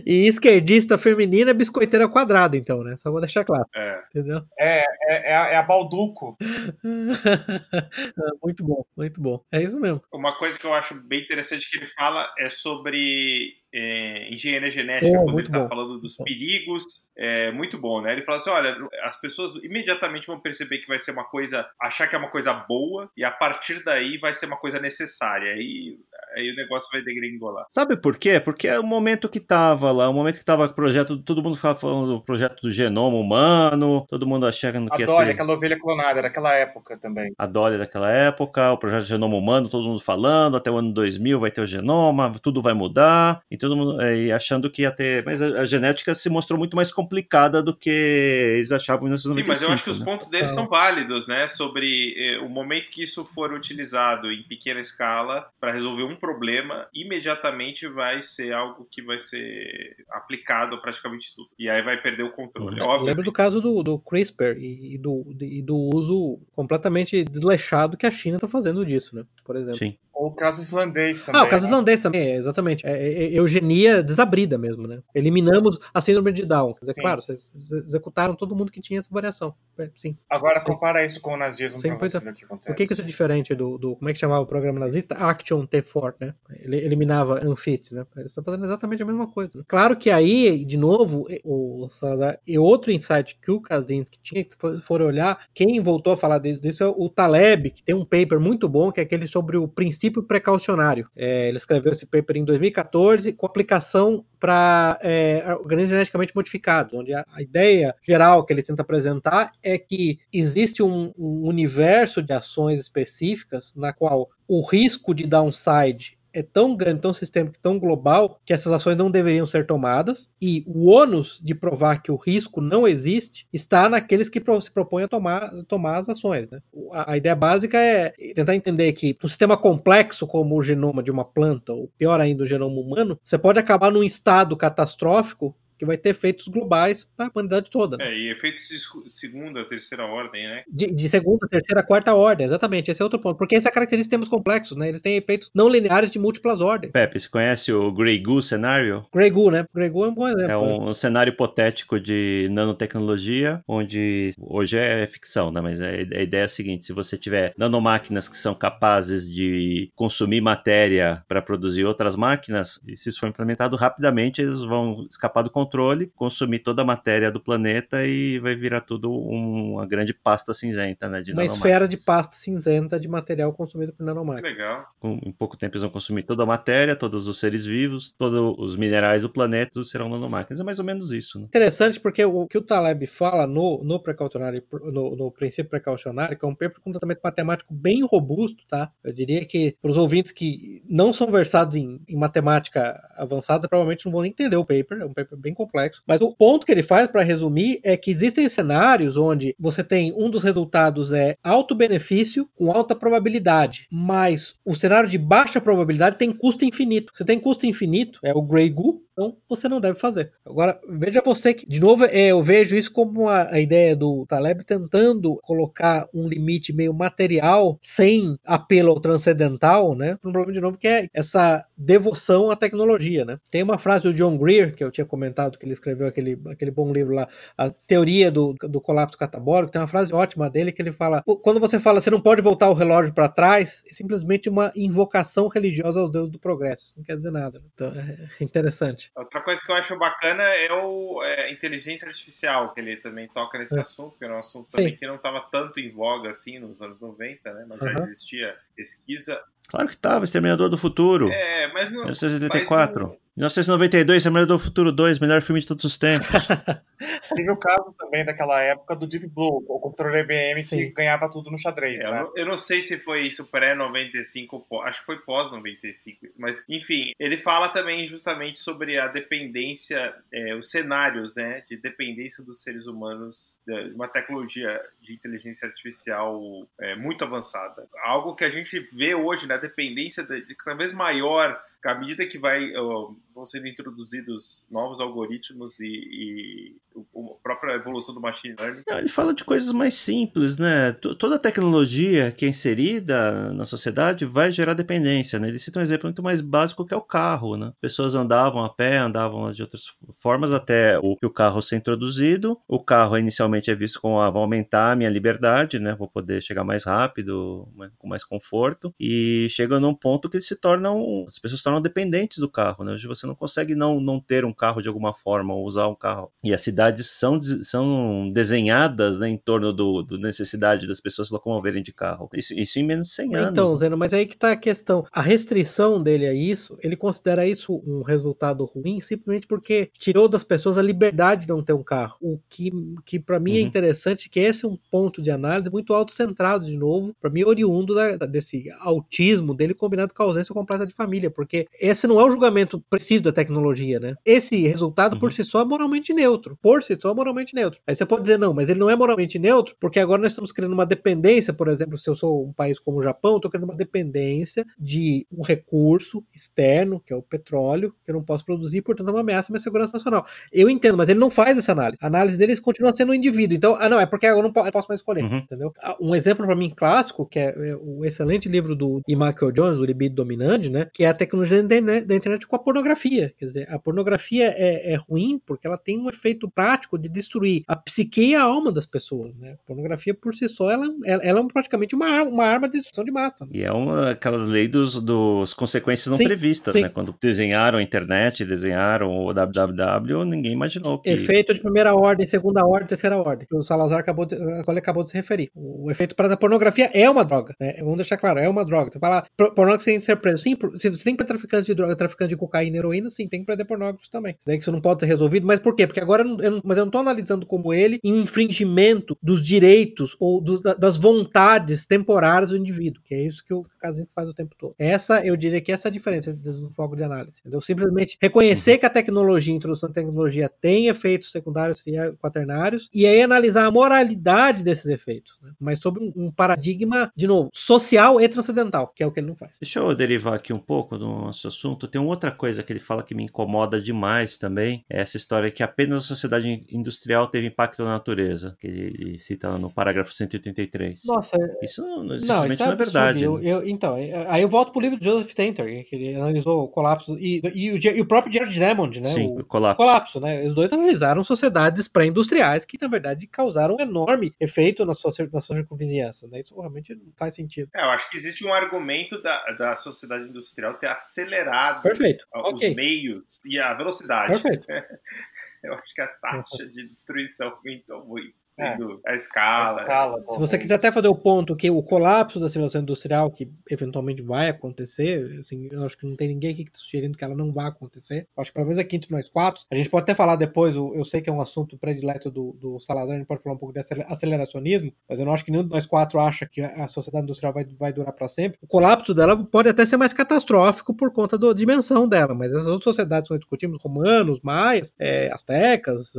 E 0.06 0.28
esquerdista 0.28 0.98
feminina 0.98 1.52
é 1.52 1.54
biscoiteira 1.54 2.08
quadrada, 2.08 2.58
então, 2.58 2.84
né? 2.84 2.96
Só 2.98 3.12
vou 3.12 3.20
deixar 3.20 3.44
claro, 3.44 3.66
É. 3.76 4.00
entendeu? 4.10 4.42
É, 4.58 4.80
é, 4.80 5.32
é, 5.32 5.36
a, 5.36 5.48
é 5.48 5.56
a 5.56 5.64
Balduco. 5.64 6.38
muito 8.44 8.64
bom, 8.64 8.86
muito 8.96 9.22
bom. 9.22 9.44
É 9.52 9.62
isso 9.62 9.80
mesmo. 9.80 10.02
Uma 10.14 10.38
coisa 10.38 10.58
que 10.58 10.66
eu 10.66 10.74
acho 10.74 11.02
bem 11.04 11.22
interessante 11.22 11.70
que 11.70 11.78
ele 11.78 11.88
fala 11.88 12.28
é 12.38 12.50
sobre 12.50 13.54
é, 13.74 14.32
engenharia 14.32 14.72
genética, 14.72 15.18
Oh, 15.20 15.26
quando 15.26 15.40
ele 15.40 15.48
está 15.48 15.68
falando 15.68 16.00
dos 16.00 16.16
perigos. 16.18 17.08
É 17.18 17.52
muito 17.52 17.80
bom, 17.80 18.02
né? 18.02 18.14
Ele 18.14 18.22
fala 18.22 18.38
assim: 18.38 18.50
olha, 18.50 18.78
as 19.04 19.20
pessoas 19.20 19.56
imediatamente 19.64 20.28
vão 20.28 20.40
perceber 20.40 20.80
que 20.80 20.88
vai 20.88 21.00
ser 21.00 21.12
uma 21.12 21.26
coisa, 21.26 21.70
achar 21.82 22.08
que 22.08 22.16
é 22.16 22.18
uma 22.18 22.30
coisa 22.30 22.54
boa, 22.54 23.10
e 23.16 23.24
a 23.24 23.32
partir 23.32 23.84
daí 23.84 24.18
vai 24.18 24.34
ser 24.34 24.46
uma 24.46 24.58
coisa 24.58 24.80
necessária. 24.80 25.54
Aí, 25.54 25.98
aí 26.36 26.52
o 26.52 26.56
negócio 26.56 26.90
vai 26.92 27.02
degringolar. 27.02 27.66
Sabe 27.70 27.98
por 27.98 28.18
quê? 28.18 28.40
Porque 28.40 28.68
é 28.68 28.80
o 28.80 28.84
momento 28.84 29.30
que 29.30 29.40
tava 29.40 29.92
lá, 29.92 30.10
o 30.10 30.14
momento 30.14 30.40
que 30.40 30.46
tava 30.46 30.66
o 30.66 30.74
projeto, 30.74 31.18
todo 31.18 31.42
mundo 31.42 31.56
ficava 31.56 31.80
falando 31.80 32.16
do 32.16 32.22
projeto 32.22 32.62
do 32.62 32.72
genoma 32.72 33.18
humano, 33.18 34.06
todo 34.10 34.28
mundo 34.28 34.46
achando 34.46 34.88
A 34.92 34.96
que 34.96 35.02
ia 35.02 35.06
Dolly, 35.08 35.26
ter 35.26 35.32
aquela 35.32 35.54
ovelha 35.54 35.80
clonada, 35.80 36.22
daquela 36.22 36.54
época 36.54 36.98
também. 36.98 37.34
a 37.38 37.46
Dolly 37.46 37.78
daquela 37.78 38.12
época, 38.12 38.72
o 38.72 38.78
projeto 38.78 39.06
genoma 39.06 39.36
humano, 39.36 39.70
todo 39.70 39.88
mundo 39.88 40.00
falando, 40.00 40.58
até 40.58 40.70
o 40.70 40.78
ano 40.78 40.94
2000 40.94 41.40
vai 41.40 41.52
ter 41.52 41.62
o 41.62 41.68
genoma, 41.68 42.34
tudo 42.42 42.62
vai 42.62 42.74
mudar, 42.74 43.42
e 43.50 43.58
todo 43.58 43.76
mundo 43.76 44.02
é, 44.02 44.18
e 44.18 44.32
achando 44.32 44.70
que 44.70 44.84
ia 44.84 44.92
ter, 44.92 45.24
mas 45.26 45.42
a, 45.42 45.62
a 45.62 45.66
genética 45.66 46.14
se 46.14 46.30
mostrou 46.30 46.58
muito 46.58 46.76
mais 46.76 46.92
complicada 46.92 47.62
do 47.62 47.76
que 47.76 47.90
eles 47.90 48.72
achavam 48.72 49.08
em 49.08 49.18
Sim, 49.18 49.30
1995. 49.30 49.48
mas 49.48 49.62
eu 49.62 49.74
acho 49.74 49.84
que 49.84 49.90
os 49.90 50.00
né? 50.00 50.06
pontos 50.06 50.30
deles 50.30 50.52
são 50.52 50.68
válidos, 50.68 51.28
né? 51.28 51.48
Sobre 51.48 52.14
eh, 52.18 52.40
o 52.40 52.50
momento 52.50 52.90
que 52.90 53.04
isso 53.04 53.24
for 53.26 53.54
utilizado 53.54 54.32
em 54.32 54.44
pequena 54.44 54.80
escala 54.80 55.48
para 55.60 55.72
resolver 55.72 56.04
um 56.08 56.16
problema, 56.16 56.88
imediatamente 56.94 57.88
vai 57.88 58.22
ser 58.22 58.54
algo 58.54 58.88
que 58.90 59.02
vai 59.02 59.20
ser 59.20 59.96
aplicado 60.10 60.76
a 60.76 60.82
praticamente 60.82 61.36
tudo. 61.36 61.50
E 61.60 61.70
aí 61.70 61.82
vai 61.82 62.02
perder 62.02 62.24
o 62.24 62.32
controle. 62.32 62.80
Eu 62.80 62.86
Óbvio. 62.86 63.06
lembro 63.06 63.24
do 63.24 63.32
caso 63.32 63.62
do, 63.62 63.84
do 63.84 64.00
CRISPR 64.00 64.58
e, 64.58 64.96
e 64.96 64.98
do, 64.98 65.26
e 65.40 65.62
do 65.62 65.78
uso 65.78 66.40
completamente 66.56 67.24
desleixado 67.24 67.98
que 67.98 68.06
a 68.06 68.12
China 68.12 68.38
está 68.38 68.48
fazendo 68.48 68.86
disso, 68.86 69.16
né? 69.16 69.26
Por 69.44 69.56
exemplo. 69.56 69.78
Sim. 69.78 69.98
Ou 70.20 70.30
o 70.30 70.32
caso 70.32 70.60
islandês 70.62 71.22
também. 71.24 71.42
Ah, 71.42 71.44
o 71.44 71.50
caso 71.50 71.64
né? 71.66 71.70
islandês 71.70 72.02
também, 72.02 72.22
é, 72.22 72.36
exatamente. 72.36 72.86
É, 72.88 72.92
é- 72.92 73.24
é 73.26 73.34
eugenia 73.38 74.02
desabrida 74.02 74.58
mesmo, 74.58 74.88
né? 74.88 75.00
Eliminamos 75.14 75.78
a 75.94 76.02
síndrome 76.02 76.32
de 76.34 76.44
Down. 76.46 76.74
Quer 76.74 76.80
dizer, 76.82 76.94
Sim. 76.94 77.02
claro, 77.02 77.22
vocês 77.22 77.52
executaram 77.56 78.34
todo 78.36 78.56
mundo 78.56 78.72
que 78.72 78.82
tinha 78.82 79.00
essa 79.00 79.10
variação. 79.12 79.54
É, 79.78 79.92
sim. 79.96 80.18
Agora 80.28 80.60
Sim. 80.60 80.66
compara 80.66 81.06
isso 81.06 81.22
com 81.22 81.34
o 81.34 81.38
nazismo 81.38 81.78
Sim, 81.78 81.90
pra 81.90 81.98
pois 81.98 82.12
você 82.12 82.20
ver 82.20 82.32
o 82.32 82.34
que 82.34 82.46
acontece. 82.46 82.76
Que, 82.76 82.88
que 82.88 82.94
isso 82.94 83.02
é 83.02 83.06
diferente 83.06 83.54
do, 83.54 83.78
do. 83.78 83.96
Como 83.96 84.10
é 84.10 84.14
que 84.14 84.18
chamava 84.20 84.42
o 84.42 84.48
programa 84.48 84.80
nazista? 84.80 85.14
Action 85.14 85.68
T4, 85.68 86.16
né? 86.20 86.34
Ele 86.62 86.78
eliminava 86.78 87.40
Unfit, 87.48 87.94
né? 87.94 88.04
Eles 88.16 88.32
estão 88.32 88.44
fazendo 88.44 88.66
exatamente 88.66 89.04
a 89.04 89.06
mesma 89.06 89.28
coisa. 89.28 89.60
né? 89.60 89.64
Claro 89.68 89.96
que 89.96 90.10
aí, 90.10 90.66
de 90.66 90.78
novo, 90.78 91.28
o 91.44 91.88
Salazar. 91.92 92.40
E 92.48 92.58
outro 92.58 92.92
insight 92.92 93.38
que 93.40 93.52
o 93.52 93.62
Kaczynski 93.62 94.18
tinha, 94.24 94.44
que 94.44 94.56
for 94.82 95.00
olhar, 95.02 95.46
quem 95.54 95.80
voltou 95.80 96.14
a 96.14 96.18
falar 96.18 96.40
disso, 96.40 96.60
disso 96.60 96.84
é 96.84 96.88
o 96.88 97.08
Taleb, 97.08 97.70
que 97.70 97.84
tem 97.84 97.94
um 97.94 98.04
paper 98.06 98.40
muito 98.40 98.68
bom, 98.68 98.92
que 98.92 99.00
é 99.00 99.04
aquele 99.04 99.28
sobre 99.28 99.58
o 99.58 99.68
princípio 99.68 100.07
precaucionário. 100.12 101.10
É, 101.16 101.48
ele 101.48 101.58
escreveu 101.58 101.92
esse 101.92 102.06
paper 102.06 102.38
em 102.38 102.46
2014 102.46 103.34
com 103.34 103.46
aplicação 103.46 104.26
para 104.40 105.00
é, 105.02 105.44
organismos 105.60 105.92
geneticamente 105.92 106.36
modificados, 106.36 106.94
onde 106.94 107.14
a, 107.14 107.26
a 107.32 107.42
ideia 107.42 107.96
geral 108.02 108.46
que 108.46 108.54
ele 108.54 108.64
tenta 108.64 108.82
apresentar 108.82 109.52
é 109.64 109.78
que 109.78 110.20
existe 110.32 110.84
um, 110.84 111.12
um 111.18 111.48
universo 111.48 112.22
de 112.22 112.34
ações 112.34 112.80
específicas 112.80 113.74
na 113.76 113.94
qual 113.94 114.30
o 114.48 114.62
risco 114.62 115.14
de 115.14 115.26
downside 115.26 116.17
é 116.38 116.44
tão 116.44 116.76
grande, 116.76 117.02
tão 117.02 117.14
sistêmico, 117.14 117.58
tão 117.62 117.80
global, 117.80 118.40
que 118.46 118.54
essas 118.54 118.72
ações 118.72 118.96
não 118.96 119.10
deveriam 119.10 119.46
ser 119.46 119.66
tomadas, 119.66 120.30
e 120.42 120.64
o 120.68 120.90
ônus 120.90 121.42
de 121.44 121.56
provar 121.56 122.02
que 122.02 122.12
o 122.12 122.16
risco 122.16 122.62
não 122.62 122.88
existe 122.88 123.48
está 123.52 123.90
naqueles 123.90 124.30
que 124.30 124.42
se 124.62 124.72
propõem 124.72 125.06
a 125.06 125.08
tomar, 125.08 125.50
tomar 125.68 125.98
as 125.98 126.10
ações. 126.10 126.50
né? 126.50 126.60
A, 126.92 127.14
a 127.14 127.18
ideia 127.18 127.36
básica 127.36 127.78
é 127.78 128.14
tentar 128.36 128.56
entender 128.56 128.94
que 128.94 129.18
um 129.24 129.28
sistema 129.28 129.58
complexo 129.58 130.28
como 130.28 130.56
o 130.56 130.62
genoma 130.62 131.02
de 131.02 131.12
uma 131.12 131.26
planta, 131.26 131.74
ou 131.74 131.90
pior 131.98 132.20
ainda, 132.20 132.44
o 132.44 132.48
genoma 132.48 132.80
humano, 132.80 133.20
você 133.24 133.38
pode 133.38 133.60
acabar 133.60 133.92
num 133.92 134.04
estado 134.04 134.56
catastrófico 134.56 135.56
que 135.78 135.86
vai 135.86 135.98
ter 135.98 136.10
efeitos 136.10 136.48
globais 136.48 137.08
para 137.16 137.28
a 137.28 137.30
humanidade 137.30 137.70
toda. 137.70 137.98
É, 138.02 138.14
e 138.14 138.32
efeitos 138.32 138.68
de 138.68 139.10
segunda, 139.10 139.66
terceira 139.66 140.06
ordem, 140.06 140.48
né? 140.48 140.64
De, 140.68 140.88
de, 140.88 141.10
segunda, 141.10 141.48
terceira, 141.48 141.84
quarta 141.84 142.14
ordem, 142.14 142.46
exatamente. 142.46 142.92
Esse 142.92 143.02
é 143.02 143.06
outro 143.06 143.20
ponto. 143.20 143.38
Porque 143.38 143.56
essa 143.56 143.70
é 143.70 143.72
a 143.72 143.74
característica 143.74 144.08
de 144.08 144.18
temas 144.18 144.30
complexos, 144.30 144.78
né? 144.78 144.90
Eles 144.90 145.02
têm 145.02 145.18
efeitos 145.18 145.50
não 145.54 145.70
lineares 145.70 146.12
de 146.12 146.20
múltiplas 146.20 146.62
ordens. 146.62 146.92
Pepe, 146.92 147.20
você 147.20 147.30
conhece 147.30 147.72
o 147.72 147.92
Grey 147.92 148.20
Goo 148.20 148.42
cenário? 148.42 149.06
Grey 149.14 149.30
Goo, 149.30 149.52
né? 149.52 149.66
Grey 149.74 149.90
Goo 149.90 150.06
é 150.06 150.10
um 150.10 150.14
bom 150.14 150.28
exemplo. 150.28 150.52
É 150.52 150.58
um, 150.58 150.90
um 150.90 150.94
cenário 150.94 151.32
hipotético 151.32 152.00
de 152.00 152.48
nanotecnologia, 152.52 153.62
onde 153.68 154.34
hoje 154.40 154.78
é 154.78 155.06
ficção, 155.08 155.52
né? 155.52 155.62
Mas 155.62 155.82
a, 155.82 155.88
a 155.88 156.22
ideia 156.22 156.42
é 156.42 156.46
a 156.46 156.50
seguinte: 156.50 156.86
se 156.86 156.94
você 156.94 157.18
tiver 157.18 157.54
nanomáquinas 157.58 158.30
que 158.30 158.38
são 158.38 158.56
capazes 158.56 159.30
de 159.32 159.92
consumir 159.96 160.42
matéria 160.42 161.24
para 161.28 161.42
produzir 161.42 161.86
outras 161.86 162.16
máquinas, 162.16 162.80
e 162.88 162.96
se 162.96 163.10
isso 163.10 163.20
for 163.20 163.28
implementado 163.28 163.76
rapidamente, 163.76 164.42
eles 164.42 164.62
vão 164.62 165.06
escapar 165.10 165.42
do 165.42 165.50
controle, 165.50 165.67
consumir 166.16 166.60
toda 166.60 166.82
a 166.82 166.86
matéria 166.86 167.32
do 167.32 167.40
planeta 167.40 168.06
e 168.06 168.40
vai 168.40 168.56
virar 168.56 168.82
tudo 168.82 169.12
uma 169.12 169.86
grande 169.86 170.14
pasta 170.14 170.54
cinzenta, 170.54 171.10
né? 171.10 171.22
De 171.22 171.34
uma 171.34 171.46
esfera 171.46 171.88
de 171.88 171.98
pasta 171.98 172.36
cinzenta 172.36 173.00
de 173.00 173.08
material 173.08 173.54
consumido 173.54 173.94
por 173.94 174.06
nanomáquinas. 174.06 174.52
Legal. 174.52 174.86
em 175.04 175.32
pouco 175.32 175.58
tempo 175.58 175.76
eles 175.76 175.84
vão 175.84 175.92
consumir 175.92 176.24
toda 176.24 176.44
a 176.44 176.46
matéria, 176.46 176.96
todos 176.96 177.28
os 177.28 177.40
seres 177.40 177.66
vivos, 177.66 178.14
todos 178.18 178.56
os 178.58 178.76
minerais 178.76 179.22
do 179.22 179.30
planeta 179.30 179.84
serão 179.84 180.10
nanomáquinas. 180.10 180.60
É 180.60 180.64
mais 180.64 180.80
ou 180.80 180.86
menos 180.86 181.12
isso. 181.12 181.40
Né? 181.40 181.46
Interessante, 181.46 182.00
porque 182.00 182.24
o 182.24 182.48
que 182.48 182.58
o 182.58 182.62
Taleb 182.62 183.06
fala 183.06 183.48
no, 183.48 183.84
no 183.84 184.00
precaucionário, 184.00 184.64
no, 184.92 185.16
no 185.16 185.32
princípio 185.32 185.70
precaucionário, 185.70 186.38
que 186.38 186.46
é 186.46 186.48
um 186.48 186.56
paper 186.56 186.82
com 186.82 186.92
tratamento 186.92 187.20
matemático 187.24 187.74
bem 187.74 188.04
robusto, 188.04 188.64
tá? 188.68 188.92
Eu 189.04 189.14
diria 189.14 189.46
que 189.46 189.76
para 189.82 189.92
os 189.92 189.98
ouvintes 189.98 190.32
que 190.32 190.84
não 190.88 191.12
são 191.14 191.32
versados 191.32 191.76
em, 191.76 192.02
em 192.08 192.16
matemática 192.16 193.00
avançada, 193.16 193.68
provavelmente 193.68 194.06
não 194.06 194.12
vão 194.12 194.22
nem 194.22 194.32
entender 194.32 194.56
o 194.56 194.66
paper, 194.66 195.02
é 195.02 195.06
um 195.06 195.14
paper 195.14 195.38
bem 195.38 195.54
complexo. 195.58 196.04
Mas 196.08 196.22
o 196.22 196.34
ponto 196.34 196.66
que 196.66 196.72
ele 196.72 196.84
faz, 196.84 197.08
para 197.08 197.24
resumir, 197.24 197.80
é 197.84 197.98
que 197.98 198.12
existem 198.12 198.48
cenários 198.48 199.18
onde 199.18 199.56
você 199.60 199.84
tem 199.84 200.14
um 200.16 200.30
dos 200.30 200.44
resultados 200.44 201.12
é 201.12 201.36
alto 201.44 201.76
benefício 201.76 202.48
com 202.56 202.72
alta 202.72 202.96
probabilidade, 202.96 203.88
mas 203.92 204.56
o 204.64 204.76
cenário 204.76 205.10
de 205.10 205.18
baixa 205.18 205.60
probabilidade 205.60 206.18
tem 206.18 206.32
custo 206.32 206.64
infinito. 206.64 207.12
Você 207.14 207.26
tem 207.26 207.40
custo 207.40 207.66
infinito, 207.66 208.20
é 208.24 208.34
o 208.34 208.42
Grey 208.42 208.70
Goo, 208.70 209.02
então 209.18 209.36
você 209.50 209.68
não 209.68 209.82
deve 209.82 209.98
fazer. 209.98 210.32
Agora, 210.46 210.80
veja 210.88 211.24
você 211.26 211.52
que, 211.52 211.68
de 211.68 211.80
novo, 211.80 212.06
é, 212.06 212.28
eu 212.28 212.44
vejo 212.44 212.76
isso 212.76 212.92
como 212.92 213.28
a, 213.28 213.50
a, 213.50 213.60
ideia 213.60 213.96
do 213.96 214.28
Taleb 214.28 214.64
tentando 214.64 215.38
colocar 215.42 216.08
um 216.14 216.28
limite 216.28 216.72
meio 216.72 216.94
material 216.94 217.80
sem 217.82 218.38
apelo 218.46 218.92
ao 218.92 219.00
transcendental, 219.00 219.96
né? 219.96 220.20
Um 220.24 220.32
problema, 220.32 220.54
de 220.54 220.62
novo, 220.62 220.78
que 220.78 220.88
é 220.88 221.08
essa 221.12 221.66
devoção 221.76 222.52
à 222.52 222.56
tecnologia, 222.56 223.26
né? 223.26 223.40
Tem 223.50 223.64
uma 223.64 223.80
frase 223.80 224.04
do 224.04 224.14
John 224.14 224.38
Greer, 224.38 224.76
que 224.76 224.84
eu 224.84 224.92
tinha 224.92 225.06
comentado, 225.06 225.58
que 225.58 225.66
ele 225.66 225.74
escreveu 225.74 226.06
aquele, 226.06 226.40
aquele 226.48 226.70
bom 226.70 226.94
livro 226.94 227.16
lá, 227.16 227.28
A 227.58 227.72
Teoria 227.72 228.30
do, 228.30 228.54
do 228.54 228.80
Colapso 228.80 229.18
Catabólico, 229.18 229.72
tem 229.72 229.82
uma 229.82 229.88
frase 229.88 230.14
ótima 230.14 230.48
dele 230.48 230.72
que 230.72 230.82
ele 230.82 230.92
fala: 230.92 231.24
quando 231.42 231.60
você 231.60 231.80
fala 231.80 232.00
você 232.00 232.12
não 232.12 232.22
pode 232.22 232.42
voltar 232.44 232.70
o 232.70 232.76
relógio 232.76 233.14
para 233.14 233.28
trás, 233.28 233.82
é 233.90 233.94
simplesmente 233.94 234.48
uma 234.48 234.72
invocação 234.76 235.48
religiosa 235.48 236.00
aos 236.00 236.12
deuses 236.12 236.32
do 236.32 236.38
progresso. 236.38 236.94
Não 236.96 237.04
quer 237.04 237.16
dizer 237.16 237.32
nada. 237.32 237.58
Né? 237.60 237.66
Então, 237.74 237.88
é 237.88 238.44
interessante. 238.44 239.07
Outra 239.16 239.42
coisa 239.42 239.64
que 239.64 239.72
eu 239.72 239.76
acho 239.76 239.98
bacana 239.98 240.44
é 240.44 240.72
o 240.72 241.22
é, 241.24 241.52
inteligência 241.52 242.08
artificial, 242.08 242.74
que 242.74 242.80
ele 242.80 242.98
também 242.98 243.28
toca 243.28 243.58
nesse 243.58 243.78
é. 243.78 243.82
assunto, 243.82 244.18
que 244.18 244.26
é 244.26 244.30
um 244.30 244.38
assunto 244.38 244.72
também 244.72 244.96
que 244.96 245.08
não 245.08 245.16
estava 245.16 245.42
tanto 245.42 245.80
em 245.80 245.92
voga 245.92 246.30
assim 246.30 246.60
nos 246.60 246.82
anos 246.82 247.00
90, 247.00 247.54
né? 247.54 247.66
Mas 247.68 247.82
uhum. 247.82 247.88
já 247.88 248.04
existia 248.04 248.58
pesquisa. 248.76 249.42
Claro 249.68 249.88
que 249.88 249.96
estava, 249.96 250.26
Exterminador 250.26 250.70
do 250.70 250.78
Futuro. 250.78 251.30
É, 251.30 251.68
mas 251.74 251.92
não. 251.92 252.04
1984. 252.04 253.18
1992, 253.38 254.18
Exterminador 254.18 254.58
do 254.58 254.64
Futuro 254.64 254.92
2, 254.92 255.20
melhor 255.20 255.44
filme 255.44 255.62
de 255.62 255.68
todos 255.68 255.86
os 255.86 255.96
tempos. 255.96 256.28
Teve 257.36 257.52
o 257.52 257.56
caso 257.56 257.94
também 257.96 258.26
daquela 258.26 258.60
época 258.62 258.96
do 258.96 259.06
Deep 259.06 259.28
Blue, 259.28 259.64
o 259.68 259.80
controle 259.80 260.22
IBM 260.22 260.64
Sim. 260.64 260.78
que 260.78 260.90
ganhava 260.90 261.30
tudo 261.30 261.52
no 261.52 261.58
xadrez. 261.58 262.02
É, 262.02 262.10
né? 262.10 262.18
eu, 262.18 262.24
não, 262.24 262.34
eu, 262.36 262.46
não, 262.48 262.58
sei 262.58 262.82
se 262.82 262.98
foi 262.98 263.28
isso 263.28 263.46
pré-95, 263.46 264.66
acho 264.82 265.02
que 265.02 265.06
foi 265.06 265.20
pós-95, 265.20 266.18
mas 266.40 266.64
enfim, 266.68 267.12
ele 267.20 267.38
fala 267.38 267.70
também 267.70 268.08
justamente 268.08 268.58
sobre 268.58 268.98
a 268.98 269.08
dependência, 269.08 270.16
é, 270.34 270.56
os 270.56 270.72
cenários 270.72 271.36
né, 271.36 271.64
de 271.70 271.78
dependência 271.78 272.44
dos 272.44 272.64
seres 272.64 272.88
humanos 272.88 273.56
de 273.68 273.94
uma 273.94 274.08
tecnologia 274.08 274.82
de 275.00 275.14
inteligência 275.14 275.68
artificial 275.68 276.42
é, 276.82 276.96
muito 276.96 277.24
avançada. 277.24 277.88
Algo 278.04 278.34
que 278.34 278.44
a 278.44 278.50
gente 278.50 278.80
vê 278.92 279.14
hoje 279.14 279.48
na 279.48 279.56
né, 279.56 279.62
dependência 279.62 280.24
de, 280.24 280.44
de 280.44 280.56
cada 280.56 280.76
vez 280.76 280.92
maior, 280.92 281.62
à 281.86 281.94
medida 281.94 282.26
que 282.26 282.40
vai. 282.40 282.72
Uh, 282.72 283.16
vão 283.38 283.46
sendo 283.46 283.68
introduzidos 283.68 284.66
novos 284.70 285.00
algoritmos 285.00 285.80
e, 285.80 285.86
e 285.86 286.76
a 287.00 287.44
própria 287.44 287.74
evolução 287.74 288.14
do 288.14 288.22
machine 288.22 288.56
learning. 288.60 288.84
Não, 288.88 288.98
ele 288.98 289.10
fala 289.10 289.34
de 289.34 289.44
coisas 289.44 289.72
mais 289.72 289.96
simples, 289.96 290.58
né? 290.58 290.94
T 290.94 291.16
toda 291.16 291.40
tecnologia 291.40 292.32
que 292.32 292.46
é 292.46 292.50
inserida 292.50 293.52
na 293.54 293.66
sociedade 293.66 294.26
vai 294.26 294.52
gerar 294.52 294.74
dependência, 294.74 295.40
né? 295.40 295.48
Ele 295.48 295.60
cita 295.60 295.80
um 295.80 295.82
exemplo 295.82 296.08
muito 296.08 296.24
mais 296.24 296.42
básico 296.42 296.86
que 296.86 296.94
é 296.94 296.98
o 296.98 297.02
carro, 297.02 297.58
né? 297.58 297.72
Pessoas 297.82 298.16
andavam 298.16 298.64
a 298.64 298.70
pé, 298.70 298.98
andavam 298.98 299.52
de 299.52 299.62
outras 299.62 299.84
formas 300.22 300.52
até 300.52 301.00
o, 301.00 301.16
o 301.24 301.30
carro 301.30 301.62
ser 301.62 301.78
introduzido. 301.78 302.58
O 302.68 302.84
carro 302.84 303.18
inicialmente 303.18 303.72
é 303.72 303.76
visto 303.76 304.02
como 304.02 304.20
ah, 304.20 304.30
vou 304.30 304.42
aumentar 304.42 304.92
a 304.92 304.96
minha 304.96 305.10
liberdade, 305.10 305.80
né? 305.80 305.96
Vou 305.96 306.08
poder 306.08 306.42
chegar 306.42 306.64
mais 306.64 306.84
rápido, 306.84 307.68
com 307.98 308.08
mais 308.08 308.24
conforto. 308.24 308.94
E 309.00 309.48
chega 309.50 309.80
num 309.80 309.94
ponto 309.94 310.30
que 310.30 310.38
eles 310.38 310.48
se 310.48 310.56
tornam, 310.56 311.26
as 311.28 311.40
pessoas 311.40 311.60
se 311.60 311.64
tornam 311.64 311.82
dependentes 311.82 312.38
do 312.38 312.50
carro, 312.50 312.84
né? 312.84 312.94
Hoje 312.94 313.08
você 313.08 313.26
não 313.26 313.36
consegue 313.36 313.76
não, 313.76 314.00
não 314.00 314.20
ter 314.20 314.46
um 314.46 314.54
carro 314.54 314.82
de 314.82 314.88
alguma 314.88 315.14
forma, 315.14 315.54
ou 315.54 315.66
usar 315.66 315.88
um 315.88 315.96
carro. 315.96 316.32
E 316.44 316.54
a 316.54 316.58
cidades 316.88 317.08
são, 317.08 317.42
são 317.42 318.30
desenhadas 318.32 319.20
né, 319.20 319.30
em 319.30 319.38
torno 319.38 319.74
do, 319.74 320.02
do 320.02 320.18
necessidade 320.18 320.88
das 320.88 321.00
pessoas 321.00 321.28
se 321.28 321.34
locomoverem 321.34 321.84
de 321.84 321.92
carro. 321.92 322.30
Isso, 322.34 322.54
isso 322.58 322.80
em 322.80 322.84
menos 322.84 323.08
de 323.08 323.14
100 323.14 323.36
anos. 323.36 323.52
Então? 323.52 323.76
Zeno, 323.76 323.98
mas 323.98 324.14
aí 324.14 324.26
que 324.26 324.36
está 324.36 324.52
a 324.52 324.56
questão. 324.56 325.06
A 325.12 325.22
restrição 325.22 326.02
dele 326.02 326.28
a 326.28 326.34
isso, 326.34 326.78
ele 326.82 326.96
considera 326.96 327.46
isso 327.46 327.82
um 327.86 328.02
resultado 328.02 328.66
ruim 328.66 329.00
simplesmente 329.02 329.48
porque 329.48 329.90
tirou 329.98 330.28
das 330.28 330.44
pessoas 330.44 330.78
a 330.78 330.82
liberdade 330.82 331.42
de 331.42 331.50
não 331.50 331.64
ter 331.64 331.74
um 331.74 331.84
carro. 331.84 332.18
O 332.22 332.40
que, 332.50 332.72
que 333.06 333.20
para 333.20 333.40
mim 333.40 333.52
é 333.52 333.60
uhum. 333.60 333.60
é 333.60 333.68
interessante, 333.68 334.30
que 334.30 334.40
esse 334.40 334.66
é 334.66 334.68
um 334.68 334.78
ponto 334.92 335.22
de 335.22 335.30
análise 335.30 335.70
muito 335.70 335.94
autocentrado, 335.94 336.66
de 336.66 336.78
novo, 336.78 337.16
para 337.20 337.30
mim 337.30 337.44
oriundo 337.44 337.94
da, 337.94 338.16
desse 338.26 338.66
autismo 338.82 339.54
dele 339.54 339.74
combinado 339.74 340.14
com 340.14 340.24
a 340.24 340.26
ausência 340.26 340.54
completa 340.54 340.86
de 340.86 340.94
família, 340.94 341.30
porque 341.30 341.66
esse 341.80 342.08
não 342.08 342.20
é 342.20 342.24
o 342.24 342.30
julgamento 342.30 342.84
preciso 342.90 343.24
da 343.24 343.32
tecnologia, 343.32 344.00
né? 344.00 344.16
Esse 344.26 344.68
resultado 344.68 345.14
uhum. 345.14 345.20
por 345.20 345.34
si 345.34 345.44
só 345.44 345.62
é 345.62 345.66
moralmente 345.66 346.14
neutro. 346.14 346.58
Por 346.62 346.77
si 346.84 346.98
só 347.00 347.14
moralmente 347.14 347.54
neutro. 347.54 347.80
Aí 347.86 347.96
você 347.96 348.06
pode 348.06 348.22
dizer, 348.22 348.38
não, 348.38 348.54
mas 348.54 348.70
ele 348.70 348.80
não 348.80 348.90
é 348.90 348.96
moralmente 348.96 349.38
neutro, 349.40 349.76
porque 349.80 350.00
agora 350.00 350.22
nós 350.22 350.32
estamos 350.32 350.52
criando 350.52 350.74
uma 350.74 350.86
dependência, 350.86 351.54
por 351.54 351.68
exemplo, 351.68 351.98
se 351.98 352.10
eu 352.10 352.16
sou 352.16 352.46
um 352.48 352.54
país 352.54 352.80
como 352.80 352.98
o 352.98 353.04
Japão, 353.04 353.32
eu 353.32 353.38
estou 353.38 353.52
criando 353.52 353.66
uma 353.66 353.76
dependência 353.76 354.66
de 354.78 355.26
um 355.32 355.44
recurso 355.44 356.24
externo, 356.34 357.02
que 357.06 357.14
é 357.14 357.16
o 357.16 357.22
petróleo, 357.22 357.94
que 358.04 358.12
eu 358.12 358.16
não 358.16 358.24
posso 358.24 358.46
produzir, 358.46 358.82
portanto 358.82 359.10
é 359.10 359.12
uma 359.12 359.22
ameaça 359.22 359.52
à 359.52 359.54
minha 359.54 359.62
segurança 359.62 359.98
nacional. 359.98 360.26
Eu 360.52 360.70
entendo, 360.70 360.98
mas 360.98 361.10
ele 361.10 361.20
não 361.20 361.30
faz 361.30 361.58
essa 361.58 361.72
análise. 361.72 361.98
A 362.02 362.08
análise 362.08 362.38
dele 362.38 362.58
continua 362.58 362.94
sendo 362.94 363.12
o 363.12 363.16
indivíduo. 363.16 363.56
Então, 363.56 363.76
ah, 363.80 363.90
não, 363.90 364.00
é 364.00 364.06
porque 364.06 364.26
eu 364.26 364.42
não 364.42 364.52
posso 364.52 364.88
mais 364.88 365.00
escolher, 365.00 365.24
uhum. 365.24 365.38
entendeu? 365.38 365.74
Ah, 365.82 365.98
um 366.00 366.16
exemplo 366.16 366.46
para 366.46 366.56
mim 366.56 366.72
clássico, 366.76 367.26
que 367.26 367.40
é, 367.40 367.50
é 367.50 367.76
o 367.76 368.04
excelente 368.04 368.50
livro 368.50 368.76
do 368.76 369.02
Michael 369.08 369.52
Jones, 369.52 369.80
o 369.80 369.86
Libido 369.86 370.16
Dominante, 370.16 370.70
né, 370.70 370.90
que 370.94 371.04
é 371.04 371.08
a 371.08 371.14
tecnologia 371.14 371.62
da 371.64 372.16
internet 372.16 372.48
com 372.48 372.56
a 372.56 372.60
pornografia. 372.60 373.34
Quer 373.38 373.46
dizer, 373.46 373.68
a 373.70 373.80
pornografia 373.80 374.54
é, 374.56 374.94
é 374.94 374.96
ruim 374.96 375.40
porque 375.46 375.68
ela 375.68 375.78
tem 375.78 376.00
um 376.00 376.10
efeito 376.10 376.50
prático 376.50 376.67
de 377.00 377.10
destruir 377.10 377.64
a 377.68 377.76
psique 377.76 378.22
e 378.22 378.36
a 378.36 378.44
alma 378.44 378.72
das 378.72 378.86
pessoas, 378.86 379.36
né? 379.36 379.54
A 379.54 379.68
pornografia 379.68 380.14
por 380.14 380.34
si 380.34 380.48
só, 380.50 380.70
ela, 380.70 380.88
ela, 381.06 381.40
é 381.40 381.48
praticamente 381.52 381.96
uma, 381.96 382.24
uma 382.24 382.46
arma 382.46 382.68
de 382.68 382.74
destruição 382.74 383.04
de 383.04 383.12
massa. 383.12 383.46
Né? 383.46 383.52
E 383.54 383.64
é 383.64 383.72
uma, 383.72 384.12
aquela 384.12 384.38
lei 384.38 384.68
dos, 384.68 385.00
dos 385.02 385.54
consequências 385.54 386.08
não 386.08 386.18
sim, 386.18 386.26
previstas, 386.26 386.74
sim. 386.74 386.82
né? 386.82 386.90
Quando 386.90 387.16
desenharam 387.22 387.80
a 387.80 387.84
internet, 387.84 388.46
desenharam 388.46 389.26
o 389.26 389.34
www, 389.34 390.26
ninguém 390.26 390.54
imaginou 390.54 391.00
que... 391.00 391.10
Efeito 391.10 391.54
de 391.54 391.62
primeira 391.62 391.94
ordem, 391.96 392.26
segunda 392.26 392.66
ordem, 392.66 392.88
terceira 392.88 393.18
ordem. 393.18 393.48
O 393.52 393.64
Salazar 393.64 394.00
acabou 394.00 394.26
de, 394.26 394.36
acabou 394.78 395.04
de 395.04 395.12
se 395.12 395.16
referir. 395.16 395.50
O 395.56 395.90
efeito 395.92 396.16
para 396.16 396.34
a 396.34 396.38
pornografia 396.38 396.90
é 396.94 397.10
uma 397.10 397.24
droga, 397.24 397.54
né? 397.60 397.76
Vamos 397.80 397.98
deixar 397.98 398.18
claro, 398.18 398.40
é 398.40 398.50
uma 398.50 398.66
droga. 398.66 398.92
Você 398.92 399.00
fala, 399.00 399.26
pornografia 399.38 399.94
tem 399.94 400.00
que 400.00 400.06
ser 400.06 400.16
preso. 400.18 400.44
Sim, 400.44 400.56
você 400.56 400.90
tem 401.04 401.16
que 401.16 401.24
ser 401.24 401.28
traficante 401.28 401.66
de 401.68 401.74
droga, 401.76 401.96
traficante 401.96 402.30
de 402.30 402.38
cocaína 402.38 402.76
e 402.76 402.80
heroína, 402.80 403.10
sim, 403.10 403.28
tem 403.28 403.40
que 403.40 403.46
prender 403.46 403.66
pornógrafos 403.66 404.10
também. 404.10 404.36
Isso 404.38 404.48
daí 404.48 404.58
que 404.58 404.64
isso 404.64 404.72
não 404.72 404.82
pode 404.82 405.02
ser 405.02 405.06
resolvido, 405.08 405.46
mas 405.46 405.60
por 405.60 405.76
quê? 405.76 405.88
Porque 405.88 406.00
agora 406.00 406.24
não, 406.24 406.38
eu 406.48 406.62
mas 406.64 406.78
eu 406.78 406.86
não 406.86 406.92
tô 406.92 406.98
analisando 406.98 407.46
como 407.46 407.74
ele 407.74 408.00
em 408.04 408.20
infringimento 408.20 409.18
dos 409.22 409.42
direitos 409.42 410.16
ou 410.20 410.42
dos, 410.42 410.62
das 410.62 410.98
vontades 410.98 411.86
temporárias 411.86 412.52
do 412.52 412.58
indivíduo, 412.58 413.02
que 413.04 413.14
é 413.14 413.22
isso 413.22 413.44
que 413.44 413.54
o 413.54 413.66
Casinho 413.80 414.08
faz 414.14 414.30
o 414.30 414.34
tempo 414.34 414.56
todo. 414.58 414.76
Essa, 414.78 415.26
eu 415.26 415.36
diria 415.38 415.62
que 415.62 415.72
essa 415.72 415.88
é 415.88 415.90
a 415.90 415.94
diferença 415.94 416.36
do 416.36 416.70
foco 416.72 416.96
de 416.96 417.04
análise. 417.04 417.40
Entendeu? 417.40 417.62
Simplesmente 417.62 418.18
reconhecer 418.22 418.74
uhum. 418.74 418.80
que 418.80 418.86
a 418.86 418.90
tecnologia, 418.90 419.54
a 419.54 419.58
introdução 419.58 419.90
da 419.90 419.96
tecnologia 419.96 420.50
tem 420.62 420.88
efeitos 420.88 421.32
secundários 421.32 421.84
e 421.86 421.96
quaternários, 422.18 422.90
e 422.94 423.06
aí 423.06 423.22
analisar 423.22 423.66
a 423.66 423.72
moralidade 423.72 424.64
desses 424.64 424.88
efeitos, 424.88 425.40
né? 425.42 425.52
mas 425.60 425.80
sob 425.80 426.00
um, 426.00 426.12
um 426.16 426.32
paradigma, 426.32 427.12
de 427.16 427.28
novo, 427.28 427.50
social 427.54 428.20
e 428.20 428.28
transcendental, 428.28 428.92
que 428.96 429.04
é 429.04 429.08
o 429.08 429.12
que 429.12 429.20
ele 429.20 429.28
não 429.28 429.36
faz. 429.36 429.58
Deixa 429.60 429.80
eu 429.80 429.94
derivar 429.96 430.34
aqui 430.34 430.54
um 430.54 430.60
pouco 430.60 430.98
do 430.98 431.06
nosso 431.06 431.48
assunto. 431.48 431.88
Tem 431.88 432.00
uma 432.00 432.10
outra 432.10 432.32
coisa 432.32 432.64
que 432.64 432.72
ele 432.72 432.80
fala 432.80 433.04
que 433.04 433.16
me 433.16 433.24
incomoda 433.24 433.82
demais 433.82 434.38
também, 434.38 434.84
é 434.90 435.02
essa 435.02 435.18
história 435.18 435.52
que 435.52 435.64
apenas 435.64 436.04
a 436.04 436.08
sociedade 436.08 436.37
industrial 436.70 437.28
teve 437.28 437.48
impacto 437.48 437.84
na 437.84 437.92
natureza, 437.92 438.56
que 438.60 438.68
ele 438.68 439.20
cita 439.20 439.58
no 439.58 439.72
parágrafo 439.72 440.14
183. 440.14 441.02
Nossa, 441.06 441.38
isso 441.62 441.82
não, 441.82 442.20
simplesmente 442.20 442.28
não, 442.28 442.48
isso 442.48 442.64
é, 442.64 442.66
não 442.66 442.74
é 442.74 442.76
verdade. 442.76 443.24
Eu, 443.24 443.38
né? 443.38 443.50
eu, 443.50 443.68
então, 443.68 443.96
aí 444.28 444.42
eu 444.42 444.50
volto 444.50 444.72
pro 444.72 444.82
livro 444.82 445.00
de 445.00 445.06
Joseph 445.06 445.34
Tenter, 445.34 445.86
que 445.88 445.96
ele 445.96 446.16
analisou 446.16 446.64
o 446.64 446.68
colapso, 446.68 447.18
e, 447.20 447.42
e, 447.54 447.72
o, 447.72 447.78
e 447.78 448.02
o 448.02 448.06
próprio 448.06 448.34
Jared 448.34 448.54
Diamond, 448.54 449.02
né? 449.02 449.14
Sim, 449.14 449.28
o, 449.28 449.46
colapso. 449.46 449.78
colapso, 449.78 450.20
né? 450.20 450.46
Os 450.46 450.54
dois 450.54 450.72
analisaram 450.72 451.24
sociedades 451.24 451.88
pré-industriais 451.88 452.66
que, 452.66 452.78
na 452.82 452.88
verdade, 452.88 453.28
causaram 453.28 453.76
um 453.76 453.82
enorme 453.82 454.34
efeito 454.40 454.86
na 454.86 454.94
sua, 454.94 455.12
na 455.32 455.42
sua 455.42 455.56
circunvizinhança, 455.56 456.28
né? 456.28 456.40
Isso 456.40 456.60
realmente 456.60 456.96
não 456.96 457.14
faz 457.18 457.36
sentido. 457.36 457.70
É, 457.76 457.84
eu 457.84 457.90
acho 457.90 458.10
que 458.10 458.18
existe 458.18 458.46
um 458.46 458.54
argumento 458.54 459.22
da, 459.22 459.52
da 459.52 459.76
sociedade 459.76 460.28
industrial 460.28 460.76
ter 460.76 460.88
acelerado 460.88 461.82
Perfeito. 461.82 462.26
os 462.34 462.54
okay. 462.54 462.76
meios 462.76 463.42
e 463.46 463.60
a 463.60 463.74
velocidade. 463.74 464.42
Perfeito. 464.42 464.68
eu 465.64 465.74
acho 465.74 465.94
que 465.94 466.02
a 466.02 466.08
taxa 466.08 466.68
de 466.70 466.88
destruição 466.88 467.50
aumentou 467.50 468.06
muito, 468.06 468.47
é. 468.60 468.78
a 469.06 469.16
escala. 469.16 469.80
A 469.80 469.82
escala 469.82 470.24
Se 470.30 470.40
você 470.40 470.58
quiser 470.58 470.76
até 470.76 470.92
fazer 470.92 471.08
o 471.08 471.16
ponto 471.16 471.56
que 471.56 471.70
o 471.70 471.82
colapso 471.84 472.40
da 472.40 472.50
civilização 472.50 472.82
industrial, 472.82 473.32
que 473.32 473.52
eventualmente 473.70 474.22
vai 474.22 474.50
acontecer, 474.50 475.40
assim, 475.40 475.70
eu 475.72 475.86
acho 475.86 475.98
que 475.98 476.06
não 476.06 476.16
tem 476.16 476.30
ninguém 476.30 476.52
aqui 476.52 476.64
que 476.64 476.72
está 476.72 476.80
sugerindo 476.80 477.18
que 477.18 477.24
ela 477.24 477.36
não 477.36 477.52
vai 477.52 477.68
acontecer. 477.68 478.28
Eu 478.36 478.42
acho 478.42 478.52
que 478.52 478.56
pelo 478.56 478.66
menos 478.66 478.80
aqui 478.80 478.96
entre 478.96 479.12
nós 479.12 479.30
quatro, 479.30 479.64
a 479.72 479.76
gente 479.76 479.90
pode 479.90 480.04
até 480.04 480.16
falar 480.16 480.36
depois, 480.36 480.76
eu 480.76 481.06
sei 481.06 481.22
que 481.22 481.30
é 481.30 481.34
um 481.34 481.42
assunto 481.42 481.78
predileto 481.78 482.32
do, 482.32 482.54
do 482.60 482.80
Salazar, 482.80 483.16
a 483.16 483.18
gente 483.20 483.28
pode 483.28 483.42
falar 483.42 483.56
um 483.56 483.60
pouco 483.60 483.74
de 483.74 483.80
aceleracionismo, 483.80 484.92
mas 485.08 485.20
eu 485.20 485.26
não 485.26 485.34
acho 485.34 485.46
que 485.46 485.52
nenhum 485.52 485.64
de 485.64 485.70
nós 485.70 485.86
quatro 485.86 486.20
acha 486.20 486.46
que 486.46 486.62
a 486.62 486.88
sociedade 486.88 487.24
industrial 487.24 487.54
vai, 487.54 487.66
vai 487.66 487.94
durar 487.94 488.14
para 488.14 488.28
sempre. 488.28 488.58
O 488.62 488.68
colapso 488.68 489.14
dela 489.14 489.38
pode 489.44 489.70
até 489.70 489.86
ser 489.86 489.98
mais 489.98 490.14
catastrófico 490.14 490.94
por 490.94 491.12
conta 491.12 491.38
da 491.38 491.54
dimensão 491.54 492.08
dela, 492.08 492.34
mas 492.34 492.52
essas 492.52 492.68
outras 492.68 492.84
sociedades 492.86 493.28
que 493.28 493.34
nós 493.34 493.40
discutimos, 493.40 493.82
romanos, 493.82 494.42
maias, 494.42 494.94
é, 495.00 495.30
astecas, 495.32 496.14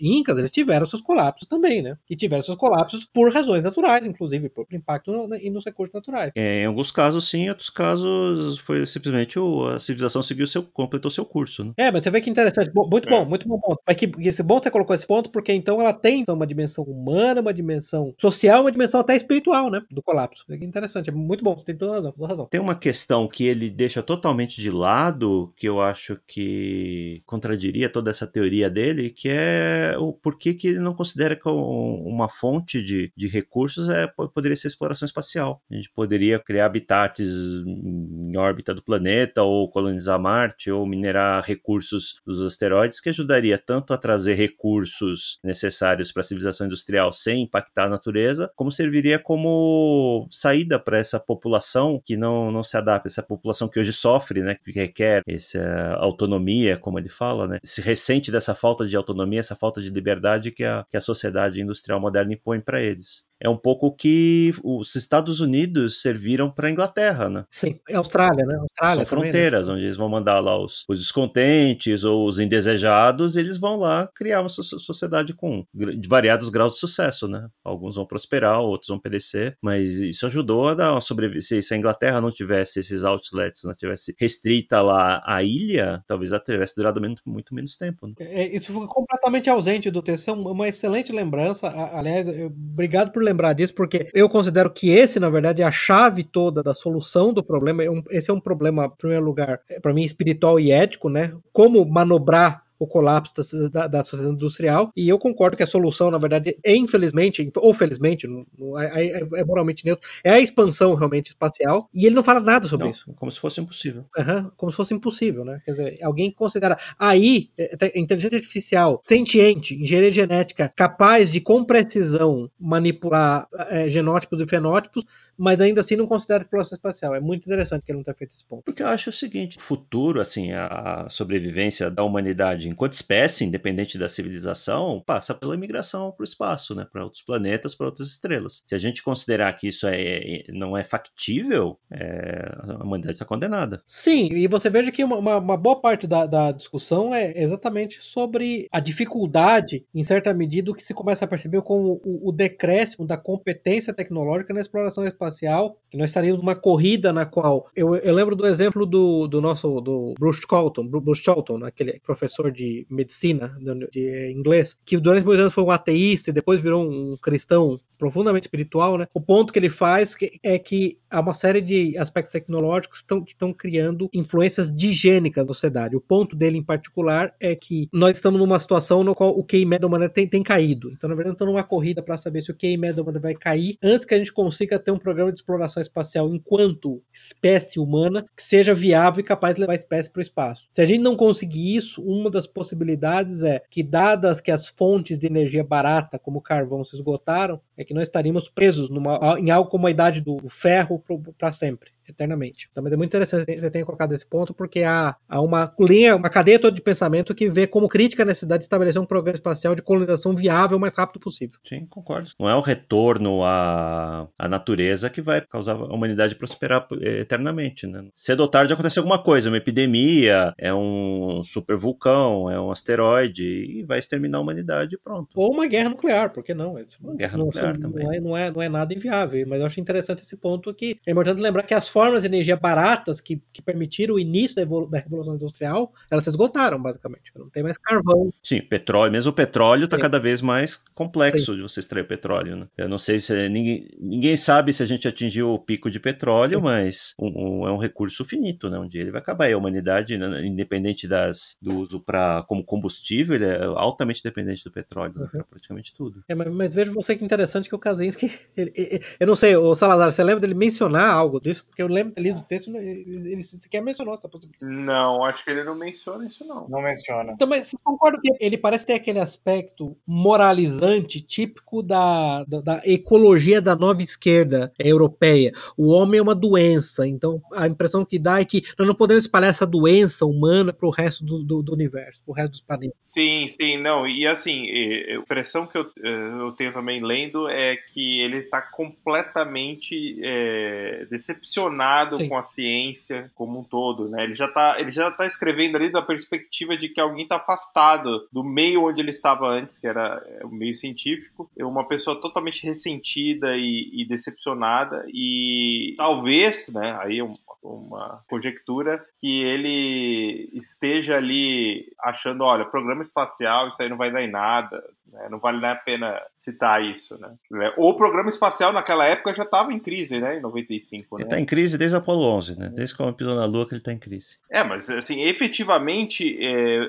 incas, 0.00 0.38
eles 0.38 0.50
tiveram 0.50 0.86
seus 0.86 1.02
colapsos 1.02 1.46
também, 1.46 1.82
né? 1.84 1.96
E 2.08 2.16
tiveram 2.16 2.42
seus 2.42 2.56
colapsos 2.56 3.04
por 3.04 3.32
razões 3.32 3.62
naturais, 3.62 4.06
inclusive, 4.06 4.48
por 4.48 4.66
impacto 4.72 5.12
no, 5.12 5.28
no, 5.28 5.50
nos 5.52 5.64
recursos 5.64 5.94
naturais. 5.94 6.30
É, 6.36 6.62
em 6.62 6.66
alguns 6.66 6.90
casos, 6.90 7.28
sim, 7.28 7.42
em 7.44 7.48
outros 7.48 7.70
casos 7.70 8.58
foi 8.58 8.84
simplesmente 8.86 9.38
o, 9.38 9.66
a 9.66 9.78
civilização 9.78 10.22
seguiu 10.22 10.46
seu, 10.46 10.62
completou 10.62 11.10
seu 11.10 11.24
curso, 11.24 11.64
né? 11.64 11.72
É, 11.76 11.90
mas 11.90 12.02
você 12.02 12.10
vê 12.10 12.20
que 12.20 12.30
interessante. 12.30 12.70
muito 12.74 13.08
bom, 13.08 13.22
é. 13.22 13.24
muito 13.24 13.46
bom 13.48 13.58
ponto. 13.58 13.80
Mas 13.86 13.96
que, 13.96 14.10
esse 14.20 14.42
bom 14.42 14.60
você 14.60 14.70
colocou 14.70 14.94
esse 14.94 15.06
ponto, 15.06 15.30
porque 15.30 15.52
então 15.52 15.80
ela 15.80 15.92
tem 15.92 16.24
uma 16.28 16.46
dimensão 16.46 16.84
humana, 16.84 17.40
uma 17.40 17.54
dimensão 17.54 18.14
social, 18.18 18.62
uma 18.62 18.72
dimensão 18.72 19.00
até 19.00 19.16
espiritual, 19.16 19.70
né? 19.70 19.82
Do 19.90 20.02
colapso. 20.02 20.44
É 20.50 20.54
interessante, 20.56 21.10
é 21.10 21.12
muito 21.12 21.42
bom, 21.42 21.54
você 21.54 21.64
tem 21.64 21.76
toda 21.76 21.92
razão, 21.92 22.12
toda 22.12 22.28
razão. 22.28 22.46
Tem 22.46 22.60
uma 22.60 22.74
questão 22.74 23.28
que 23.28 23.44
ele 23.44 23.70
deixa 23.70 24.02
totalmente 24.02 24.60
de 24.60 24.70
lado, 24.70 25.52
que 25.56 25.68
eu 25.68 25.80
acho 25.80 26.18
que 26.26 27.22
contradiria 27.26 27.88
toda 27.88 28.10
essa 28.10 28.26
teoria 28.26 28.70
dele, 28.70 29.10
que 29.10 29.28
é 29.28 29.96
o 29.98 30.12
porquê 30.12 30.54
que 30.54 30.68
ele 30.68 30.78
não 30.78 30.94
considera 30.94 31.36
que 31.36 31.48
uma 31.74 32.28
fonte 32.28 32.82
de, 32.82 33.12
de 33.16 33.28
recursos 33.28 33.88
é, 33.88 34.06
poderia 34.06 34.56
ser 34.56 34.68
exploração 34.68 35.06
espacial. 35.06 35.62
A 35.70 35.74
gente 35.74 35.90
poderia 35.90 36.38
criar 36.38 36.66
habitats 36.66 37.28
em 37.66 38.36
órbita 38.36 38.74
do 38.74 38.82
planeta, 38.82 39.42
ou 39.42 39.68
colonizar 39.68 40.18
Marte, 40.18 40.70
ou 40.70 40.86
minerar 40.86 41.44
recursos 41.44 42.20
dos 42.26 42.40
asteroides, 42.40 43.00
que 43.00 43.08
ajudaria 43.08 43.58
tanto 43.58 43.92
a 43.92 43.98
trazer 43.98 44.34
recursos 44.34 45.38
necessários 45.42 46.12
para 46.12 46.20
a 46.20 46.24
civilização 46.24 46.66
industrial 46.66 47.12
sem 47.12 47.42
impactar 47.42 47.86
a 47.86 47.90
natureza, 47.90 48.50
como 48.54 48.70
serviria 48.72 49.18
como 49.18 50.26
saída 50.30 50.78
para 50.78 50.98
essa 50.98 51.18
população 51.18 52.00
que 52.04 52.16
não, 52.16 52.50
não 52.50 52.62
se 52.62 52.76
adapta, 52.76 53.08
essa 53.08 53.22
população 53.22 53.68
que 53.68 53.78
hoje 53.80 53.92
sofre, 53.92 54.42
né, 54.42 54.56
que 54.62 54.72
requer 54.72 55.22
essa 55.26 55.94
autonomia, 55.98 56.76
como 56.76 56.98
ele 56.98 57.08
fala, 57.08 57.46
né, 57.46 57.58
se 57.62 57.80
ressente 57.80 58.30
dessa 58.30 58.54
falta 58.54 58.86
de 58.86 58.96
autonomia, 58.96 59.40
essa 59.40 59.56
falta 59.56 59.80
de 59.80 59.90
liberdade 59.90 60.50
que 60.50 60.64
a, 60.64 60.84
que 60.90 60.96
a 60.96 61.00
sociedade 61.00 61.63
industrial 61.64 62.00
moderna 62.00 62.34
impõe 62.34 62.60
para 62.60 62.82
eles 62.82 63.26
é 63.44 63.48
um 63.48 63.56
pouco 63.58 63.94
que 63.94 64.54
os 64.64 64.94
Estados 64.94 65.40
Unidos 65.40 66.00
serviram 66.00 66.50
para 66.50 66.68
a 66.68 66.70
Inglaterra, 66.70 67.28
né? 67.28 67.44
Sim, 67.50 67.78
é 67.90 67.96
Austrália, 67.96 68.44
né? 68.46 68.56
Austrália 68.58 69.04
São 69.04 69.18
também, 69.18 69.24
né? 69.24 69.32
fronteiras, 69.32 69.68
né? 69.68 69.74
onde 69.74 69.84
eles 69.84 69.98
vão 69.98 70.08
mandar 70.08 70.40
lá 70.40 70.58
os, 70.58 70.82
os 70.88 70.98
descontentes 70.98 72.04
ou 72.04 72.26
os 72.26 72.38
indesejados, 72.38 73.36
eles 73.36 73.58
vão 73.58 73.76
lá 73.76 74.08
criar 74.14 74.40
uma 74.40 74.48
sociedade 74.48 75.34
com 75.34 75.66
variados 76.08 76.48
graus 76.48 76.72
de 76.74 76.78
sucesso, 76.78 77.28
né? 77.28 77.46
Alguns 77.62 77.96
vão 77.96 78.06
prosperar, 78.06 78.60
outros 78.60 78.88
vão 78.88 78.98
perecer, 78.98 79.58
mas 79.60 80.00
isso 80.00 80.24
ajudou 80.24 80.68
a 80.68 80.74
dar 80.74 80.92
uma 80.92 81.02
sobrevivência. 81.02 81.60
Se 81.60 81.74
a 81.74 81.76
Inglaterra 81.76 82.22
não 82.22 82.30
tivesse 82.30 82.80
esses 82.80 83.04
outlets, 83.04 83.64
não 83.64 83.74
tivesse 83.74 84.14
restrita 84.18 84.80
lá 84.80 85.22
a 85.22 85.42
ilha, 85.42 86.02
talvez 86.06 86.32
ela 86.32 86.42
tivesse 86.42 86.74
durado 86.76 86.98
muito, 86.98 87.22
muito 87.26 87.54
menos 87.54 87.76
tempo. 87.76 88.06
Né? 88.06 88.14
É, 88.20 88.56
isso 88.56 88.72
foi 88.72 88.86
completamente 88.86 89.50
ausente 89.50 89.90
do 89.90 90.00
texto, 90.00 90.28
é 90.28 90.32
uma 90.32 90.66
excelente 90.66 91.12
lembrança. 91.12 91.43
Aliás, 91.92 92.26
obrigado 92.46 93.12
por 93.12 93.22
lembrar 93.22 93.34
lembrar 93.34 93.52
disso, 93.52 93.74
porque 93.74 94.08
eu 94.14 94.28
considero 94.28 94.70
que 94.70 94.90
esse, 94.90 95.20
na 95.20 95.28
verdade, 95.28 95.60
é 95.60 95.64
a 95.64 95.72
chave 95.72 96.24
toda 96.24 96.62
da 96.62 96.72
solução 96.72 97.32
do 97.32 97.44
problema. 97.44 97.82
É 97.82 97.88
esse 98.10 98.30
é 98.30 98.34
um 98.34 98.40
problema, 98.40 98.86
em 98.86 98.90
primeiro 98.96 99.24
lugar, 99.24 99.60
é, 99.68 99.80
para 99.80 99.92
mim, 99.92 100.02
espiritual 100.02 100.58
e 100.58 100.70
ético, 100.70 101.08
né? 101.08 101.36
Como 101.52 101.84
manobrar 101.84 102.63
o 102.84 102.86
colapso 102.86 103.32
da, 103.70 103.86
da, 103.86 104.04
sociedade 104.04 104.34
industrial, 104.34 104.92
e 104.94 105.08
eu 105.08 105.18
concordo 105.18 105.56
que 105.56 105.62
a 105.62 105.66
solução, 105.66 106.10
na 106.10 106.18
verdade, 106.18 106.56
é 106.62 106.76
infelizmente, 106.76 107.50
ou 107.56 107.72
felizmente, 107.72 108.26
não, 108.26 108.46
não, 108.58 108.78
é, 108.78 109.06
é, 109.06 109.28
é, 109.36 109.44
moralmente 109.44 109.84
neutro, 109.84 110.06
é 110.22 110.32
a 110.32 110.40
expansão 110.40 110.94
realmente 110.94 111.28
espacial, 111.28 111.88
e 111.92 112.04
ele 112.04 112.14
não 112.14 112.22
fala 112.22 112.40
nada 112.40 112.68
sobre 112.68 112.84
não, 112.84 112.90
isso. 112.90 113.12
Como 113.14 113.32
se 113.32 113.40
fosse 113.40 113.60
impossível. 113.60 114.04
Uhum, 114.16 114.50
como 114.56 114.70
se 114.70 114.76
fosse 114.76 114.94
impossível, 114.94 115.44
né? 115.44 115.60
Quer 115.64 115.70
dizer, 115.70 115.98
alguém 116.02 116.30
considera 116.30 116.78
aí, 116.98 117.50
é, 117.58 117.98
inteligência 117.98 118.36
artificial, 118.36 119.02
sentiente, 119.04 119.74
engenharia 119.74 120.10
genética, 120.10 120.72
capaz 120.76 121.32
de, 121.32 121.40
com 121.40 121.64
precisão, 121.64 122.50
manipular 122.60 123.48
é, 123.70 123.88
genótipos 123.88 124.40
e 124.40 124.46
fenótipos, 124.46 125.04
mas 125.36 125.60
ainda 125.60 125.80
assim 125.80 125.96
não 125.96 126.06
considera 126.06 126.42
exploração 126.42 126.76
espacial. 126.76 127.14
É 127.14 127.20
muito 127.20 127.44
interessante 127.46 127.82
que 127.84 127.92
ele 127.92 127.98
não 127.98 128.04
tenha 128.04 128.14
feito 128.14 128.32
esse 128.32 128.44
ponto. 128.44 128.62
Porque 128.64 128.82
eu 128.82 128.88
acho 128.88 129.10
o 129.10 129.12
seguinte: 129.12 129.58
o 129.58 129.60
futuro, 129.60 130.20
assim, 130.20 130.52
a 130.52 131.06
sobrevivência 131.10 131.90
da 131.90 132.02
humanidade 132.02 132.68
enquanto 132.68 132.94
espécie, 132.94 133.44
independente 133.44 133.98
da 133.98 134.08
civilização, 134.08 135.02
passa 135.04 135.34
pela 135.34 135.54
imigração 135.54 136.12
para 136.12 136.22
o 136.22 136.24
espaço, 136.24 136.74
né? 136.74 136.86
Para 136.90 137.04
outros 137.04 137.22
planetas, 137.22 137.74
para 137.74 137.86
outras 137.86 138.08
estrelas. 138.08 138.62
Se 138.66 138.74
a 138.74 138.78
gente 138.78 139.02
considerar 139.02 139.52
que 139.54 139.68
isso 139.68 139.86
é, 139.86 140.44
não 140.48 140.76
é 140.76 140.84
factível, 140.84 141.78
é, 141.90 142.48
a 142.78 142.84
humanidade 142.84 143.14
está 143.14 143.24
condenada. 143.24 143.82
Sim, 143.86 144.28
e 144.32 144.46
você 144.46 144.70
veja 144.70 144.90
que 144.90 145.04
uma, 145.04 145.38
uma 145.38 145.56
boa 145.56 145.80
parte 145.80 146.06
da, 146.06 146.26
da, 146.26 146.52
discussão 146.52 147.14
é 147.14 147.32
exatamente 147.36 148.00
sobre 148.00 148.68
a 148.70 148.80
dificuldade, 148.80 149.84
em 149.94 150.04
certa 150.04 150.32
medida, 150.32 150.70
o 150.70 150.74
que 150.74 150.84
se 150.84 150.94
começa 150.94 151.24
a 151.24 151.28
perceber 151.28 151.62
com 151.62 152.00
o, 152.04 152.28
o 152.28 152.32
decréscimo 152.32 153.06
da 153.06 153.16
competência 153.16 153.92
tecnológica 153.92 154.54
na 154.54 154.60
exploração 154.60 155.04
espacial 155.04 155.23
espacial, 155.24 155.78
que 155.90 155.96
nós 155.96 156.10
estaríamos 156.10 156.40
numa 156.40 156.54
corrida 156.54 157.12
na 157.12 157.24
qual. 157.24 157.70
Eu, 157.74 157.94
eu 157.96 158.14
lembro 158.14 158.36
do 158.36 158.46
exemplo 158.46 158.84
do, 158.84 159.26
do 159.26 159.40
nosso 159.40 159.80
do 159.80 160.14
Bruce 160.18 160.46
Colton, 160.46 160.86
Bruce 160.86 161.22
Colton, 161.22 161.64
aquele 161.64 162.00
professor 162.00 162.50
de 162.50 162.86
medicina 162.90 163.56
de, 163.60 163.88
de 163.90 164.32
inglês, 164.32 164.76
que 164.84 164.96
durante 164.98 165.24
muitos 165.24 165.40
anos 165.40 165.54
foi 165.54 165.64
um 165.64 165.70
ateísta 165.70 166.30
e 166.30 166.32
depois 166.32 166.60
virou 166.60 166.84
um 166.84 167.16
cristão 167.16 167.78
profundamente 167.98 168.46
espiritual, 168.46 168.98
né? 168.98 169.06
O 169.14 169.20
ponto 169.20 169.52
que 169.52 169.58
ele 169.58 169.70
faz 169.70 170.16
é 170.42 170.58
que 170.58 170.98
há 171.10 171.20
uma 171.20 171.34
série 171.34 171.60
de 171.60 171.96
aspectos 171.96 172.32
tecnológicos 172.32 173.02
que 173.02 173.32
estão, 173.32 173.52
criando 173.52 174.08
influências 174.12 174.74
digênicas 174.74 175.46
na 175.46 175.52
sociedade. 175.52 175.96
O 175.96 176.00
ponto 176.00 176.34
dele 176.34 176.58
em 176.58 176.62
particular 176.62 177.32
é 177.40 177.54
que 177.54 177.88
nós 177.92 178.16
estamos 178.16 178.40
numa 178.40 178.58
situação 178.58 179.04
no 179.04 179.14
qual 179.14 179.30
o 179.30 179.44
QI 179.44 179.64
médio 179.64 179.82
da 179.82 179.86
humanidade 179.86 180.14
tem, 180.14 180.26
tem 180.26 180.42
caído. 180.42 180.90
Então, 180.90 181.08
na 181.08 181.14
verdade, 181.14 181.36
estamos 181.36 181.54
numa 181.54 181.62
corrida 181.62 182.02
para 182.02 182.18
saber 182.18 182.42
se 182.42 182.50
o 182.50 182.54
QI 182.54 182.76
médio 182.76 182.96
da 182.96 183.02
humanidade 183.02 183.22
vai 183.22 183.34
cair 183.34 183.78
antes 183.82 184.04
que 184.04 184.14
a 184.14 184.18
gente 184.18 184.32
consiga 184.32 184.78
ter 184.78 184.90
um 184.90 184.98
programa 184.98 185.32
de 185.32 185.38
exploração 185.38 185.82
espacial 185.82 186.34
enquanto 186.34 187.02
espécie 187.12 187.78
humana 187.78 188.26
que 188.36 188.42
seja 188.42 188.74
viável 188.74 189.20
e 189.20 189.24
capaz 189.24 189.54
de 189.54 189.60
levar 189.60 189.74
a 189.74 189.76
espécie 189.76 190.10
para 190.10 190.20
o 190.20 190.22
espaço. 190.22 190.68
Se 190.72 190.82
a 190.82 190.86
gente 190.86 191.00
não 191.00 191.16
conseguir 191.16 191.76
isso, 191.76 192.02
uma 192.02 192.30
das 192.30 192.46
possibilidades 192.46 193.42
é 193.42 193.62
que, 193.70 193.82
dadas 193.82 194.40
que 194.40 194.50
as 194.50 194.68
fontes 194.68 195.18
de 195.18 195.26
energia 195.26 195.62
barata, 195.62 196.18
como 196.18 196.38
o 196.38 196.42
carvão, 196.42 196.82
se 196.82 196.96
esgotaram, 196.96 197.60
é 197.76 197.83
que 197.84 197.94
nós 197.94 198.08
estaríamos 198.08 198.48
presos 198.48 198.88
numa, 198.88 199.38
em 199.38 199.50
algo 199.50 199.70
como 199.70 199.86
a 199.86 199.90
idade 199.90 200.20
do 200.20 200.48
ferro 200.48 201.02
para 201.38 201.52
sempre. 201.52 201.90
Eternamente. 202.10 202.68
Também 202.74 202.92
é 202.92 202.96
muito 202.96 203.10
interessante 203.10 203.46
que 203.46 203.60
você 203.60 203.70
tenha 203.70 203.84
colocado 203.84 204.12
esse 204.12 204.26
ponto, 204.26 204.54
porque 204.54 204.82
há, 204.82 205.16
há 205.28 205.40
uma 205.40 205.72
linha, 205.80 206.16
uma 206.16 206.28
cadeia 206.28 206.58
toda 206.58 206.74
de 206.74 206.82
pensamento 206.82 207.34
que 207.34 207.48
vê 207.48 207.66
como 207.66 207.88
crítica 207.88 208.22
a 208.22 208.26
necessidade 208.26 208.60
de 208.60 208.64
estabelecer 208.64 209.00
um 209.00 209.06
programa 209.06 209.36
espacial 209.36 209.74
de 209.74 209.82
colonização 209.82 210.34
viável 210.34 210.76
o 210.76 210.80
mais 210.80 210.94
rápido 210.94 211.20
possível. 211.20 211.58
Sim, 211.62 211.86
concordo. 211.86 212.30
Não 212.38 212.48
é 212.48 212.54
o 212.54 212.60
retorno 212.60 213.42
à, 213.42 214.28
à 214.38 214.48
natureza 214.48 215.10
que 215.10 215.20
vai 215.20 215.40
causar 215.40 215.74
a 215.74 215.94
humanidade 215.94 216.34
prosperar 216.34 216.86
eh, 217.00 217.20
eternamente, 217.20 217.86
né? 217.86 218.04
Cedo 218.14 218.40
ou 218.40 218.48
tarde 218.48 218.72
acontece 218.72 218.98
alguma 218.98 219.22
coisa, 219.22 219.48
uma 219.48 219.56
epidemia, 219.56 220.52
é 220.58 220.72
um 220.72 221.42
super 221.44 221.76
vulcão, 221.76 222.50
é 222.50 222.60
um 222.60 222.70
asteroide 222.70 223.44
e 223.44 223.84
vai 223.84 223.98
exterminar 223.98 224.38
a 224.38 224.40
humanidade 224.40 224.94
e 224.94 224.98
pronto. 224.98 225.28
Ou 225.34 225.52
uma 225.52 225.66
guerra 225.66 225.90
nuclear, 225.90 226.30
por 226.30 226.42
que 226.42 226.54
não? 226.54 226.76
Uma 227.00 227.14
guerra 227.14 227.38
não, 227.38 227.46
nuclear 227.46 227.78
não 227.78 227.80
também. 227.80 228.16
É, 228.16 228.20
não, 228.20 228.36
é, 228.36 228.50
não 228.50 228.62
é 228.62 228.68
nada 228.68 228.94
inviável, 228.94 229.46
mas 229.48 229.60
eu 229.60 229.66
acho 229.66 229.80
interessante 229.80 230.22
esse 230.22 230.36
ponto 230.36 230.70
aqui. 230.70 230.98
É 231.06 231.12
importante 231.12 231.40
lembrar 231.40 231.62
que 231.62 231.74
as 231.74 231.88
formas 231.94 232.22
de 232.22 232.26
energia 232.28 232.56
baratas 232.56 233.20
que, 233.20 233.40
que 233.52 233.62
permitiram 233.62 234.16
o 234.16 234.18
início 234.18 234.56
da, 234.56 234.62
evolu- 234.62 234.88
da 234.90 234.98
Revolução 234.98 235.36
Industrial, 235.36 235.92
elas 236.10 236.24
se 236.24 236.30
esgotaram, 236.30 236.82
basicamente. 236.82 237.30
Não 237.36 237.48
tem 237.48 237.62
mais 237.62 237.78
carvão. 237.78 238.32
Sim, 238.42 238.60
petróleo, 238.60 239.12
mesmo 239.12 239.30
o 239.30 239.34
petróleo 239.34 239.84
está 239.84 239.96
Sim. 239.96 240.00
cada 240.02 240.18
vez 240.18 240.42
mais 240.42 240.76
complexo 240.92 241.54
de 241.54 241.62
você 241.62 241.78
extrair 241.78 242.04
petróleo. 242.08 242.56
Né? 242.56 242.66
Eu 242.76 242.88
não 242.88 242.98
sei 242.98 243.20
se 243.20 243.48
ninguém, 243.48 243.86
ninguém 244.00 244.36
sabe 244.36 244.72
se 244.72 244.82
a 244.82 244.86
gente 244.86 245.06
atingiu 245.06 245.50
o 245.50 245.58
pico 245.58 245.88
de 245.88 246.00
petróleo, 246.00 246.58
Sim. 246.58 246.64
mas 246.64 247.14
um- 247.16 247.60
um- 247.62 247.68
é 247.68 247.72
um 247.72 247.78
recurso 247.78 248.24
finito, 248.24 248.68
né? 248.68 248.76
Um 248.76 248.88
dia 248.88 249.00
ele 249.00 249.12
vai 249.12 249.20
acabar. 249.20 249.48
E 249.48 249.52
a 249.52 249.56
humanidade, 249.58 250.18
né, 250.18 250.44
independente 250.44 251.06
das, 251.06 251.56
do 251.62 251.76
uso 251.78 252.00
para 252.00 252.42
como 252.48 252.64
combustível, 252.64 253.36
ele 253.36 253.44
é 253.44 253.62
altamente 253.76 254.20
dependente 254.20 254.64
do 254.64 254.72
petróleo 254.72 255.12
né, 255.14 255.22
Uhum. 255.26 255.30
para 255.30 255.44
praticamente 255.44 255.94
tudo. 255.94 256.24
É, 256.28 256.34
mas, 256.34 256.52
mas 256.52 256.74
veja 256.74 256.90
você 256.90 257.14
que 257.14 257.24
interessante 257.24 257.68
que 257.68 257.74
o 257.76 257.78
Kaczynski. 257.78 258.32
ele- 258.56 258.72
ele- 258.74 259.04
eu 259.20 259.26
não 259.28 259.36
sei, 259.36 259.54
o 259.56 259.74
Salazar, 259.76 260.10
você 260.10 260.24
lembra 260.24 260.40
dele 260.40 260.54
mencionar 260.54 261.08
algo 261.08 261.40
disso? 261.40 261.64
Porque 261.68 261.83
eu 261.84 261.88
lembro 261.88 262.10
de 262.10 262.14
ter 262.16 262.20
lido 262.22 262.40
o 262.40 262.42
texto, 262.42 262.74
ele, 262.76 263.32
ele 263.32 263.42
sequer 263.42 263.82
mencionou 263.82 264.14
essa 264.14 264.28
possibilidade. 264.28 264.72
Não, 264.72 265.24
acho 265.24 265.44
que 265.44 265.50
ele 265.50 265.64
não 265.64 265.74
menciona 265.74 266.26
isso, 266.26 266.44
não. 266.46 266.68
Não 266.68 266.82
menciona. 266.82 267.32
Então, 267.32 267.48
mas 267.48 267.66
você 267.66 267.76
concorda 267.82 268.18
que 268.22 268.32
ele 268.40 268.56
parece 268.56 268.86
ter 268.86 268.94
aquele 268.94 269.18
aspecto 269.18 269.96
moralizante 270.06 271.20
típico 271.20 271.82
da, 271.82 272.44
da, 272.44 272.60
da 272.60 272.82
ecologia 272.84 273.60
da 273.60 273.76
nova 273.76 274.02
esquerda 274.02 274.72
europeia? 274.78 275.52
O 275.76 275.90
homem 275.90 276.18
é 276.18 276.22
uma 276.22 276.34
doença, 276.34 277.06
então 277.06 277.42
a 277.54 277.66
impressão 277.66 278.04
que 278.04 278.18
dá 278.18 278.40
é 278.40 278.44
que 278.44 278.62
nós 278.78 278.86
não 278.88 278.94
podemos 278.94 279.24
espalhar 279.24 279.50
essa 279.50 279.66
doença 279.66 280.24
humana 280.24 280.72
para 280.72 280.88
o 280.88 280.90
resto 280.90 281.24
do, 281.24 281.42
do, 281.42 281.62
do 281.62 281.72
universo, 281.72 282.22
para 282.24 282.32
o 282.32 282.34
resto 282.34 282.50
dos 282.52 282.60
planetas. 282.60 282.96
Sim, 283.00 283.46
sim, 283.48 283.80
não. 283.80 284.06
E 284.06 284.26
assim, 284.26 284.64
a 284.70 285.14
impressão 285.16 285.66
que 285.66 285.76
eu, 285.76 285.86
eh, 286.02 286.40
eu 286.40 286.52
tenho 286.52 286.72
também 286.72 287.02
lendo 287.02 287.48
é 287.48 287.76
que 287.76 288.20
ele 288.20 288.38
está 288.38 288.62
completamente 288.62 290.18
eh, 290.22 291.06
decepcionado 291.10 291.73
Sim. 292.18 292.28
com 292.28 292.36
a 292.36 292.42
ciência 292.42 293.30
como 293.34 293.60
um 293.60 293.64
todo, 293.64 294.08
né? 294.08 294.24
Ele 294.24 294.34
já 294.34 294.46
está 294.46 294.76
ele 294.78 294.90
já 294.90 295.10
tá 295.10 295.26
escrevendo 295.26 295.76
ali 295.76 295.90
da 295.90 296.02
perspectiva 296.02 296.76
de 296.76 296.88
que 296.88 297.00
alguém 297.00 297.24
está 297.24 297.36
afastado 297.36 298.26
do 298.32 298.42
meio 298.44 298.84
onde 298.84 299.00
ele 299.00 299.10
estava 299.10 299.48
antes, 299.48 299.78
que 299.78 299.86
era 299.86 300.22
eh, 300.26 300.44
o 300.44 300.48
meio 300.48 300.74
científico, 300.74 301.50
é 301.56 301.64
uma 301.64 301.86
pessoa 301.86 302.20
totalmente 302.20 302.64
ressentida 302.66 303.56
e, 303.56 303.90
e 303.92 304.04
decepcionada 304.06 305.04
e 305.08 305.94
talvez, 305.96 306.68
né? 306.68 306.96
Aí 307.00 307.22
um- 307.22 307.34
uma 307.62 308.22
conjectura 308.28 309.02
que 309.18 309.42
ele 309.42 310.50
esteja 310.52 311.16
ali 311.16 311.90
achando, 311.98 312.44
olha, 312.44 312.66
programa 312.66 313.00
espacial, 313.00 313.68
isso 313.68 313.82
aí 313.82 313.88
não 313.88 313.96
vai 313.96 314.10
dar 314.12 314.22
em 314.22 314.30
nada, 314.30 314.84
né? 315.14 315.28
não 315.30 315.38
vale 315.38 315.60
nem 315.60 315.70
a 315.70 315.76
pena 315.76 316.20
citar 316.34 316.82
isso, 316.82 317.18
né? 317.18 317.34
O 317.76 317.94
programa 317.94 318.28
espacial 318.28 318.72
naquela 318.72 319.06
época 319.06 319.32
já 319.32 319.44
estava 319.44 319.72
em 319.72 319.78
crise, 319.78 320.18
né? 320.20 320.36
Em 320.36 320.40
95, 320.40 321.16
Ele 321.16 321.24
né? 321.24 321.28
está 321.28 321.40
em 321.40 321.46
crise 321.46 321.78
desde 321.78 321.96
Apolo 321.96 322.24
11, 322.36 322.58
né? 322.58 322.70
Desde 322.74 322.94
que 322.94 323.00
o 323.00 323.04
homem 323.04 323.16
pisou 323.16 323.34
na 323.34 323.46
Lua 323.46 323.66
que 323.66 323.72
ele 323.72 323.80
está 323.80 323.92
em 323.92 323.98
crise. 323.98 324.36
É, 324.50 324.62
mas 324.62 324.90
assim, 324.90 325.22
efetivamente, 325.22 326.36
é, 326.44 326.80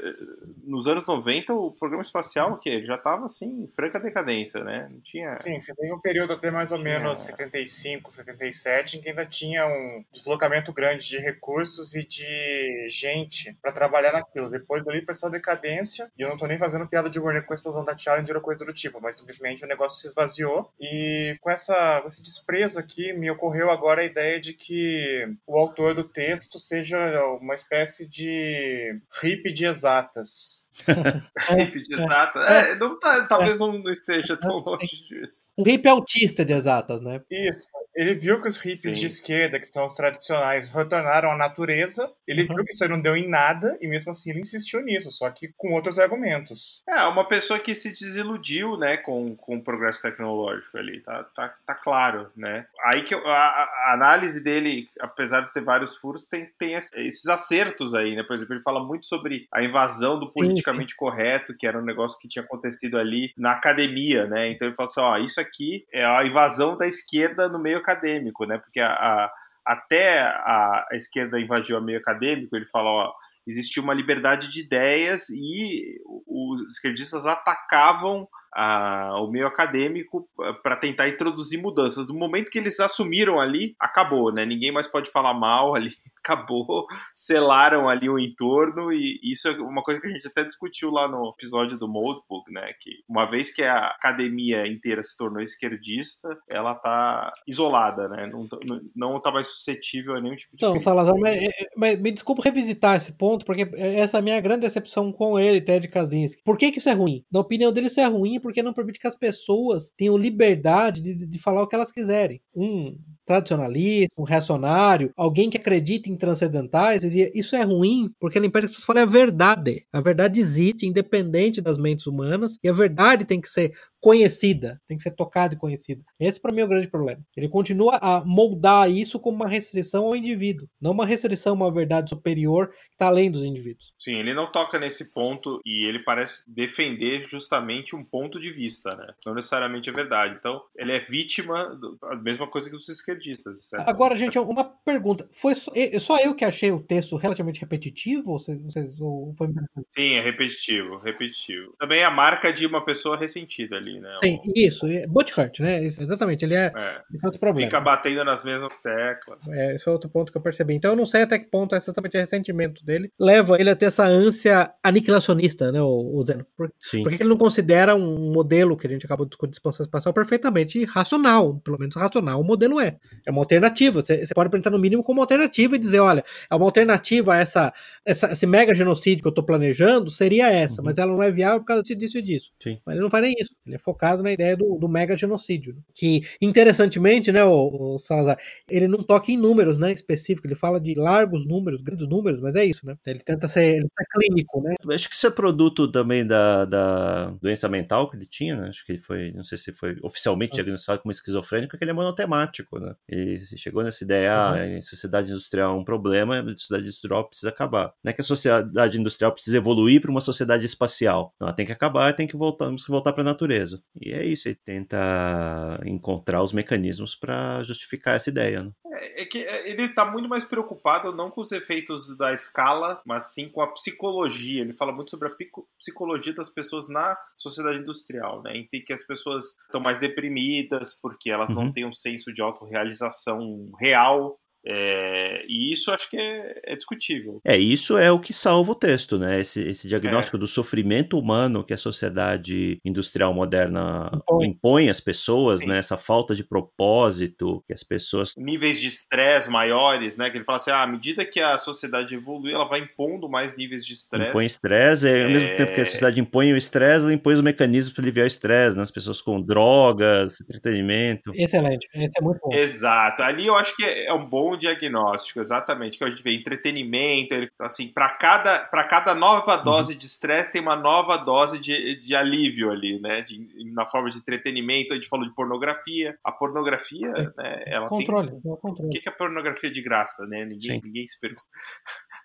nos 0.64 0.88
anos 0.88 1.06
90, 1.06 1.54
o 1.54 1.72
programa 1.72 2.02
espacial, 2.02 2.54
o 2.54 2.58
quê? 2.58 2.84
Já 2.84 2.96
estava 2.96 3.26
assim, 3.26 3.64
em 3.64 3.68
franca 3.68 4.00
decadência, 4.00 4.64
né? 4.64 4.90
Não 4.92 5.00
tinha. 5.00 5.38
Sim, 5.38 5.60
você 5.60 5.74
tem 5.76 5.94
um 5.94 6.00
período 6.00 6.34
até 6.34 6.50
mais 6.52 6.72
ou 6.72 6.78
Tinha- 6.78 7.00
menos 7.00 7.20
75, 7.20 8.12
77, 8.12 8.98
em 8.98 9.02
que 9.02 9.10
ainda 9.10 9.26
tinha 9.26 9.66
um 9.68 10.04
deslocamento 10.12 10.74
grande 10.74 11.06
de 11.06 11.18
recursos 11.20 11.94
e 11.96 12.04
de 12.06 12.88
gente 12.90 13.56
para 13.62 13.72
trabalhar 13.72 14.14
naquilo. 14.14 14.50
Depois 14.50 14.84
dali 14.84 15.06
foi 15.06 15.16
só 15.16 15.30
decadência, 15.30 16.12
e 16.18 16.22
eu 16.22 16.30
não 16.30 16.38
tô 16.38 16.48
nem 16.48 16.58
fazendo 16.58 16.88
piada 16.88 17.10
de 17.10 17.20
Warner 17.20 17.46
com 17.46 17.54
a 17.54 17.56
explosão 17.56 17.84
da 17.84 17.96
Ou 18.18 18.42
coisa 18.42 18.66
do 18.66 18.74
tipo, 18.74 19.02
mas 19.02 19.18
simplesmente 19.18 19.64
o 19.64 19.68
negócio 19.68 20.02
se 20.02 20.08
esvaziou. 20.08 20.72
E 20.80 21.38
com, 21.42 21.50
essa, 21.50 22.04
esse 22.08 22.22
desprezo 22.22 22.80
aqui, 22.80 23.14
me 23.14 23.30
ocorreu 23.30 23.70
agora 23.72 24.02
a 24.02 24.06
ideia 24.06 24.40
de 24.40 24.54
que 24.54 25.28
o 25.46 25.58
autor 25.58 25.94
do 25.94 26.04
texto 26.04 26.60
seja 26.60 26.98
uma 27.42 27.56
espécie 27.56 28.08
de 28.08 29.00
hippie 29.22 29.54
de 29.54 29.66
exatas. 29.66 30.65
Hippie 31.50 31.82
de 31.84 31.94
exata. 31.96 32.40
É, 32.42 32.76
não 32.76 32.98
tá- 33.00 33.26
talvez 33.28 33.58
não, 33.60 33.72
não 33.74 33.92
esteja 33.92 34.36
tão 34.38 34.58
longe 34.58 35.06
disso. 35.08 35.52
Um 35.58 35.64
hippie 35.64 35.88
autista 35.88 36.44
de 36.44 36.54
exatas, 36.54 37.02
né? 37.02 37.22
Isso. 37.32 37.68
Ele 37.96 38.14
viu 38.14 38.42
que 38.42 38.48
os 38.50 38.58
hippies 38.58 38.82
Sim. 38.82 38.92
de 38.92 39.06
esquerda, 39.06 39.58
que 39.58 39.66
são 39.68 39.86
os 39.86 39.94
tradicionais, 39.94 40.70
retornaram 40.70 41.32
à 41.32 41.38
natureza. 41.38 42.12
Ele 42.28 42.42
Uhum. 42.44 42.56
viu 42.56 42.66
que 42.66 42.74
isso 42.74 42.84
aí 42.84 42.90
não 42.90 43.00
deu 43.00 43.16
em 43.16 43.30
nada 43.30 43.78
e 43.82 43.88
mesmo 43.88 44.12
assim 44.12 44.32
ele 44.32 44.42
insistiu 44.42 44.82
nisso, 44.82 45.10
só 45.12 45.30
que 45.30 45.54
com 45.56 45.72
outros 45.74 45.98
argumentos. 45.98 46.84
É, 46.90 47.04
uma 47.04 47.26
pessoa 47.26 47.58
que 47.58 47.74
se 47.74 47.90
desiludiu, 47.90 48.78
né, 48.78 48.98
com, 48.98 49.34
com 49.38 49.56
o 49.56 49.64
progresso 49.64 50.02
tecnológico 50.02 50.78
ali, 50.78 51.02
tá, 51.02 51.24
tá, 51.36 51.56
tá 51.66 51.74
claro, 51.74 52.30
né. 52.36 52.66
Aí 52.86 53.04
que 53.04 53.16
a, 53.16 53.20
a 53.20 53.94
análise 53.94 54.44
dele, 54.44 54.88
apesar 55.00 55.42
de 55.42 55.54
ter 55.54 55.64
vários 55.64 55.96
furos, 55.96 56.28
tem, 56.28 56.50
tem 56.60 56.74
es- 56.74 56.92
esses 56.96 57.26
acertos 57.28 57.94
aí, 57.94 58.14
né, 58.16 58.24
por 58.24 58.36
exemplo, 58.36 58.56
ele 58.56 58.64
fala 58.64 58.84
muito 58.86 59.06
sobre 59.06 59.48
a 59.54 59.64
invasão 59.64 60.20
do 60.20 60.30
politicamente 60.66 60.96
correto, 60.96 61.56
que 61.56 61.68
era 61.68 61.78
um 61.80 61.86
negócio 61.86 62.18
que 62.20 62.28
tinha 62.28 62.44
acontecido 62.44 62.98
ali 62.98 63.32
na 63.38 63.52
academia, 63.52 64.26
né, 64.26 64.50
então 64.50 64.68
ele 64.68 64.76
fala 64.76 64.90
assim, 64.90 65.00
ó, 65.02 65.18
isso 65.18 65.40
aqui 65.40 65.86
é 65.94 66.04
a 66.04 66.26
invasão 66.26 66.76
da 66.78 66.88
esquerda 66.88 67.48
no 67.48 67.60
meio 67.60 67.78
acadêmico, 67.78 68.46
né, 68.46 68.58
porque 68.58 68.80
a, 68.80 68.92
a- 68.92 69.32
até 69.66 70.20
a, 70.20 70.86
a 70.92 70.96
esquerda 70.96 71.40
invadiu 71.40 71.78
o 71.78 71.82
meio 71.82 71.98
acadêmico, 71.98 72.56
ele 72.56 72.66
fala, 72.66 72.90
ó, 72.90 73.14
existia 73.48 73.82
uma 73.82 73.96
liberdade 73.96 74.52
de 74.52 74.60
ideias 74.62 75.30
e 75.30 76.00
os 76.28 76.72
esquerdistas 76.74 77.26
atacavam 77.26 78.28
ah, 78.56 79.20
o 79.20 79.30
meio 79.30 79.46
acadêmico 79.46 80.28
para 80.64 80.78
tentar 80.78 81.10
introduzir 81.10 81.62
mudanças. 81.62 82.08
No 82.08 82.16
momento 82.16 82.50
que 82.50 82.58
eles 82.58 82.80
assumiram 82.80 83.38
ali, 83.38 83.76
acabou, 83.78 84.32
né? 84.32 84.46
Ninguém 84.46 84.72
mais 84.72 84.88
pode 84.88 85.12
falar 85.12 85.34
mal 85.34 85.76
ali, 85.76 85.90
acabou, 86.24 86.88
selaram 87.14 87.90
ali 87.90 88.10
o 88.10 88.18
entorno 88.18 88.94
e 88.94 89.20
isso 89.22 89.50
é 89.50 89.52
uma 89.60 89.84
coisa 89.84 90.00
que 90.00 90.08
a 90.08 90.10
gente 90.10 90.28
até 90.28 90.44
discutiu 90.44 90.90
lá 90.90 91.08
no 91.08 91.30
episódio 91.38 91.78
do 91.78 91.88
Moldbook, 91.88 92.50
né? 92.52 92.72
Que 92.80 92.92
uma 93.10 93.26
vez 93.28 93.54
que 93.54 93.62
a 93.62 93.88
academia 93.88 94.66
inteira 94.66 95.04
se 95.04 95.18
tornou 95.18 95.42
esquerdista, 95.42 96.38
ela 96.50 96.74
tá 96.76 97.34
isolada, 97.46 98.08
né? 98.08 98.28
Não, 98.28 98.48
não 98.96 99.20
tá 99.20 99.32
mais 99.32 99.48
suscetível 99.48 100.16
a 100.16 100.22
nenhum 100.22 100.36
tipo 100.36 100.56
de 100.56 100.64
Então, 100.64 100.72
crítica. 100.72 100.90
Salazar, 100.90 101.16
mas, 101.20 101.36
é, 101.36 101.46
é, 101.46 101.68
mas 101.76 102.00
me 102.00 102.12
desculpa 102.12 102.42
revisitar 102.42 102.96
esse 102.96 103.12
ponto, 103.12 103.46
porque 103.46 103.70
essa 103.76 104.18
é 104.18 104.20
a 104.20 104.24
minha 104.24 104.40
grande 104.40 104.62
decepção 104.62 105.12
com 105.12 105.38
ele, 105.38 105.60
Ted 105.60 105.90
Kaczynski. 105.90 106.42
Por 106.44 106.58
que, 106.58 106.72
que 106.72 106.80
isso 106.80 106.90
é 106.90 106.94
ruim? 106.94 107.26
Na 107.30 107.42
opinião 107.42 107.74
dele, 107.74 107.88
isso 107.88 108.00
é 108.00 108.06
ruim 108.06 108.40
porque 108.46 108.62
não 108.62 108.74
permite 108.76 109.00
que 109.00 109.08
as 109.08 109.16
pessoas 109.16 109.92
tenham 109.98 110.16
liberdade 110.16 111.02
de, 111.02 111.16
de- 111.26 111.40
falar 111.40 111.64
o 111.64 111.68
que 111.68 111.74
elas 111.74 111.92
quiserem. 111.92 112.40
Um 112.56 112.96
tradicionalista, 113.26 114.14
um 114.16 114.24
reacionário, 114.24 115.12
alguém 115.18 115.50
que 115.50 115.58
acredita 115.58 116.10
em 116.12 116.16
transcendentais, 116.16 117.02
diria, 117.02 117.32
isso 117.34 117.56
é 117.56 117.64
ruim 117.64 118.12
porque 118.20 118.38
ele 118.38 118.46
impede 118.46 118.68
que 118.68 118.72
as 118.74 118.78
pessoas 118.78 118.86
falem 118.86 119.02
a 119.02 119.06
verdade. 119.08 119.84
A 119.92 120.00
verdade 120.00 120.40
existe, 120.40 120.86
independente 120.86 121.60
das 121.60 121.80
mentes 121.80 122.06
humanas, 122.06 122.60
e 122.64 122.70
a 122.70 122.74
verdade 122.74 123.26
tem 123.26 123.42
que 123.42 123.50
ser 123.50 123.74
conhecida, 124.06 124.80
tem 124.88 124.96
que 124.96 125.02
ser 125.02 125.16
tocada 125.16 125.56
e 125.56 125.58
conhecida. 125.58 126.04
Esse 126.20 126.40
para 126.40 126.54
mim 126.54 126.62
é 126.62 126.64
o 126.64 126.68
grande 126.68 126.88
problema. 126.88 127.26
Ele 127.36 127.50
continua 127.50 127.98
a 128.00 128.24
moldar 128.24 128.88
isso 128.88 129.20
como 129.20 129.36
uma 129.38 129.48
restrição 129.48 130.06
ao 130.06 130.16
indivíduo, 130.16 130.70
não 130.80 130.92
uma 130.92 131.08
restrição 131.08 131.54
a 131.54 131.56
uma 131.56 131.74
verdade 131.74 132.12
superior 132.12 132.70
que 132.70 132.94
está 132.94 133.08
além 133.08 133.32
dos 133.32 133.44
indivíduos. 133.44 133.96
Sim, 133.98 134.14
ele 134.14 134.36
não 134.36 134.52
toca 134.52 134.78
nesse 134.78 135.12
ponto 135.12 135.60
e 135.66 135.90
ele 135.90 135.98
parece 136.04 136.44
defender 136.48 137.26
justamente 137.28 137.96
um 137.96 138.04
ponto 138.04 138.40
de 138.40 138.52
vista, 138.52 138.96
né? 138.96 139.12
Não 139.26 139.34
necessariamente 139.34 139.90
a 139.90 139.94
verdade. 139.94 140.36
Então, 140.38 140.62
ele 140.78 140.92
é 140.92 141.00
vítima 141.00 141.76
da 142.00 142.16
mesma 142.18 142.46
coisa 142.46 142.70
que 142.70 142.76
os 142.76 142.88
esquerdistas. 142.88 143.66
certo? 143.66 143.90
Agora, 143.90 144.16
gente, 144.16 144.38
uma 144.38 144.66
pergunta. 144.66 145.28
Foi 145.32 145.56
só, 145.56 145.72
só 146.00 146.20
eu 146.20 146.36
que 146.36 146.46
achei 146.46 146.72
o 146.72 146.80
texto 146.80 147.16
relativamente 147.16 147.60
repetitivo? 147.60 148.34
Ou 148.34 148.40
vocês, 148.40 148.64
vocês- 148.64 149.02
ou 149.02 149.34
foi 149.36 149.48
Sim, 149.88 150.14
é 150.14 150.22
repetitivo, 150.22 151.00
repetitivo. 151.00 151.74
Também 151.80 152.02
é 152.02 152.06
a 152.06 152.12
marca 152.12 152.54
de 152.54 152.68
uma 152.68 152.86
pessoa 152.86 153.18
ressentida 153.18 153.78
ali. 153.78 153.95
Ali, 153.96 154.02
né? 154.02 154.12
Sim, 154.22 154.40
O- 154.48 154.52
isso. 154.56 154.86
é 154.88 155.08
Butthurt, 155.08 155.60
né? 155.60 155.84
Isso, 155.84 156.02
exatamente. 156.02 156.44
Ele 156.46 156.54
é, 156.56 156.72
é, 156.76 157.02
esse 157.14 157.24
é 157.24 157.28
outro 157.28 157.40
problema. 157.40 157.70
fica 157.70 157.82
batendo 157.82 158.24
nas 158.24 158.44
mesmas 158.44 158.78
teclas. 158.82 159.48
É, 159.50 159.76
esse 159.76 159.88
é 159.88 159.92
outro 159.92 160.10
ponto 160.10 160.32
que 160.32 160.38
eu 160.38 160.42
percebi. 160.42 160.74
Então 160.76 160.92
eu 160.92 160.98
não 160.98 161.06
sei 161.06 161.24
até 161.24 161.40
que 161.40 161.46
ponto 161.50 161.76
exatamente 161.76 162.18
o 162.18 162.20
ressentimento 162.20 162.84
dele 162.86 163.12
leva 163.20 163.60
ele 163.60 163.70
a 163.70 163.76
ter 163.76 163.86
essa 163.86 164.06
ânsia 164.06 164.72
aniquilacionista, 164.84 165.72
né, 165.72 165.82
o, 165.82 166.12
o 166.20 166.26
Zeno? 166.26 166.46
Por, 166.58 166.72
Sim. 166.80 167.04
por 167.04 167.10
que 167.12 167.18
que 167.18 167.24
ele 167.24 167.30
não 167.30 167.38
considera 167.38 167.96
um 167.96 168.32
modelo 168.32 168.76
que 168.78 168.88
a 168.88 168.90
gente 168.90 169.06
acabou 169.06 169.26
de 169.26 169.30
discutir 169.32 169.52
de 169.52 169.58
expansão 169.58 169.84
espacial 169.86 170.14
perfeitamente 170.14 170.84
racional? 170.86 171.56
Pelo 171.60 171.78
menos 171.80 171.96
racional 171.96 172.42
o 172.42 172.44
modelo 172.44 172.80
é. 172.80 172.98
É 173.26 173.32
uma 173.32 173.42
alternativa. 173.42 174.02
Você, 174.02 174.26
você 174.26 174.34
pode 174.34 174.48
apresentar 174.48 174.70
no 174.72 174.80
mínimo 174.80 175.04
como 175.04 175.22
alternativa 175.22 175.76
e 175.76 175.80
dizer, 175.80 176.00
olha, 176.00 176.24
é 176.52 176.56
uma 176.56 176.66
alternativa 176.66 177.34
a 177.34 177.38
essa, 177.38 177.74
essa- 178.06 178.32
esse 178.32 178.46
mega 178.48 178.74
genocídio 178.74 179.22
que 179.24 179.28
eu 179.28 179.32
estou 179.32 179.44
planejando, 179.44 180.10
seria 180.10 180.52
essa, 180.52 180.82
Uhum. 180.82 180.86
mas 180.86 180.98
ela 180.98 181.12
não 181.14 181.22
é 181.24 181.32
viável 181.32 181.60
por 181.60 181.66
causa 181.68 181.84
disso, 181.84 181.96
disso 181.98 182.18
e 182.18 182.22
disso. 182.22 182.52
Sim. 182.62 182.80
Mas 182.86 182.96
ele 182.96 183.04
não 183.04 183.10
faz 183.10 183.24
nem 183.24 183.36
isso. 183.40 183.56
Ele 183.66 183.75
é 183.76 183.80
focado 183.80 184.24
na 184.24 184.32
ideia 184.32 184.56
do, 184.58 184.78
do 184.78 184.88
mega 184.90 185.16
genocídio. 185.16 185.74
né? 185.76 185.82
Que, 185.94 186.24
interessantemente, 186.42 187.32
né, 187.32 187.44
o, 187.44 187.98
Salazar, 188.00 188.38
ele 188.70 188.88
não 188.88 189.04
toca 189.04 189.32
em 189.32 189.38
números, 189.38 189.78
né, 189.78 189.92
específicos. 189.92 190.46
Ele 190.50 190.56
fala 190.60 190.80
de 190.80 190.96
largos 190.96 191.46
números, 191.46 191.82
grandes 191.82 192.08
números, 192.08 192.42
mas 192.42 192.56
é 192.56 192.66
isso, 192.66 192.86
né? 192.86 192.96
Ele 193.06 193.20
tenta 193.20 193.48
ser, 193.48 193.78
ele 193.78 193.86
é 194.00 194.04
clínico, 194.20 194.62
né? 194.62 194.76
Acho 194.92 195.10
que 195.10 195.16
isso 195.16 195.28
é 195.28 195.32
produto 195.32 195.92
também 195.92 196.26
da, 196.26 196.66
da 196.66 197.32
doença 197.42 197.68
mental 197.70 198.10
que 198.10 198.16
ele 198.18 198.26
tinha, 198.26 198.56
né? 198.56 198.70
Acho 198.70 198.86
que 198.86 198.94
ele 198.94 199.00
foi, 199.00 199.32
não 199.34 199.44
sei 199.44 199.58
se 199.58 199.72
foi 199.74 199.96
oficialmente 200.04 200.52
Ah. 200.54 200.56
diagnosticado 200.56 201.02
como 201.02 201.12
esquizofrênico, 201.12 201.78
que 201.78 201.84
ele 201.84 201.92
é 201.92 201.94
monotemático, 201.94 202.80
né? 202.80 202.94
Ele 203.08 203.40
chegou 203.58 203.84
nessa 203.84 204.04
ideia, 204.04 204.32
ah, 204.34 204.54
Uhum. 204.56 204.78
a 204.78 204.82
sociedade 204.82 205.30
industrial 205.32 205.76
é 205.76 205.80
um 205.80 205.84
problema, 205.84 206.40
a 206.40 206.58
sociedade 206.58 206.86
industrial 206.86 207.28
precisa 207.28 207.50
acabar. 207.50 207.94
Não 208.04 208.10
é 208.10 208.14
que 208.14 208.22
a 208.22 208.24
sociedade 208.24 209.00
industrial 209.00 209.32
precisa 209.32 209.58
evoluir 209.58 210.02
para 210.02 210.12
uma 210.12 210.22
sociedade 210.22 210.66
espacial. 210.66 211.34
Não, 211.40 211.48
ela 211.48 211.56
tem 211.56 211.66
que 211.66 211.72
acabar, 211.72 212.14
tem 212.16 212.28
que 212.28 212.38
voltar, 212.38 212.66
temos 212.66 212.84
que 212.86 212.92
voltar 212.92 213.14
para 213.14 213.22
a 213.22 213.26
natureza. 213.26 213.65
E 214.02 214.12
é 214.12 214.26
isso, 214.26 214.48
ele 214.48 214.60
tenta 214.64 215.80
encontrar 215.86 216.42
os 216.44 216.54
mecanismos 216.54 217.16
para 217.16 217.64
justificar 217.64 218.16
essa 218.16 218.30
ideia, 218.30 218.64
né? 218.64 218.72
É, 218.88 219.22
é 219.22 219.26
que 219.26 219.40
é, 219.40 219.70
ele 219.70 219.90
tá 219.90 220.10
muito 220.12 220.28
mais 220.30 220.44
preocupado 220.44 221.12
não 221.14 221.30
com 221.32 221.42
os 221.42 221.52
efeitos 221.52 222.18
da 222.18 222.34
escala, 222.34 223.02
mas 223.06 223.34
sim 223.34 223.50
com 223.50 223.62
a 223.62 223.72
psicologia. 223.74 224.62
Ele 224.62 224.74
fala 224.74 224.92
muito 224.92 225.12
sobre 225.12 225.28
a 225.30 225.36
psicologia 225.78 226.34
das 226.34 226.50
pessoas 226.50 226.88
na 226.88 227.18
sociedade 227.38 227.80
industrial, 227.80 228.42
né? 228.44 228.56
Em 228.58 228.68
que 228.68 228.94
as 228.94 229.04
pessoas 229.04 229.56
estão 229.66 229.82
mais 229.82 230.00
deprimidas 230.00 230.94
porque 230.94 231.30
elas 231.30 231.54
não 231.54 231.64
Uhum. 231.66 231.72
têm 231.72 231.86
um 231.86 231.94
senso 231.94 232.34
de 232.34 232.42
autorrealização 232.42 233.72
real. 233.80 234.40
É, 234.68 235.46
e 235.48 235.72
isso 235.72 235.92
acho 235.92 236.10
que 236.10 236.18
é, 236.18 236.62
é 236.66 236.76
discutível. 236.76 237.40
É, 237.46 237.58
isso 237.58 237.98
é 237.98 238.12
o 238.12 238.20
que 238.20 238.34
salva 238.34 238.72
o 238.72 238.76
texto, 238.76 239.18
né? 239.18 239.40
Esse, 239.40 239.62
esse 239.62 239.88
É. 239.88 239.90
diagnóstico 239.90 240.38
do 240.38 240.48
sofrimento 240.48 241.18
humano 241.20 241.64
que 241.64 241.74
a 241.74 241.78
sociedade 241.78 242.80
industrial 242.84 243.34
moderna 243.34 244.10
Impõe. 244.14 244.48
impõe, 244.48 244.90
às 244.90 245.00
pessoas, 245.00 245.60
Sim. 245.62 245.68
né? 245.68 245.78
Essa 245.78 245.98
falta 245.98 246.34
de 246.36 246.44
propósito 246.44 247.64
que 247.68 247.74
as 247.74 247.84
pessoas. 247.84 248.34
Níveis 248.38 248.80
de 248.80 248.88
estresse 248.88 249.50
maiores, 249.50 250.18
né? 250.18 250.30
Que 250.30 250.38
ele 250.38 250.44
fala 250.46 250.58
assim: 250.58 250.72
ah, 250.72 250.84
à 250.84 250.88
medida 250.88 251.26
que 251.26 251.40
a 251.40 251.58
sociedade 251.58 252.16
evolui, 252.16 252.54
ela 252.54 252.66
vai 252.66 252.80
impondo 252.80 253.30
mais 253.30 253.56
níveis 253.56 253.86
de 253.86 253.94
estresse. 253.94 254.30
Impõe 254.30 254.46
estresse, 254.46 255.08
e 255.08 255.24
ao 255.24 255.30
mesmo 255.30 255.50
É. 255.50 255.56
tempo 255.56 255.74
que 255.76 255.82
a 255.82 255.86
sociedade 255.86 256.20
impõe 256.20 256.54
o 256.54 256.58
estresse, 256.58 257.04
ela 257.04 257.14
impõe 257.14 257.34
os 257.36 257.42
mecanismos 257.42 257.94
para 257.94 258.04
aliviar 258.04 258.26
o 258.26 258.28
estresse, 258.28 258.76
né? 258.78 258.84
As 258.84 258.92
pessoas 258.92 259.22
com 259.22 259.42
drogas, 259.42 260.40
entretenimento. 260.42 261.32
Excelente. 261.34 261.88
Esse 261.94 262.12
é 262.18 262.22
muito 262.22 262.40
bom. 262.44 262.54
Exato. 262.56 263.22
Ali 263.24 263.46
eu 263.48 263.56
acho 263.56 263.76
que 263.76 263.84
é 263.84 264.14
um 264.14 264.26
bom 264.26 264.55
diagnóstico, 264.58 265.40
exatamente. 265.40 265.98
Que 265.98 266.04
a 266.04 266.10
gente 266.10 266.24
vê 266.24 266.34
entretenimento, 266.34 267.34
ele 267.34 267.50
assim, 267.60 267.88
para 267.88 268.10
cada 268.10 268.60
para 268.60 268.84
cada 268.84 269.16
nova 269.16 269.56
dose 269.58 269.96
de 269.96 270.06
estresse 270.06 270.52
tem 270.52 270.62
uma 270.62 270.76
nova 270.76 271.18
dose 271.18 271.60
de, 271.60 272.00
de 272.00 272.16
alívio 272.16 272.72
ali, 272.72 273.00
né? 273.00 273.22
De, 273.22 273.48
na 273.74 273.86
forma 273.86 274.10
de 274.10 274.18
entretenimento, 274.18 274.94
a 274.94 274.96
gente 274.96 275.10
falou 275.10 275.26
de 275.26 275.34
pornografia. 275.34 276.18
A 276.24 276.32
pornografia, 276.32 277.12
né, 277.38 277.64
ela 277.68 277.90
tem 277.90 278.00
Controle. 278.00 278.30
é 278.30 278.50
o 278.50 278.58
controle. 278.58 278.92
que 278.92 279.00
que 279.00 279.10
é 279.10 279.12
pornografia 279.12 279.72
de 279.72 279.82
graça, 279.82 280.26
né? 280.26 280.46
Ninguém, 280.46 280.80
Sim. 280.80 280.82
ninguém 280.84 281.08
se 281.08 281.20
pergunta 281.20 281.44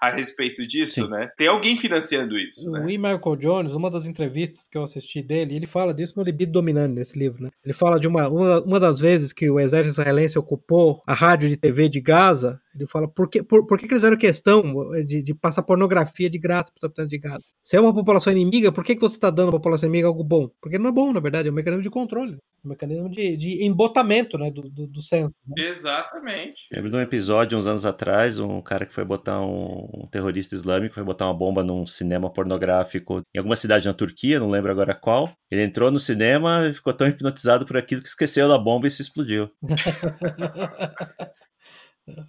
a 0.01 0.09
respeito 0.09 0.67
disso, 0.67 1.03
Sim. 1.03 1.09
né? 1.09 1.31
Tem 1.37 1.47
alguém 1.47 1.77
financiando 1.77 2.39
isso, 2.39 2.71
O 2.71 2.73
né? 2.73 2.91
E. 2.91 2.97
Michael 2.97 3.37
Jones, 3.37 3.73
uma 3.73 3.91
das 3.91 4.07
entrevistas 4.07 4.65
que 4.69 4.79
eu 4.79 4.83
assisti 4.83 5.21
dele, 5.21 5.55
ele 5.55 5.67
fala 5.67 5.93
disso 5.93 6.15
no 6.17 6.23
Libido 6.23 6.53
Dominante, 6.53 6.95
nesse 6.95 7.19
livro, 7.19 7.43
né? 7.43 7.51
Ele 7.63 7.75
fala 7.75 8.01
de 8.01 8.09
uma, 8.09 8.27
uma, 8.29 8.63
uma 8.63 8.81
das 8.81 8.99
vezes 8.99 9.33
que 9.33 9.51
o 9.51 9.61
exército 9.61 10.01
israelense 10.01 10.39
ocupou 10.39 11.03
a 11.07 11.13
rádio 11.13 11.51
de 11.51 11.57
TV 11.57 11.89
de 11.89 12.01
Gaza, 12.01 12.59
ele 12.75 12.87
fala, 12.87 13.09
por 13.09 13.29
que, 13.29 13.43
por, 13.43 13.67
por 13.67 13.79
que, 13.79 13.87
que 13.87 13.95
eles 13.95 14.01
fizeram 14.01 14.17
questão 14.17 14.63
de, 15.05 15.23
de 15.23 15.35
passar 15.35 15.63
pornografia 15.63 16.31
de 16.31 16.39
graça 16.39 16.71
para 16.73 16.79
os 16.79 16.85
habitantes 16.85 17.11
de 17.11 17.19
Gaza? 17.19 17.45
Se 17.65 17.77
é 17.77 17.81
uma 17.81 17.93
população 17.93 18.33
inimiga, 18.33 18.71
por 18.71 18.85
que, 18.85 18.95
que 18.95 19.01
você 19.01 19.17
está 19.17 19.31
dando 19.31 19.49
à 19.49 19.53
população 19.53 19.89
inimiga 19.89 20.09
algo 20.09 20.23
bom? 20.23 20.49
Porque 20.61 20.79
não 20.79 20.91
é 20.91 20.93
bom, 20.93 21.13
na 21.13 21.21
verdade, 21.21 21.49
é 21.49 21.51
um 21.51 21.55
mecanismo 21.55 21.83
de 21.83 21.91
controle, 21.91 22.39
um 22.65 22.69
mecanismo 22.69 23.09
de, 23.11 23.37
de 23.37 23.65
embotamento 23.65 24.39
né, 24.39 24.51
do, 24.51 24.63
do, 24.63 24.87
do 24.87 25.03
centro. 25.03 25.35
né? 25.47 25.65
Exatamente. 25.69 26.69
Lembro 26.73 26.91
de 26.91 26.97
um 26.97 27.01
episódio 27.01 27.59
uns 27.59 27.67
anos 27.67 27.85
atrás, 27.85 28.39
um 28.39 28.63
cara 28.63 28.87
que 28.87 28.95
foi 28.95 29.05
botar 29.05 29.41
um, 29.41 29.89
um 29.93 30.07
terrorista 30.07 30.55
islâmico, 30.55 30.95
foi 30.95 31.05
botar 31.05 31.27
uma 31.27 31.35
bomba 31.35 31.65
num 31.65 31.87
cinema 31.87 32.31
pornográfico 32.31 33.23
em 33.35 33.39
alguma 33.39 33.57
cidade 33.57 33.87
na 33.87 33.95
Turquia, 33.95 34.39
não 34.39 34.49
lembro 34.49 34.71
agora 34.71 34.95
qual. 34.95 35.33
Ele 35.51 35.65
entrou 35.65 35.91
no 35.91 35.99
cinema 35.99 36.69
e 36.69 36.75
ficou 36.75 36.93
tão 36.93 37.09
hipnotizado 37.09 37.67
por 37.67 37.77
aquilo 37.77 38.03
que 38.03 38.09
esqueceu 38.09 38.49
da 38.49 38.57
bomba 38.57 38.87
e 38.87 38.91
se 38.91 39.03
explodiu. 39.03 39.51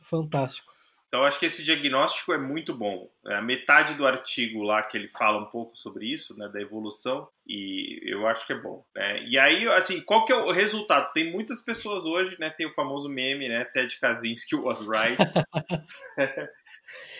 Fantástico. 0.03 0.71
Então, 1.07 1.25
acho 1.25 1.39
que 1.39 1.45
esse 1.45 1.61
diagnóstico 1.61 2.31
é 2.31 2.37
muito 2.37 2.73
bom. 2.73 3.11
É 3.25 3.35
a 3.35 3.41
metade 3.41 3.95
do 3.95 4.07
artigo 4.07 4.63
lá 4.63 4.81
que 4.81 4.97
ele 4.97 5.09
fala 5.09 5.41
um 5.41 5.45
pouco 5.45 5.77
sobre 5.77 6.05
isso, 6.05 6.37
né, 6.37 6.47
da 6.47 6.61
evolução, 6.61 7.27
e 7.53 8.11
eu 8.13 8.25
acho 8.27 8.47
que 8.47 8.53
é 8.53 8.61
bom. 8.61 8.83
Né? 8.95 9.25
E 9.27 9.37
aí, 9.37 9.67
assim, 9.69 9.99
qual 10.01 10.23
que 10.25 10.31
é 10.31 10.35
o 10.35 10.51
resultado? 10.51 11.11
Tem 11.13 11.31
muitas 11.31 11.61
pessoas 11.61 12.05
hoje, 12.05 12.37
né, 12.39 12.49
tem 12.49 12.65
o 12.67 12.73
famoso 12.73 13.09
meme, 13.09 13.49
né, 13.49 13.65
Ted 13.65 13.99
Kaczynski 13.99 14.55
was 14.55 14.79
right. 14.87 15.17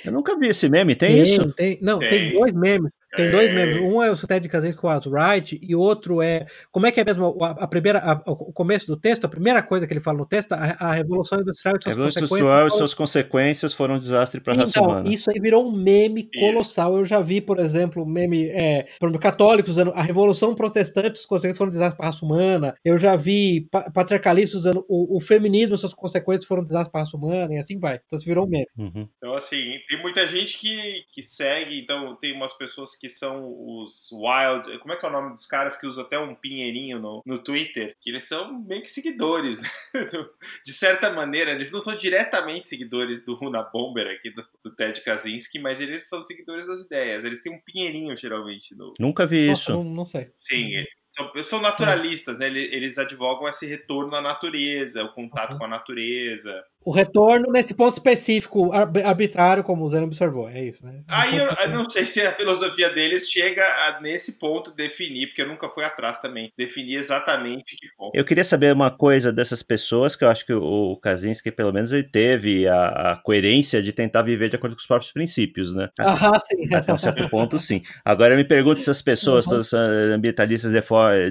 Eu 0.03 0.11
nunca 0.11 0.37
vi 0.37 0.47
esse 0.47 0.67
meme, 0.67 0.95
tem, 0.95 1.21
isso? 1.21 1.51
Tem, 1.53 1.77
não, 1.81 1.99
tem. 1.99 2.09
Tem. 2.09 2.33
dois 2.33 2.53
memes. 2.53 2.91
Tem 3.15 3.29
dois 3.29 3.47
Tem. 3.47 3.55
memes. 3.55 3.75
Um 3.81 4.01
é 4.01 4.09
o 4.09 4.15
Ted 4.15 4.47
Kaczynski 4.47 4.85
was 4.85 5.05
right 5.05 5.59
e 5.61 5.75
outro 5.75 6.21
é 6.21 6.45
como 6.71 6.87
é 6.87 6.91
que 6.93 6.99
é 6.99 7.03
mesmo 7.03 7.37
a, 7.43 7.49
a 7.51 7.67
primeira 7.67 7.99
a- 7.99 8.21
o 8.25 8.53
começo 8.53 8.87
do 8.87 8.95
texto, 8.95 9.25
a 9.25 9.29
primeira 9.29 9.61
coisa 9.61 9.85
que 9.85 9.91
ele 9.93 9.99
fala 9.99 10.17
no 10.19 10.25
texto, 10.25 10.53
a, 10.53 10.55
a 10.79 10.93
revolução 10.93 11.41
industrial 11.41 11.75
e 11.75 11.77
A 11.77 11.81
suas 11.83 11.95
Revolução 11.95 12.21
consequências. 12.21 12.31
Industrial 12.31 12.67
e 12.67 12.71
suas 12.71 12.93
consequências 12.93 13.73
foram 13.73 13.95
um 13.95 13.99
desastre 13.99 14.39
para 14.39 14.53
a 14.53 14.55
raça 14.57 14.69
Então, 14.71 14.83
humana. 14.85 15.09
isso 15.09 15.29
aí 15.29 15.39
virou 15.41 15.67
um 15.67 15.71
meme 15.73 16.29
Isso. 16.33 16.39
colossal. 16.53 16.97
Eu 16.97 17.05
já 17.05 17.19
vi, 17.19 17.41
por 17.41 17.59
exemplo, 17.59 18.05
meme 18.05 18.45
é, 18.47 18.87
por 18.97 19.07
exemplo, 19.07 19.21
católicos 19.21 19.71
usando 19.71 19.91
a 19.91 20.01
Revolução 20.01 20.20
Protestante, 20.55 21.19
as 21.19 21.25
consequências 21.25 21.57
foram 21.57 21.69
um 21.69 21.73
desastre 21.73 21.97
para 21.97 22.07
a 22.07 22.11
raça 22.11 22.25
humana. 22.25 22.75
Eu 22.83 22.97
já 22.97 23.15
vi 23.15 23.67
pa- 23.71 23.89
patriarcalistas 23.91 24.61
usando 24.61 24.85
o, 24.87 25.17
o 25.17 25.21
feminismo, 25.21 25.77
suas 25.77 25.93
consequências 25.93 26.45
foram 26.45 26.61
um 26.61 26.65
desastre 26.65 26.91
para 26.91 27.01
a 27.01 27.03
raça 27.03 27.17
humana, 27.17 27.53
e 27.53 27.57
assim 27.57 27.79
vai. 27.79 27.99
Então, 28.05 28.17
isso 28.17 28.25
virou 28.25 28.45
um 28.45 28.49
meme. 28.49 28.67
Uhum. 28.77 29.07
Então, 29.17 29.33
assim, 29.33 29.79
tem 29.87 30.01
muita 30.01 30.25
gente 30.27 30.59
que, 30.59 31.03
que 31.13 31.23
segue, 31.23 31.79
então 31.79 32.15
tem 32.15 32.33
umas 32.33 32.53
pessoas 32.53 32.95
que 32.95 33.09
são 33.09 33.53
os 33.81 34.09
wild, 34.11 34.79
como 34.79 34.93
é 34.93 34.97
que 34.97 35.05
é 35.05 35.09
o 35.09 35.11
nome 35.11 35.33
dos 35.33 35.45
caras 35.45 35.77
que 35.77 35.87
usam 35.87 36.03
até 36.03 36.19
um 36.19 36.35
pinheirinho 36.35 36.99
no, 36.99 37.21
no 37.25 37.39
Twitter? 37.39 37.95
Que 38.01 38.09
eles 38.09 38.27
são 38.27 38.61
meio 38.61 38.81
que 38.81 38.91
seguidores, 38.91 39.61
né? 39.61 39.69
De 40.65 40.73
certa 40.73 41.11
maneira, 41.11 41.51
eles 41.51 41.71
não 41.71 41.79
são 41.79 41.95
diretamente 41.95 42.67
seguidores 42.67 43.23
do 43.23 43.35
Runa 43.35 43.63
Bomber 43.63 44.07
aqui, 44.07 44.29
do, 44.29 44.45
do 44.63 44.75
Ted 44.75 45.01
Kaczynski, 45.01 45.59
mas 45.59 45.81
eles 45.81 46.07
são 46.07 46.21
seguidores 46.21 46.65
das 46.65 46.81
ideias. 46.81 47.23
Eles 47.23 47.41
têm 47.41 47.53
um 47.53 47.59
pinheirinho, 47.59 48.15
geralmente, 48.15 48.75
no... 48.75 48.93
Nunca 48.99 49.25
vi 49.25 49.47
Nossa, 49.47 49.61
isso. 49.71 49.83
não, 49.83 50.00
não 50.01 50.05
sei. 50.05 50.31
Sim, 50.35 50.71
são, 51.01 51.31
são 51.43 51.61
naturalistas, 51.61 52.37
né? 52.37 52.47
Eles, 52.47 52.73
eles 52.73 52.97
advogam 52.97 53.47
esse 53.47 53.65
retorno 53.67 54.15
à 54.15 54.21
natureza, 54.21 55.03
o 55.03 55.13
contato 55.13 55.53
Uhum. 55.53 55.57
com 55.57 55.65
a 55.65 55.67
natureza. 55.67 56.63
O 56.83 56.91
retorno 56.91 57.51
nesse 57.51 57.73
ponto 57.73 57.93
específico, 57.93 58.71
ar- 58.71 58.91
arbitrário, 59.05 59.63
como 59.63 59.85
o 59.85 59.89
Zeno 59.89 60.05
observou. 60.05 60.49
É 60.49 60.63
isso, 60.63 60.83
né? 60.85 61.01
Aí 61.07 61.37
eu, 61.37 61.45
eu 61.45 61.69
não 61.69 61.89
sei 61.89 62.05
se 62.05 62.21
a 62.21 62.33
filosofia 62.33 62.89
deles 62.89 63.29
chega 63.29 63.63
a, 63.63 64.01
nesse 64.01 64.39
ponto 64.39 64.75
definir, 64.75 65.27
porque 65.27 65.41
eu 65.41 65.47
nunca 65.47 65.69
fui 65.69 65.83
atrás 65.83 66.19
também, 66.19 66.51
definir 66.57 66.95
exatamente 66.95 67.75
que 67.77 67.87
ponto. 67.95 68.15
Eu 68.15 68.25
queria 68.25 68.43
saber 68.43 68.73
uma 68.73 68.89
coisa 68.89 69.31
dessas 69.31 69.61
pessoas, 69.61 70.15
que 70.15 70.23
eu 70.23 70.29
acho 70.29 70.45
que 70.45 70.53
o, 70.53 70.97
Kaczynski, 70.97 71.51
pelo 71.51 71.71
menos, 71.71 71.91
ele 71.91 72.03
teve 72.03 72.67
a, 72.67 73.11
a 73.11 73.15
coerência 73.17 73.81
de 73.81 73.91
tentar 73.93 74.23
viver 74.23 74.49
de 74.49 74.55
acordo 74.55 74.75
com 74.75 74.79
os 74.81 74.87
próprios 74.87 75.11
princípios, 75.11 75.75
né? 75.75 75.89
Ah, 75.99 76.39
sim. 76.39 76.73
Até 76.73 76.93
um 76.93 76.97
certo 76.97 77.29
ponto, 77.29 77.59
sim. 77.59 77.81
Agora 78.03 78.33
eu 78.33 78.37
me 78.37 78.43
pergunto 78.45 78.81
se 78.81 78.89
as 78.89 79.01
pessoas, 79.01 79.45
Uhum. 79.45 79.51
todas 79.51 79.67
essas 79.67 80.09
ambientalistas 80.09 80.71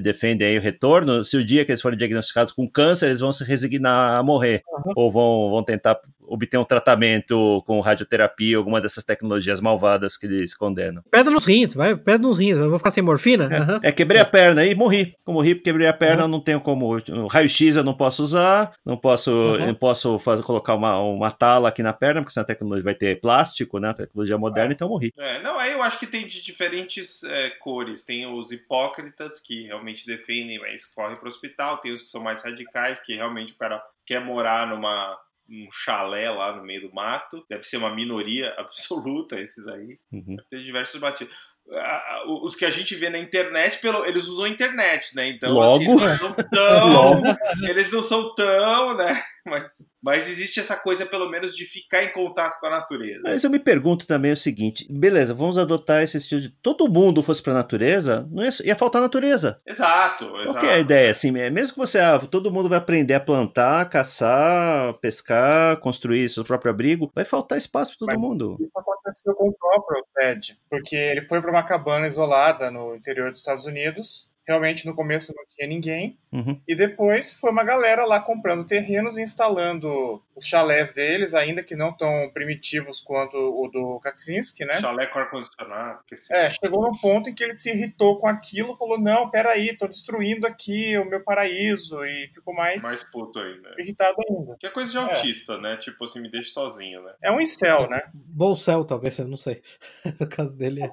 defendem 0.02 0.48
aí 0.48 0.58
o 0.58 0.60
retorno, 0.60 1.24
se 1.24 1.36
o 1.36 1.44
dia 1.44 1.64
que 1.64 1.72
eles 1.72 1.82
forem 1.82 1.98
diagnosticados 1.98 2.52
com 2.52 2.68
câncer, 2.68 3.06
eles 3.06 3.20
vão 3.20 3.32
se 3.32 3.44
resignar 3.44 4.16
a 4.16 4.22
morrer. 4.22 4.62
Uhum. 4.68 4.92
Ou 4.96 5.12
vão, 5.12 5.39
vão 5.48 5.62
tentar 5.62 5.98
obter 6.26 6.58
um 6.58 6.64
tratamento 6.64 7.62
com 7.66 7.80
radioterapia, 7.80 8.56
alguma 8.56 8.80
dessas 8.80 9.02
tecnologias 9.02 9.60
malvadas 9.60 10.16
que 10.16 10.26
eles 10.26 10.54
condenam. 10.54 11.02
Pedra 11.10 11.32
nos 11.32 11.44
rins, 11.44 11.74
vai, 11.74 11.96
pedra 11.96 12.18
nos 12.28 12.38
rins. 12.38 12.56
Eu 12.56 12.68
vou 12.70 12.78
ficar 12.78 12.90
sem 12.92 13.02
morfina? 13.02 13.48
É, 13.50 13.56
Aham. 13.58 13.80
é, 13.82 13.90
quebrei 13.92 14.20
a 14.20 14.24
perna 14.24 14.60
aí, 14.60 14.74
morri. 14.74 15.16
Eu 15.26 15.32
morri 15.32 15.54
porque 15.54 15.70
quebrei 15.70 15.88
a 15.88 15.92
perna, 15.92 16.28
não 16.28 16.40
tenho 16.40 16.60
como. 16.60 16.96
o 16.96 17.26
Raio-X 17.26 17.76
eu 17.76 17.82
não 17.84 17.94
posso 17.94 18.22
usar, 18.22 18.72
não 18.84 18.96
posso, 18.96 19.30
Uhum. 19.32 19.66
não 19.68 19.74
posso 19.74 20.18
fazer, 20.18 20.42
colocar 20.42 20.74
uma, 20.74 20.98
uma 21.00 21.30
tala 21.32 21.68
aqui 21.68 21.82
na 21.82 21.92
perna, 21.92 22.20
porque 22.20 22.32
senão 22.32 22.42
a 22.42 22.46
tecnologia 22.46 22.84
vai 22.84 22.94
ter 22.94 23.20
plástico, 23.20 23.78
né? 23.78 23.88
A 23.90 23.94
tecnologia 23.94 24.38
moderna, 24.38 24.72
então 24.72 24.86
eu 24.86 24.90
morri. 24.92 25.12
É, 25.18 25.42
não, 25.42 25.58
aí 25.58 25.72
eu 25.72 25.82
acho 25.82 25.98
que 25.98 26.06
tem 26.06 26.26
de 26.28 26.42
diferentes 26.42 27.24
é, 27.24 27.50
cores. 27.60 28.04
Tem 28.04 28.26
os 28.32 28.52
hipócritas 28.52 29.40
que 29.40 29.64
realmente 29.66 30.06
defendem, 30.06 30.58
mas 30.60 30.84
correm 30.84 31.16
para 31.16 31.26
o 31.26 31.28
hospital. 31.28 31.78
Tem 31.78 31.92
os 31.92 32.02
que 32.02 32.10
são 32.10 32.22
mais 32.22 32.42
radicais, 32.44 33.00
que 33.00 33.14
realmente 33.16 33.52
o 33.52 33.56
cara 33.56 33.82
quer 34.06 34.24
morar 34.24 34.66
numa 34.66 35.16
um 35.50 35.68
chalé 35.72 36.30
lá 36.30 36.54
no 36.54 36.62
meio 36.62 36.82
do 36.88 36.94
mato. 36.94 37.44
Deve 37.48 37.64
ser 37.64 37.76
uma 37.76 37.94
minoria 37.94 38.54
absoluta 38.58 39.40
esses 39.40 39.66
aí. 39.66 39.98
Uhum. 40.12 40.36
Tem 40.50 40.64
diversos 40.64 41.00
batidos. 41.00 41.34
Ah, 41.72 42.24
Os 42.26 42.56
que 42.56 42.64
a 42.64 42.70
gente 42.70 42.94
vê 42.96 43.08
na 43.10 43.18
internet, 43.18 43.78
pelo, 43.80 44.04
eles 44.04 44.26
usam 44.26 44.44
a 44.44 44.48
internet, 44.48 45.14
né? 45.14 45.28
Então, 45.28 45.52
Logo. 45.52 45.76
assim, 45.76 46.04
eles, 46.04 46.20
não 46.20 46.32
tão, 46.32 47.22
eles 47.68 47.92
não 47.92 48.02
são 48.02 48.34
tão, 48.34 48.96
né? 48.96 49.22
Mas, 49.46 49.70
mas 50.02 50.28
existe 50.28 50.60
essa 50.60 50.76
coisa, 50.76 51.06
pelo 51.06 51.28
menos, 51.30 51.56
de 51.56 51.64
ficar 51.64 52.02
em 52.04 52.12
contato 52.12 52.60
com 52.60 52.66
a 52.66 52.70
natureza. 52.70 53.20
Mas 53.24 53.42
eu 53.42 53.50
me 53.50 53.58
pergunto 53.58 54.06
também 54.06 54.32
o 54.32 54.36
seguinte: 54.36 54.86
beleza, 54.90 55.32
vamos 55.34 55.58
adotar 55.58 56.02
esse 56.02 56.18
estilo 56.18 56.40
de 56.40 56.50
todo 56.50 56.88
mundo 56.90 57.22
fosse 57.22 57.42
para 57.42 57.52
a 57.52 57.56
natureza, 57.56 58.28
não 58.30 58.42
ia, 58.44 58.50
ia 58.64 58.76
faltar 58.76 59.00
natureza. 59.00 59.56
Exato, 59.66 60.28
Qual 60.28 60.40
exato. 60.42 60.60
que 60.60 60.66
é 60.66 60.74
a 60.74 60.78
ideia? 60.78 61.10
Assim, 61.10 61.36
é, 61.38 61.48
mesmo 61.50 61.72
que 61.74 61.78
você, 61.78 61.98
ah, 61.98 62.18
todo 62.18 62.50
mundo 62.52 62.68
vai 62.68 62.78
aprender 62.78 63.14
a 63.14 63.20
plantar, 63.20 63.88
caçar, 63.88 64.94
pescar, 65.00 65.78
construir 65.78 66.28
seu 66.28 66.44
próprio 66.44 66.70
abrigo, 66.70 67.10
vai 67.14 67.24
faltar 67.24 67.58
espaço 67.58 67.92
para 67.92 67.98
todo 67.98 68.08
Mas- 68.08 68.18
mundo. 68.20 68.56
Isso 68.60 68.78
aconteceu 68.78 69.34
com 69.34 69.48
o 69.48 69.52
próprio 69.54 70.04
Ted, 70.14 70.56
porque 70.68 70.96
ele 70.96 71.22
foi 71.22 71.40
para 71.40 71.50
uma 71.50 71.62
cabana 71.62 72.06
isolada 72.06 72.70
no 72.70 72.94
interior 72.94 73.30
dos 73.30 73.40
Estados 73.40 73.64
Unidos. 73.66 74.32
Realmente 74.50 74.84
no 74.84 74.96
começo 74.96 75.32
não 75.32 75.44
tinha 75.46 75.68
ninguém. 75.68 76.18
Uhum. 76.32 76.60
E 76.66 76.74
depois 76.74 77.32
foi 77.34 77.52
uma 77.52 77.62
galera 77.62 78.04
lá 78.04 78.18
comprando 78.18 78.66
terrenos 78.66 79.16
e 79.16 79.22
instalando 79.22 80.20
os 80.34 80.44
chalés 80.44 80.92
deles, 80.92 81.36
ainda 81.36 81.62
que 81.62 81.76
não 81.76 81.92
tão 81.92 82.28
primitivos 82.34 83.00
quanto 83.00 83.36
o 83.36 83.68
do 83.68 84.00
Kaczynski, 84.00 84.64
né? 84.64 84.74
Chalé 84.74 85.06
com 85.06 85.20
ar-condicionado. 85.20 86.00
assim, 86.12 86.34
É, 86.34 86.50
chegou 86.50 86.82
num 86.82 86.98
ponto 87.00 87.30
em 87.30 87.34
que 87.34 87.44
ele 87.44 87.54
se 87.54 87.70
irritou 87.70 88.18
com 88.18 88.26
aquilo, 88.26 88.74
falou: 88.74 88.98
Não, 88.98 89.30
peraí, 89.30 89.76
tô 89.76 89.86
destruindo 89.86 90.48
aqui 90.48 90.98
o 90.98 91.04
meu 91.04 91.22
paraíso, 91.22 92.04
e 92.04 92.28
ficou 92.34 92.52
mais, 92.52 92.82
Mais 92.82 93.04
puto 93.04 93.38
ainda. 93.38 93.72
irritado 93.78 94.16
ainda. 94.28 94.56
Que 94.58 94.66
é 94.66 94.70
coisa 94.70 94.90
de 94.90 94.98
autista, 94.98 95.58
né? 95.58 95.76
Tipo 95.76 96.02
assim, 96.02 96.20
me 96.20 96.28
deixa 96.28 96.50
sozinho, 96.50 97.04
né? 97.04 97.14
É 97.22 97.30
um 97.30 97.40
incel, 97.40 97.88
né? 97.88 98.02
Bolsel, 98.12 98.84
talvez, 98.84 99.16
eu 99.16 99.28
não 99.28 99.36
sei. 99.36 99.62
no 100.18 100.28
caso 100.28 100.58
dele. 100.58 100.82
é. 100.82 100.90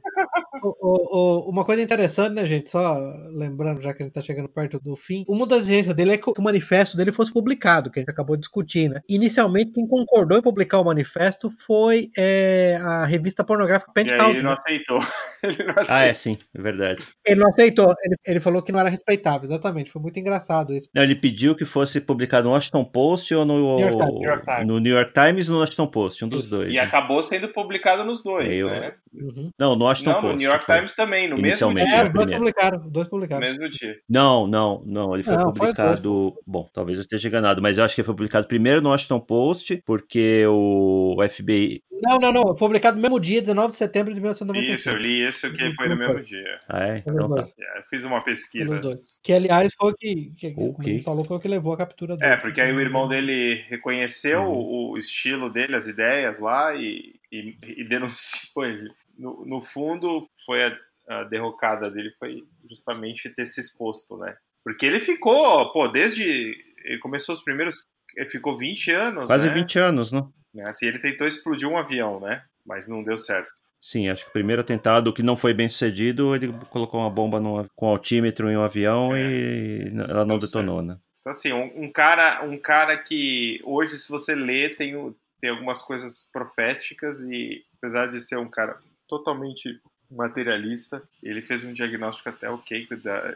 O- 0.63 1.45
o- 1.47 1.49
uma 1.49 1.63
coisa 1.65 1.81
interessante, 1.81 2.33
né, 2.33 2.45
gente? 2.45 2.69
Só 2.69 2.97
lembrando, 3.33 3.81
já 3.81 3.93
que 3.93 4.03
a 4.03 4.05
gente 4.05 4.13
tá 4.13 4.21
chegando 4.21 4.49
perto 4.49 4.79
do 4.79 4.95
fim, 4.95 5.23
uma 5.27 5.45
das 5.45 5.59
exigências 5.63 5.95
dele 5.95 6.11
é 6.11 6.17
que 6.17 6.29
o 6.29 6.41
manifesto 6.41 6.95
dele 6.97 7.11
fosse 7.11 7.31
publicado, 7.31 7.89
que 7.91 7.99
a 7.99 8.01
gente 8.01 8.09
acabou 8.09 8.35
de 8.35 8.41
discutir, 8.41 8.89
né? 8.89 9.01
Inicialmente, 9.09 9.71
quem 9.71 9.87
concordou 9.87 10.37
em 10.37 10.41
publicar 10.41 10.79
o 10.79 10.85
manifesto 10.85 11.49
foi 11.65 12.09
é, 12.17 12.77
a 12.81 13.05
revista 13.05 13.43
pornográfica 13.43 13.91
E 13.95 13.99
aí 13.99 14.05
Penthouse. 14.07 14.33
ele 14.35 14.41
não 14.43 14.51
né? 14.51 14.55
aceitou. 14.59 14.99
ele 15.43 15.63
não 15.63 15.69
aceitou. 15.73 15.95
Ah, 15.95 16.05
é 16.05 16.13
sim, 16.13 16.37
é 16.55 16.61
verdade. 16.61 17.03
Ele 17.25 17.39
não 17.39 17.49
aceitou, 17.49 17.93
ele, 18.03 18.15
ele 18.25 18.39
falou 18.39 18.61
que 18.61 18.71
não 18.71 18.79
era 18.79 18.89
respeitável, 18.89 19.45
exatamente. 19.45 19.91
Foi 19.91 20.01
muito 20.01 20.19
engraçado 20.19 20.73
isso. 20.73 20.89
Não, 20.93 21.03
ele 21.03 21.15
pediu 21.15 21.55
que 21.55 21.65
fosse 21.65 21.99
publicado 22.01 22.47
no 22.47 22.53
Washington 22.53 22.83
Post 22.85 23.33
ou 23.35 23.45
no 23.45 23.77
New 23.77 23.79
York 23.79 23.97
Times, 23.97 24.13
New 24.19 24.29
York 24.29 24.45
Times. 24.45 24.67
no 24.67 24.79
New 24.79 24.93
York 24.95 25.13
Times 25.13 25.49
ou 25.49 25.55
no 25.55 25.59
Washington 25.61 25.87
Post, 25.87 26.25
um 26.25 26.29
dos 26.29 26.49
dois. 26.49 26.69
E 26.69 26.73
né? 26.73 26.79
acabou 26.79 27.21
sendo 27.23 27.47
publicado 27.49 28.03
nos 28.03 28.23
dois, 28.23 28.47
Eu- 28.51 28.67
né? 28.69 28.93
Uhum. 29.13 29.49
Não, 29.59 29.75
no 29.75 29.85
Washington 29.85 30.11
Não, 30.11 30.21
Post. 30.21 30.37
No 30.47 30.53
New 30.53 30.53
York 30.53 30.65
foi. 30.65 30.75
Times 30.75 30.95
também, 30.95 31.27
no 31.27 31.35
mesmo 31.35 31.47
Inicialmente, 31.47 31.87
dia. 31.87 31.95
É, 31.95 32.03
né? 32.03 32.03
os 32.07 32.13
dois 32.13 32.25
primeiro. 32.25 32.39
publicaram, 32.39 32.89
dois 32.89 33.05
No 33.07 33.09
publicaram. 33.11 33.41
mesmo 33.47 33.69
dia. 33.69 33.95
Não, 34.09 34.47
não, 34.47 34.83
não. 34.85 35.13
Ele 35.13 35.23
foi 35.23 35.35
Não, 35.35 35.43
foi 35.43 35.53
publicado. 35.53 36.37
Bom, 36.45 36.69
talvez 36.73 36.97
eu 36.97 37.01
esteja 37.01 37.27
enganado, 37.27 37.61
mas 37.61 37.77
eu 37.77 37.83
acho 37.83 37.93
que 37.95 38.01
ele 38.01 38.05
foi 38.05 38.15
publicado 38.15 38.47
primeiro 38.47 38.81
no 38.81 38.89
Washington 38.89 39.19
Post, 39.19 39.81
porque 39.85 40.45
o 40.47 41.15
FBI. 41.29 41.81
Não, 41.99 42.19
não, 42.19 42.31
não. 42.31 42.43
Foi 42.43 42.67
publicado 42.67 42.95
no 42.95 43.01
mesmo 43.01 43.19
dia, 43.19 43.41
19 43.41 43.71
de 43.71 43.75
setembro 43.77 44.13
de 44.13 44.19
1995. 44.19 44.75
Isso, 44.79 44.89
eu 44.89 44.97
li 44.97 45.27
isso 45.27 45.51
que 45.51 45.71
foi 45.71 45.89
no 45.89 45.97
mesmo 45.97 46.21
dia. 46.21 46.59
Ah, 46.69 46.83
é? 46.83 47.01
Foi 47.01 47.13
Então 47.13 47.33
tá. 47.33 47.41
É, 47.41 47.79
Eu 47.79 47.83
fiz 47.89 48.03
uma 48.03 48.21
pesquisa. 48.23 48.79
Que, 49.23 49.33
aliás, 49.33 49.73
foi 49.75 49.91
o 49.91 49.95
que, 49.95 50.31
que 50.37 50.51
como 50.51 50.71
Ok. 50.71 50.93
ele 50.93 51.03
falou, 51.03 51.25
foi 51.25 51.37
o 51.37 51.39
que 51.39 51.47
levou 51.47 51.73
à 51.73 51.77
captura 51.77 52.15
dele. 52.15 52.31
É, 52.33 52.37
porque 52.37 52.61
aí 52.61 52.71
o 52.71 52.79
irmão 52.79 53.07
dele 53.07 53.63
reconheceu 53.67 54.41
Uhum. 54.43 54.51
o, 54.51 54.91
o 54.91 54.97
estilo 54.99 55.49
dele, 55.49 55.75
as 55.75 55.87
ideias 55.87 56.39
lá 56.39 56.75
e, 56.75 57.15
e, 57.31 57.55
e 57.77 57.83
denunciou 57.83 58.63
ele. 58.65 58.91
No, 59.17 59.45
no 59.45 59.61
fundo, 59.61 60.27
foi 60.45 60.63
a, 60.63 60.77
a 61.09 61.23
derrocada 61.23 61.89
dele 61.89 62.11
foi 62.19 62.43
justamente 62.69 63.29
ter 63.29 63.45
se 63.45 63.59
exposto, 63.59 64.17
né? 64.17 64.35
Porque 64.63 64.85
ele 64.85 64.99
ficou, 64.99 65.71
pô, 65.71 65.87
desde. 65.87 66.55
Ele 66.85 66.99
começou 66.99 67.33
os 67.33 67.43
primeiros. 67.43 67.85
Ele 68.15 68.29
ficou 68.29 68.55
20 68.57 68.91
anos. 68.91 69.27
Quase 69.27 69.47
né? 69.47 69.53
20 69.53 69.79
anos, 69.79 70.11
né? 70.11 70.23
Né, 70.53 70.67
Assim, 70.67 70.87
ele 70.87 70.99
tentou 70.99 71.27
explodir 71.27 71.67
um 71.67 71.77
avião, 71.77 72.19
né? 72.19 72.43
Mas 72.65 72.87
não 72.87 73.03
deu 73.03 73.17
certo. 73.17 73.51
Sim, 73.79 74.09
acho 74.09 74.23
que 74.23 74.29
o 74.29 74.33
primeiro 74.33 74.61
atentado 74.61 75.13
que 75.13 75.21
não 75.21 75.37
foi 75.37 75.53
bem 75.53 75.69
sucedido, 75.69 76.35
ele 76.35 76.51
colocou 76.69 76.99
uma 76.99 77.09
bomba 77.09 77.39
no, 77.39 77.69
com 77.75 77.87
altímetro 77.87 78.49
em 78.49 78.57
um 78.57 78.63
avião 78.63 79.15
É. 79.15 79.21
e 79.21 79.93
ela 79.95 80.25
não 80.25 80.39
Deu 80.39 80.47
detonou, 80.47 80.81
né? 80.81 80.97
Então, 81.19 81.31
assim, 81.31 81.53
um, 81.53 81.83
um 81.83 81.91
cara, 81.91 82.43
um 82.43 82.57
cara 82.57 82.97
que 82.97 83.61
hoje, 83.63 83.97
se 83.97 84.09
você 84.09 84.33
lê, 84.33 84.69
tem, 84.69 85.15
tem 85.39 85.49
algumas 85.49 85.81
coisas 85.81 86.29
proféticas 86.31 87.21
e, 87.21 87.63
apesar 87.77 88.07
de 88.07 88.19
ser 88.19 88.37
um 88.37 88.49
cara 88.49 88.77
totalmente 89.07 89.79
materialista, 90.09 91.01
ele 91.21 91.41
fez 91.41 91.63
um 91.63 91.73
diagnóstico 91.73 92.29
até 92.29 92.49
ok 92.49 92.87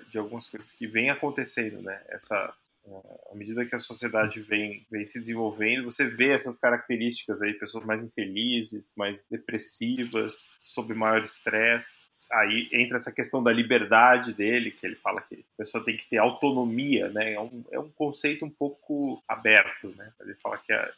de 0.08 0.18
algumas 0.18 0.48
coisas 0.48 0.72
que 0.72 0.88
vêm 0.88 1.10
acontecendo, 1.10 1.82
né? 1.82 2.02
Essa, 2.08 2.54
à 3.30 3.36
medida 3.36 3.66
que 3.66 3.76
a 3.76 3.80
sociedade 3.80 4.40
vem, 4.42 4.86
vem 4.90 5.04
se 5.04 5.20
desenvolvendo, 5.20 5.84
você 5.84 6.08
vê 6.08 6.30
essas 6.30 6.58
características 6.58 7.42
aí, 7.42 7.54
pessoas 7.54 7.86
mais 7.86 8.02
infelizes, 8.04 8.94
mais 8.96 9.24
depressivas, 9.30 10.50
sob 10.62 10.94
maior 10.94 11.22
estresse. 11.22 12.08
Aí 12.32 12.70
entra 12.72 12.98
essa 12.98 13.12
questão 13.12 13.44
da 13.44 13.52
liberdade 13.52 14.34
dele, 14.34 14.72
que 14.72 14.86
ele 14.86 14.96
fala 14.96 15.22
que 15.22 15.36
a 15.36 15.58
pessoa 15.58 15.84
tem 15.84 15.98
que 15.98 16.10
ter 16.10 16.18
autonomia, 16.18 17.10
né? 17.10 17.34
É 17.34 17.40
um, 17.40 17.64
é 17.72 17.80
um 17.80 17.90
conceito 17.90 18.46
um 18.46 18.50
pouco 18.50 19.22
aberto, 19.28 19.90
né? 19.98 20.12
Ele 20.22 20.36
fala 20.36 20.58
que 20.58 20.72
a, 20.72 20.90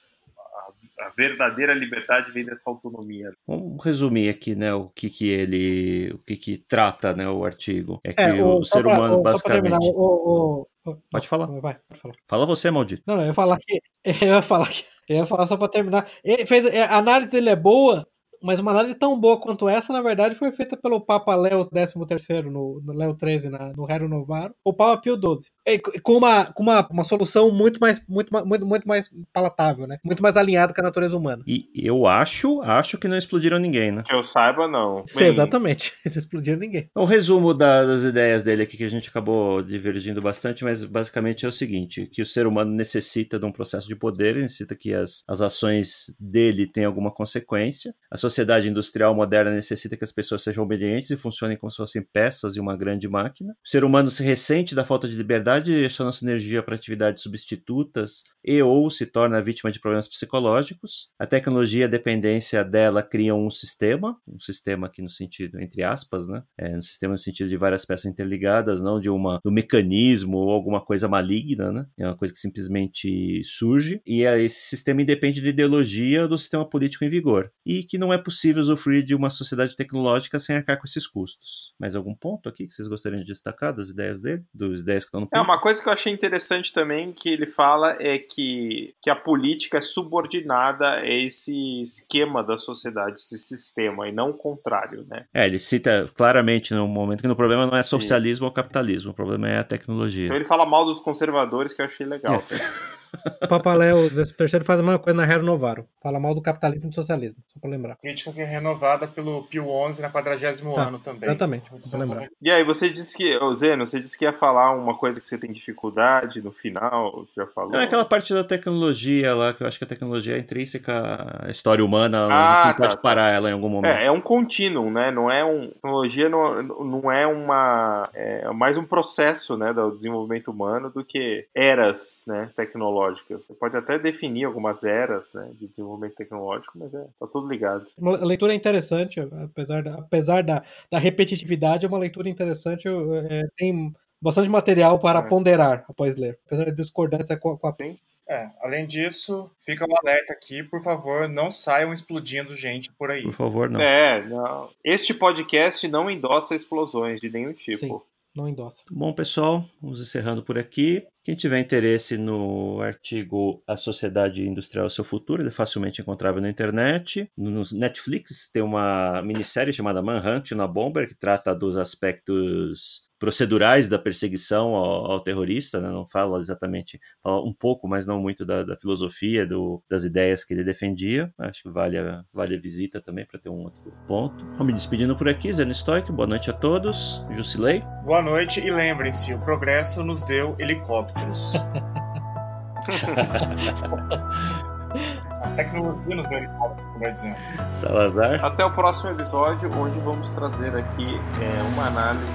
a, 0.99 1.05
a 1.05 1.09
verdadeira 1.09 1.73
liberdade 1.73 2.31
vem 2.31 2.45
dessa 2.45 2.69
autonomia. 2.69 3.31
Vamos 3.47 3.83
resumir 3.83 4.29
aqui, 4.29 4.55
né, 4.55 4.73
o 4.73 4.89
que 4.89 5.09
que 5.09 5.29
ele, 5.29 6.11
o 6.13 6.19
que 6.19 6.35
que 6.37 6.57
trata, 6.57 7.13
né, 7.13 7.27
o 7.29 7.43
artigo. 7.45 7.99
É 8.03 8.13
que 8.13 8.21
É, 8.21 8.43
o, 8.43 8.59
o- 8.59 8.65
ser 8.65 8.83
pra- 8.83 8.93
humano, 8.93 9.17
o- 9.19 9.23
pra 9.23 9.37
terminar, 9.39 9.79
basicamente... 9.79 9.95
o- 9.95 10.01
o- 10.01 10.61
o- 10.61 10.67
Pode 10.83 11.01
não, 11.13 11.21
falar. 11.23 11.45
Vai, 11.61 11.77
pode 11.87 12.01
falar. 12.01 12.15
Fala 12.27 12.45
você, 12.45 12.69
maldito. 12.69 13.03
Não, 13.07 13.15
não, 13.15 13.23
eu 13.23 13.27
ia 13.27 13.33
falar 13.33 13.57
que. 13.57 13.81
Eu 14.21 14.27
ia 14.35 14.41
falar 14.41 14.67
que. 14.69 14.83
Eu 15.07 15.15
ia 15.17 15.25
falar 15.25 15.47
só 15.47 15.55
pra 15.57 15.67
terminar. 15.69 16.09
Ele 16.23 16.45
fez, 16.45 16.65
é, 16.65 16.83
a 16.83 16.97
análise 16.97 17.31
dele 17.31 17.49
é 17.49 17.55
boa, 17.55 18.05
mas 18.43 18.59
uma 18.59 18.71
análise 18.71 18.95
tão 18.95 19.19
boa 19.19 19.39
quanto 19.39 19.67
essa, 19.69 19.93
na 19.93 20.01
verdade, 20.01 20.35
foi 20.35 20.51
feita 20.51 20.75
pelo 20.77 20.99
Papa 21.01 21.35
Léo 21.35 21.67
XIII, 21.73 22.43
no, 22.49 22.81
no 22.83 22.93
Léo 22.93 23.15
XIII, 23.17 23.49
na, 23.49 23.71
no 23.75 23.85
Rero 23.85 24.07
Novaro, 24.09 24.53
o 24.63 24.73
Papa 24.73 25.01
Pio 25.01 25.15
XII. 25.15 25.49
E 25.65 25.79
com 25.79 26.17
uma, 26.17 26.45
com 26.45 26.61
uma, 26.63 26.87
uma 26.91 27.03
solução 27.03 27.49
muito 27.51 27.79
mais, 27.79 28.01
muito, 28.07 28.29
muito, 28.45 28.65
muito 28.65 28.87
mais 28.87 29.09
palatável, 29.31 29.87
né? 29.87 29.97
Muito 30.03 30.21
mais 30.21 30.35
alinhada 30.35 30.73
com 30.73 30.81
a 30.81 30.83
natureza 30.83 31.15
humana. 31.15 31.41
E 31.47 31.67
eu 31.73 32.05
acho, 32.05 32.61
acho 32.61 32.97
que 32.97 33.07
não 33.07 33.17
explodiram 33.17 33.57
ninguém, 33.57 33.91
né? 33.91 34.03
Que 34.05 34.13
eu 34.13 34.23
saiba, 34.23 34.67
não. 34.67 35.03
Sim, 35.07 35.23
exatamente. 35.25 35.93
Não 36.05 36.11
explodiu 36.19 36.57
ninguém. 36.57 36.89
O 36.95 37.05
resumo 37.05 37.53
da- 37.53 37.85
das 37.85 38.03
ideias 38.03 38.43
dele 38.43 38.63
aqui, 38.63 38.77
que 38.77 38.83
a 38.83 38.89
gente 38.89 39.09
acabou 39.09 39.63
divergindo 39.63 40.21
bastante, 40.21 40.63
mas 40.63 40.83
basicamente 40.83 41.45
é 41.45 41.49
o 41.49 41.51
seguinte: 41.51 42.05
que 42.11 42.21
o 42.21 42.25
ser 42.25 42.45
humano 42.45 42.71
necessita 42.71 43.39
de 43.39 43.45
um 43.45 43.51
processo 43.51 43.87
de 43.87 43.95
poder, 43.95 44.35
necessita 44.35 44.75
que 44.75 44.93
as, 44.93 45.23
as 45.27 45.41
ações 45.41 46.15
dele 46.19 46.67
tenham 46.67 46.89
alguma 46.89 47.11
consequência. 47.11 47.95
A 48.11 48.17
sociedade 48.33 48.67
industrial 48.67 49.13
moderna 49.13 49.51
necessita 49.51 49.95
que 49.95 50.03
as 50.03 50.11
pessoas 50.11 50.41
sejam 50.41 50.63
obedientes 50.63 51.11
e 51.11 51.15
funcionem 51.15 51.55
como 51.55 51.69
se 51.69 51.77
fossem 51.77 52.01
peças 52.01 52.53
de 52.53 52.59
uma 52.59 52.75
grande 52.75 53.07
máquina. 53.07 53.53
O 53.63 53.69
ser 53.69 53.83
humano 53.83 54.09
se 54.09 54.23
ressente 54.23 54.73
da 54.73 54.83
falta 54.83 55.07
de 55.07 55.15
liberdade 55.15 55.71
e 55.71 55.75
direciona 55.75 56.11
sua 56.11 56.27
energia 56.27 56.63
para 56.63 56.75
atividades 56.75 57.21
substitutas 57.21 58.23
e 58.43 58.61
ou 58.61 58.89
se 58.89 59.05
torna 59.05 59.41
vítima 59.41 59.71
de 59.71 59.79
problemas 59.79 60.07
psicológicos. 60.07 61.09
A 61.19 61.27
tecnologia 61.27 61.81
e 61.81 61.83
a 61.83 61.87
dependência 61.87 62.63
dela 62.63 63.03
criam 63.03 63.45
um 63.45 63.49
sistema, 63.49 64.17
um 64.27 64.39
sistema 64.39 64.87
aqui 64.87 65.01
no 65.01 65.09
sentido, 65.09 65.61
entre 65.61 65.83
aspas, 65.83 66.27
né? 66.27 66.43
É, 66.57 66.75
um 66.75 66.81
sistema 66.81 67.13
no 67.13 67.17
sentido 67.17 67.49
de 67.49 67.57
várias 67.57 67.85
peças 67.85 68.05
interligadas, 68.05 68.81
não 68.81 68.99
de 68.99 69.09
uma, 69.09 69.39
um 69.45 69.51
mecanismo 69.51 70.37
ou 70.37 70.49
alguma 70.49 70.83
coisa 70.83 71.07
maligna, 71.07 71.71
né? 71.71 71.85
É 71.99 72.05
uma 72.07 72.17
coisa 72.17 72.33
que 72.33 72.39
simplesmente 72.39 73.41
surge 73.43 74.01
e 74.05 74.25
é, 74.25 74.41
esse 74.41 74.61
sistema 74.69 75.01
independe 75.01 75.41
da 75.41 75.49
ideologia 75.49 76.27
do 76.27 76.37
sistema 76.37 76.67
político 76.67 77.05
em 77.05 77.09
vigor 77.09 77.51
e 77.65 77.83
que 77.83 77.97
não 77.97 78.11
é 78.11 78.17
possível 78.23 78.59
usufruir 78.59 79.03
de 79.03 79.13
uma 79.13 79.29
sociedade 79.29 79.75
tecnológica 79.75 80.39
sem 80.39 80.55
arcar 80.55 80.77
com 80.77 80.85
esses 80.85 81.05
custos. 81.05 81.73
Mais 81.79 81.95
algum 81.95 82.15
ponto 82.15 82.49
aqui 82.49 82.67
que 82.67 82.73
vocês 82.73 82.87
gostariam 82.87 83.21
de 83.21 83.27
destacar 83.27 83.73
das 83.73 83.89
ideias 83.89 84.19
dele? 84.19 84.43
Dos 84.53 84.81
ideias 84.81 85.03
que 85.03 85.09
estão 85.09 85.21
no 85.21 85.29
É, 85.31 85.41
uma 85.41 85.59
coisa 85.59 85.81
que 85.81 85.89
eu 85.89 85.93
achei 85.93 86.11
interessante 86.11 86.71
também 86.71 87.11
que 87.11 87.29
ele 87.29 87.45
fala 87.45 87.97
é 87.99 88.17
que, 88.17 88.95
que 89.01 89.09
a 89.09 89.15
política 89.15 89.77
é 89.77 89.81
subordinada 89.81 90.93
a 90.93 91.07
esse 91.07 91.81
esquema 91.81 92.43
da 92.43 92.57
sociedade, 92.57 93.19
esse 93.19 93.37
sistema, 93.37 94.07
e 94.07 94.11
não 94.11 94.29
o 94.29 94.33
contrário, 94.33 95.05
né? 95.07 95.25
É, 95.33 95.45
ele 95.45 95.59
cita 95.59 96.09
claramente 96.15 96.73
no 96.73 96.87
momento 96.87 97.21
que 97.21 97.27
o 97.27 97.35
problema 97.35 97.67
não 97.67 97.77
é 97.77 97.83
socialismo 97.83 98.45
ou 98.45 98.51
capitalismo, 98.51 99.11
o 99.11 99.13
problema 99.13 99.49
é 99.49 99.59
a 99.59 99.63
tecnologia. 99.63 100.25
Então 100.25 100.37
ele 100.37 100.45
fala 100.45 100.65
mal 100.65 100.85
dos 100.85 100.99
conservadores, 100.99 101.73
que 101.73 101.81
eu 101.81 101.85
achei 101.85 102.05
legal. 102.05 102.43
O 103.43 103.47
Papaléu 103.47 104.09
desse 104.09 104.33
terceiro 104.33 104.65
faz 104.65 104.79
a 104.79 104.83
mesma 104.83 104.99
coisa 104.99 105.17
na 105.17 105.25
Rero 105.25 105.43
Novaro. 105.43 105.85
Fala 106.01 106.19
mal 106.19 106.33
do 106.33 106.41
capitalismo 106.41 106.87
e 106.87 106.89
do 106.89 106.95
socialismo, 106.95 107.37
só 107.53 107.59
pra 107.59 107.69
lembrar. 107.69 107.95
Crítica 107.97 108.31
que 108.31 108.41
é 108.41 108.45
renovada 108.45 109.07
pelo 109.07 109.43
Pio 109.43 109.65
XI 109.91 110.01
na 110.01 110.09
40 110.09 110.33
Tá, 110.73 110.87
ano 110.87 110.99
também. 110.99 111.29
Exatamente, 111.29 111.69
pra 111.69 111.99
lembrar. 111.99 112.27
E 112.41 112.49
aí, 112.49 112.63
você 112.63 112.89
disse 112.89 113.15
que, 113.15 113.37
ô 113.37 113.53
Zeno, 113.53 113.85
você 113.85 113.99
disse 113.99 114.17
que 114.17 114.25
ia 114.25 114.33
falar 114.33 114.71
uma 114.71 114.95
coisa 114.95 115.19
que 115.19 115.25
você 115.25 115.37
tem 115.37 115.51
dificuldade 115.51 116.41
no 116.41 116.51
final, 116.51 117.25
já 117.35 117.45
falou? 117.45 117.75
É 117.75 117.83
aquela 117.83 118.05
parte 118.05 118.33
da 118.33 118.43
tecnologia 118.43 119.33
lá, 119.33 119.53
que 119.53 119.61
eu 119.63 119.67
acho 119.67 119.77
que 119.77 119.83
a 119.83 119.87
tecnologia 119.87 120.35
é 120.35 120.39
intrínseca 120.39 121.43
à 121.45 121.49
história 121.49 121.83
humana, 121.83 122.27
Ah, 122.29 122.63
a 122.63 122.67
gente 122.67 122.71
não 122.71 122.87
pode 122.87 122.95
tá, 122.95 123.01
parar 123.01 123.31
ela 123.31 123.49
em 123.49 123.53
algum 123.53 123.69
momento. 123.69 123.91
É, 123.91 124.05
é 124.05 124.11
um 124.11 124.21
contínuo, 124.21 124.89
né? 124.89 125.11
Não 125.11 125.29
é 125.29 125.43
um. 125.43 125.67
Tecnologia 125.69 126.29
não, 126.29 126.63
não 126.63 127.11
é 127.11 127.27
uma. 127.27 128.09
É 128.13 128.51
mais 128.51 128.77
um 128.77 128.85
processo, 128.85 129.57
né, 129.57 129.73
do 129.73 129.91
desenvolvimento 129.91 130.49
humano 130.49 130.89
do 130.89 131.03
que 131.03 131.45
eras, 131.53 132.23
né, 132.25 132.49
tecnológicas. 132.55 133.02
Você 133.33 133.53
pode 133.53 133.75
até 133.75 133.97
definir 133.99 134.45
algumas 134.45 134.83
eras, 134.83 135.33
né, 135.33 135.51
de 135.59 135.67
desenvolvimento 135.67 136.15
tecnológico, 136.15 136.77
mas 136.77 136.93
é, 136.93 137.05
tá 137.19 137.27
tudo 137.27 137.47
ligado. 137.47 137.85
Uma- 137.97 138.17
A 138.17 138.25
leitura 138.25 138.53
é 138.53 138.55
interessante, 138.55 139.19
apesar 139.19 139.83
da, 139.83 139.95
apesar 139.95 140.43
da, 140.43 140.63
da 140.91 140.97
repetitividade, 140.99 141.85
é 141.85 141.89
uma 141.89 141.97
leitura 141.97 142.29
interessante. 142.29 142.87
é, 142.87 143.41
tem 143.57 143.93
bastante 144.21 144.49
material 144.49 144.99
para 144.99 145.19
É. 145.19 145.21
ponderar 145.23 145.85
após 145.89 146.15
ler, 146.15 146.39
apesar 146.45 146.65
da 146.65 146.71
discordância 146.71 147.37
com 147.37 147.51
a, 147.51 147.57
com 147.57 147.67
a 147.67 147.71
Sim. 147.73 147.97
É, 148.25 148.49
além 148.61 148.87
disso, 148.87 149.51
fica 149.65 149.85
o 149.85 149.93
alerta 150.01 150.31
aqui, 150.31 150.63
por 150.63 150.81
favor, 150.81 151.27
não 151.27 151.51
saiam 151.51 151.91
explodindo 151.91 152.55
gente 152.55 152.89
por 152.93 153.11
aí. 153.11 153.21
Por 153.23 153.33
favor, 153.33 153.69
não. 153.69 153.81
É, 153.81 154.25
não. 154.25 154.69
Este 154.81 155.13
podcast 155.13 155.85
não 155.89 156.09
endossa 156.09 156.55
explosões 156.55 157.19
de 157.19 157.29
nenhum 157.29 157.51
tipo. 157.51 157.77
Sim. 157.79 158.01
Não 158.35 158.47
endossa. 158.47 158.83
Bom, 158.89 159.13
pessoal, 159.13 159.65
vamos 159.81 160.01
encerrando 160.01 160.43
por 160.43 160.57
aqui. 160.57 161.05
Quem 161.23 161.35
tiver 161.35 161.59
interesse 161.59 162.17
no 162.17 162.81
artigo 162.81 163.63
A 163.67 163.77
Sociedade 163.77 164.45
Industrial 164.47 164.87
e 164.87 164.91
Seu 164.91 165.03
Futuro, 165.03 165.41
ele 165.41 165.49
é 165.49 165.53
facilmente 165.53 166.01
encontrável 166.01 166.41
na 166.41 166.49
internet. 166.49 167.29
No 167.37 167.61
Netflix 167.71 168.49
tem 168.51 168.61
uma 168.61 169.21
minissérie 169.21 169.73
chamada 169.73 170.01
Manhunt 170.01 170.51
na 170.51 170.67
Bomber, 170.67 171.07
que 171.07 171.15
trata 171.15 171.55
dos 171.55 171.77
aspectos 171.77 173.07
procedurais 173.23 173.87
da 173.87 173.97
perseguição 173.97 174.75
ao, 174.75 175.13
ao 175.13 175.19
terrorista, 175.21 175.79
né? 175.79 175.87
não 175.87 176.05
fala 176.05 176.39
exatamente, 176.39 176.99
fala 177.23 177.41
um 177.41 177.53
pouco, 177.53 177.87
mas 177.87 178.05
não 178.05 178.19
muito 178.19 178.45
da, 178.45 178.63
da 178.63 178.75
filosofia, 178.75 179.47
do, 179.47 179.81
das 179.89 180.03
ideias 180.03 180.43
que 180.43 180.53
ele 180.53 180.61
defendia. 180.61 181.33
Acho 181.39 181.63
que 181.63 181.69
vale 181.69 181.97
a, 181.97 182.21
vale 182.33 182.57
a 182.57 182.59
visita 182.59 182.99
também 182.99 183.25
para 183.25 183.39
ter 183.39 183.47
um 183.47 183.61
outro 183.61 183.81
ponto. 184.05 184.45
Vou 184.57 184.67
me 184.67 184.73
despedindo 184.73 185.15
por 185.15 185.29
aqui, 185.29 185.53
Zeno 185.53 185.73
Stoic, 185.73 186.11
boa 186.11 186.27
noite 186.27 186.49
a 186.49 186.53
todos. 186.53 187.25
Jusilei. 187.31 187.81
Boa 188.03 188.21
noite 188.21 188.59
e 188.59 188.69
lembrem-se, 188.69 189.33
o 189.33 189.39
progresso 189.39 190.03
nos 190.03 190.21
deu 190.23 190.57
helicópteros. 190.59 191.53
A 195.43 195.47
tecnologia 195.55 196.15
nos 196.15 196.27
melhor 196.29 196.75
dizendo. 197.13 197.35
Salazar. 197.73 198.43
Até 198.43 198.65
o 198.65 198.71
próximo 198.71 199.11
episódio, 199.11 199.69
onde 199.77 199.99
vamos 199.99 200.31
trazer 200.31 200.75
aqui 200.75 201.19
é, 201.41 201.61
uma 201.73 201.87
análise 201.87 202.25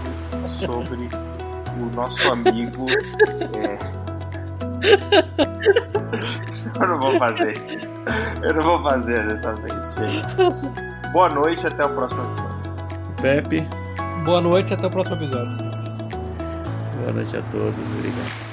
sobre 0.47 1.09
o 1.81 1.87
nosso 1.95 2.33
amigo. 2.33 2.87
é, 3.57 3.79
Eu 6.81 6.87
não 6.87 7.01
vou 7.01 7.19
fazer. 7.19 7.57
Eu 8.43 8.55
não 8.55 8.63
vou 8.63 8.81
fazer 8.83 9.27
dessa 9.27 9.53
vez, 9.55 9.95
gente. 9.95 10.37
Boa 11.13 11.29
noite, 11.29 11.67
até 11.67 11.85
o 11.85 11.89
próximo 11.89 12.23
episódio. 12.23 12.59
Pepe. 13.21 13.67
Boa 14.25 14.41
noite 14.41 14.71
e 14.71 14.75
até 14.75 14.87
o 14.87 14.91
próximo 14.91 15.17
episódio. 15.17 15.57
Boa 17.01 17.13
noite 17.13 17.37
a 17.37 17.43
todos, 17.51 17.75
obrigado. 17.97 18.49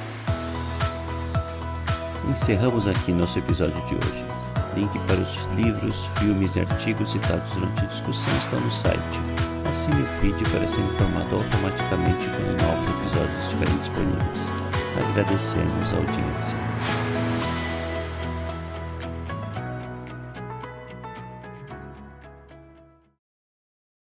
Encerramos 2.29 2.87
aqui 2.87 3.11
nosso 3.11 3.37
episódio 3.37 3.79
de 3.85 3.95
hoje. 3.95 4.25
Link 4.75 4.99
para 5.07 5.21
os 5.21 5.45
livros, 5.55 6.09
filmes 6.19 6.55
e 6.57 6.59
artigos 6.59 7.11
citados 7.11 7.49
durante 7.53 7.83
a 7.83 7.87
discussão 7.87 8.35
está 8.37 8.57
no 8.57 8.69
site. 8.69 9.19
Assine 9.69 10.01
o 10.01 10.05
feed 10.19 10.49
para 10.49 10.67
ser 10.67 10.81
informado 10.81 11.35
automaticamente 11.35 12.25
quando 12.27 12.61
novos 12.61 12.89
episódios 12.89 13.45
estiverem 13.45 13.77
disponíveis. 13.77 14.51
Agradecemos 15.09 15.93
a 15.93 15.95
audiência. 15.95 16.74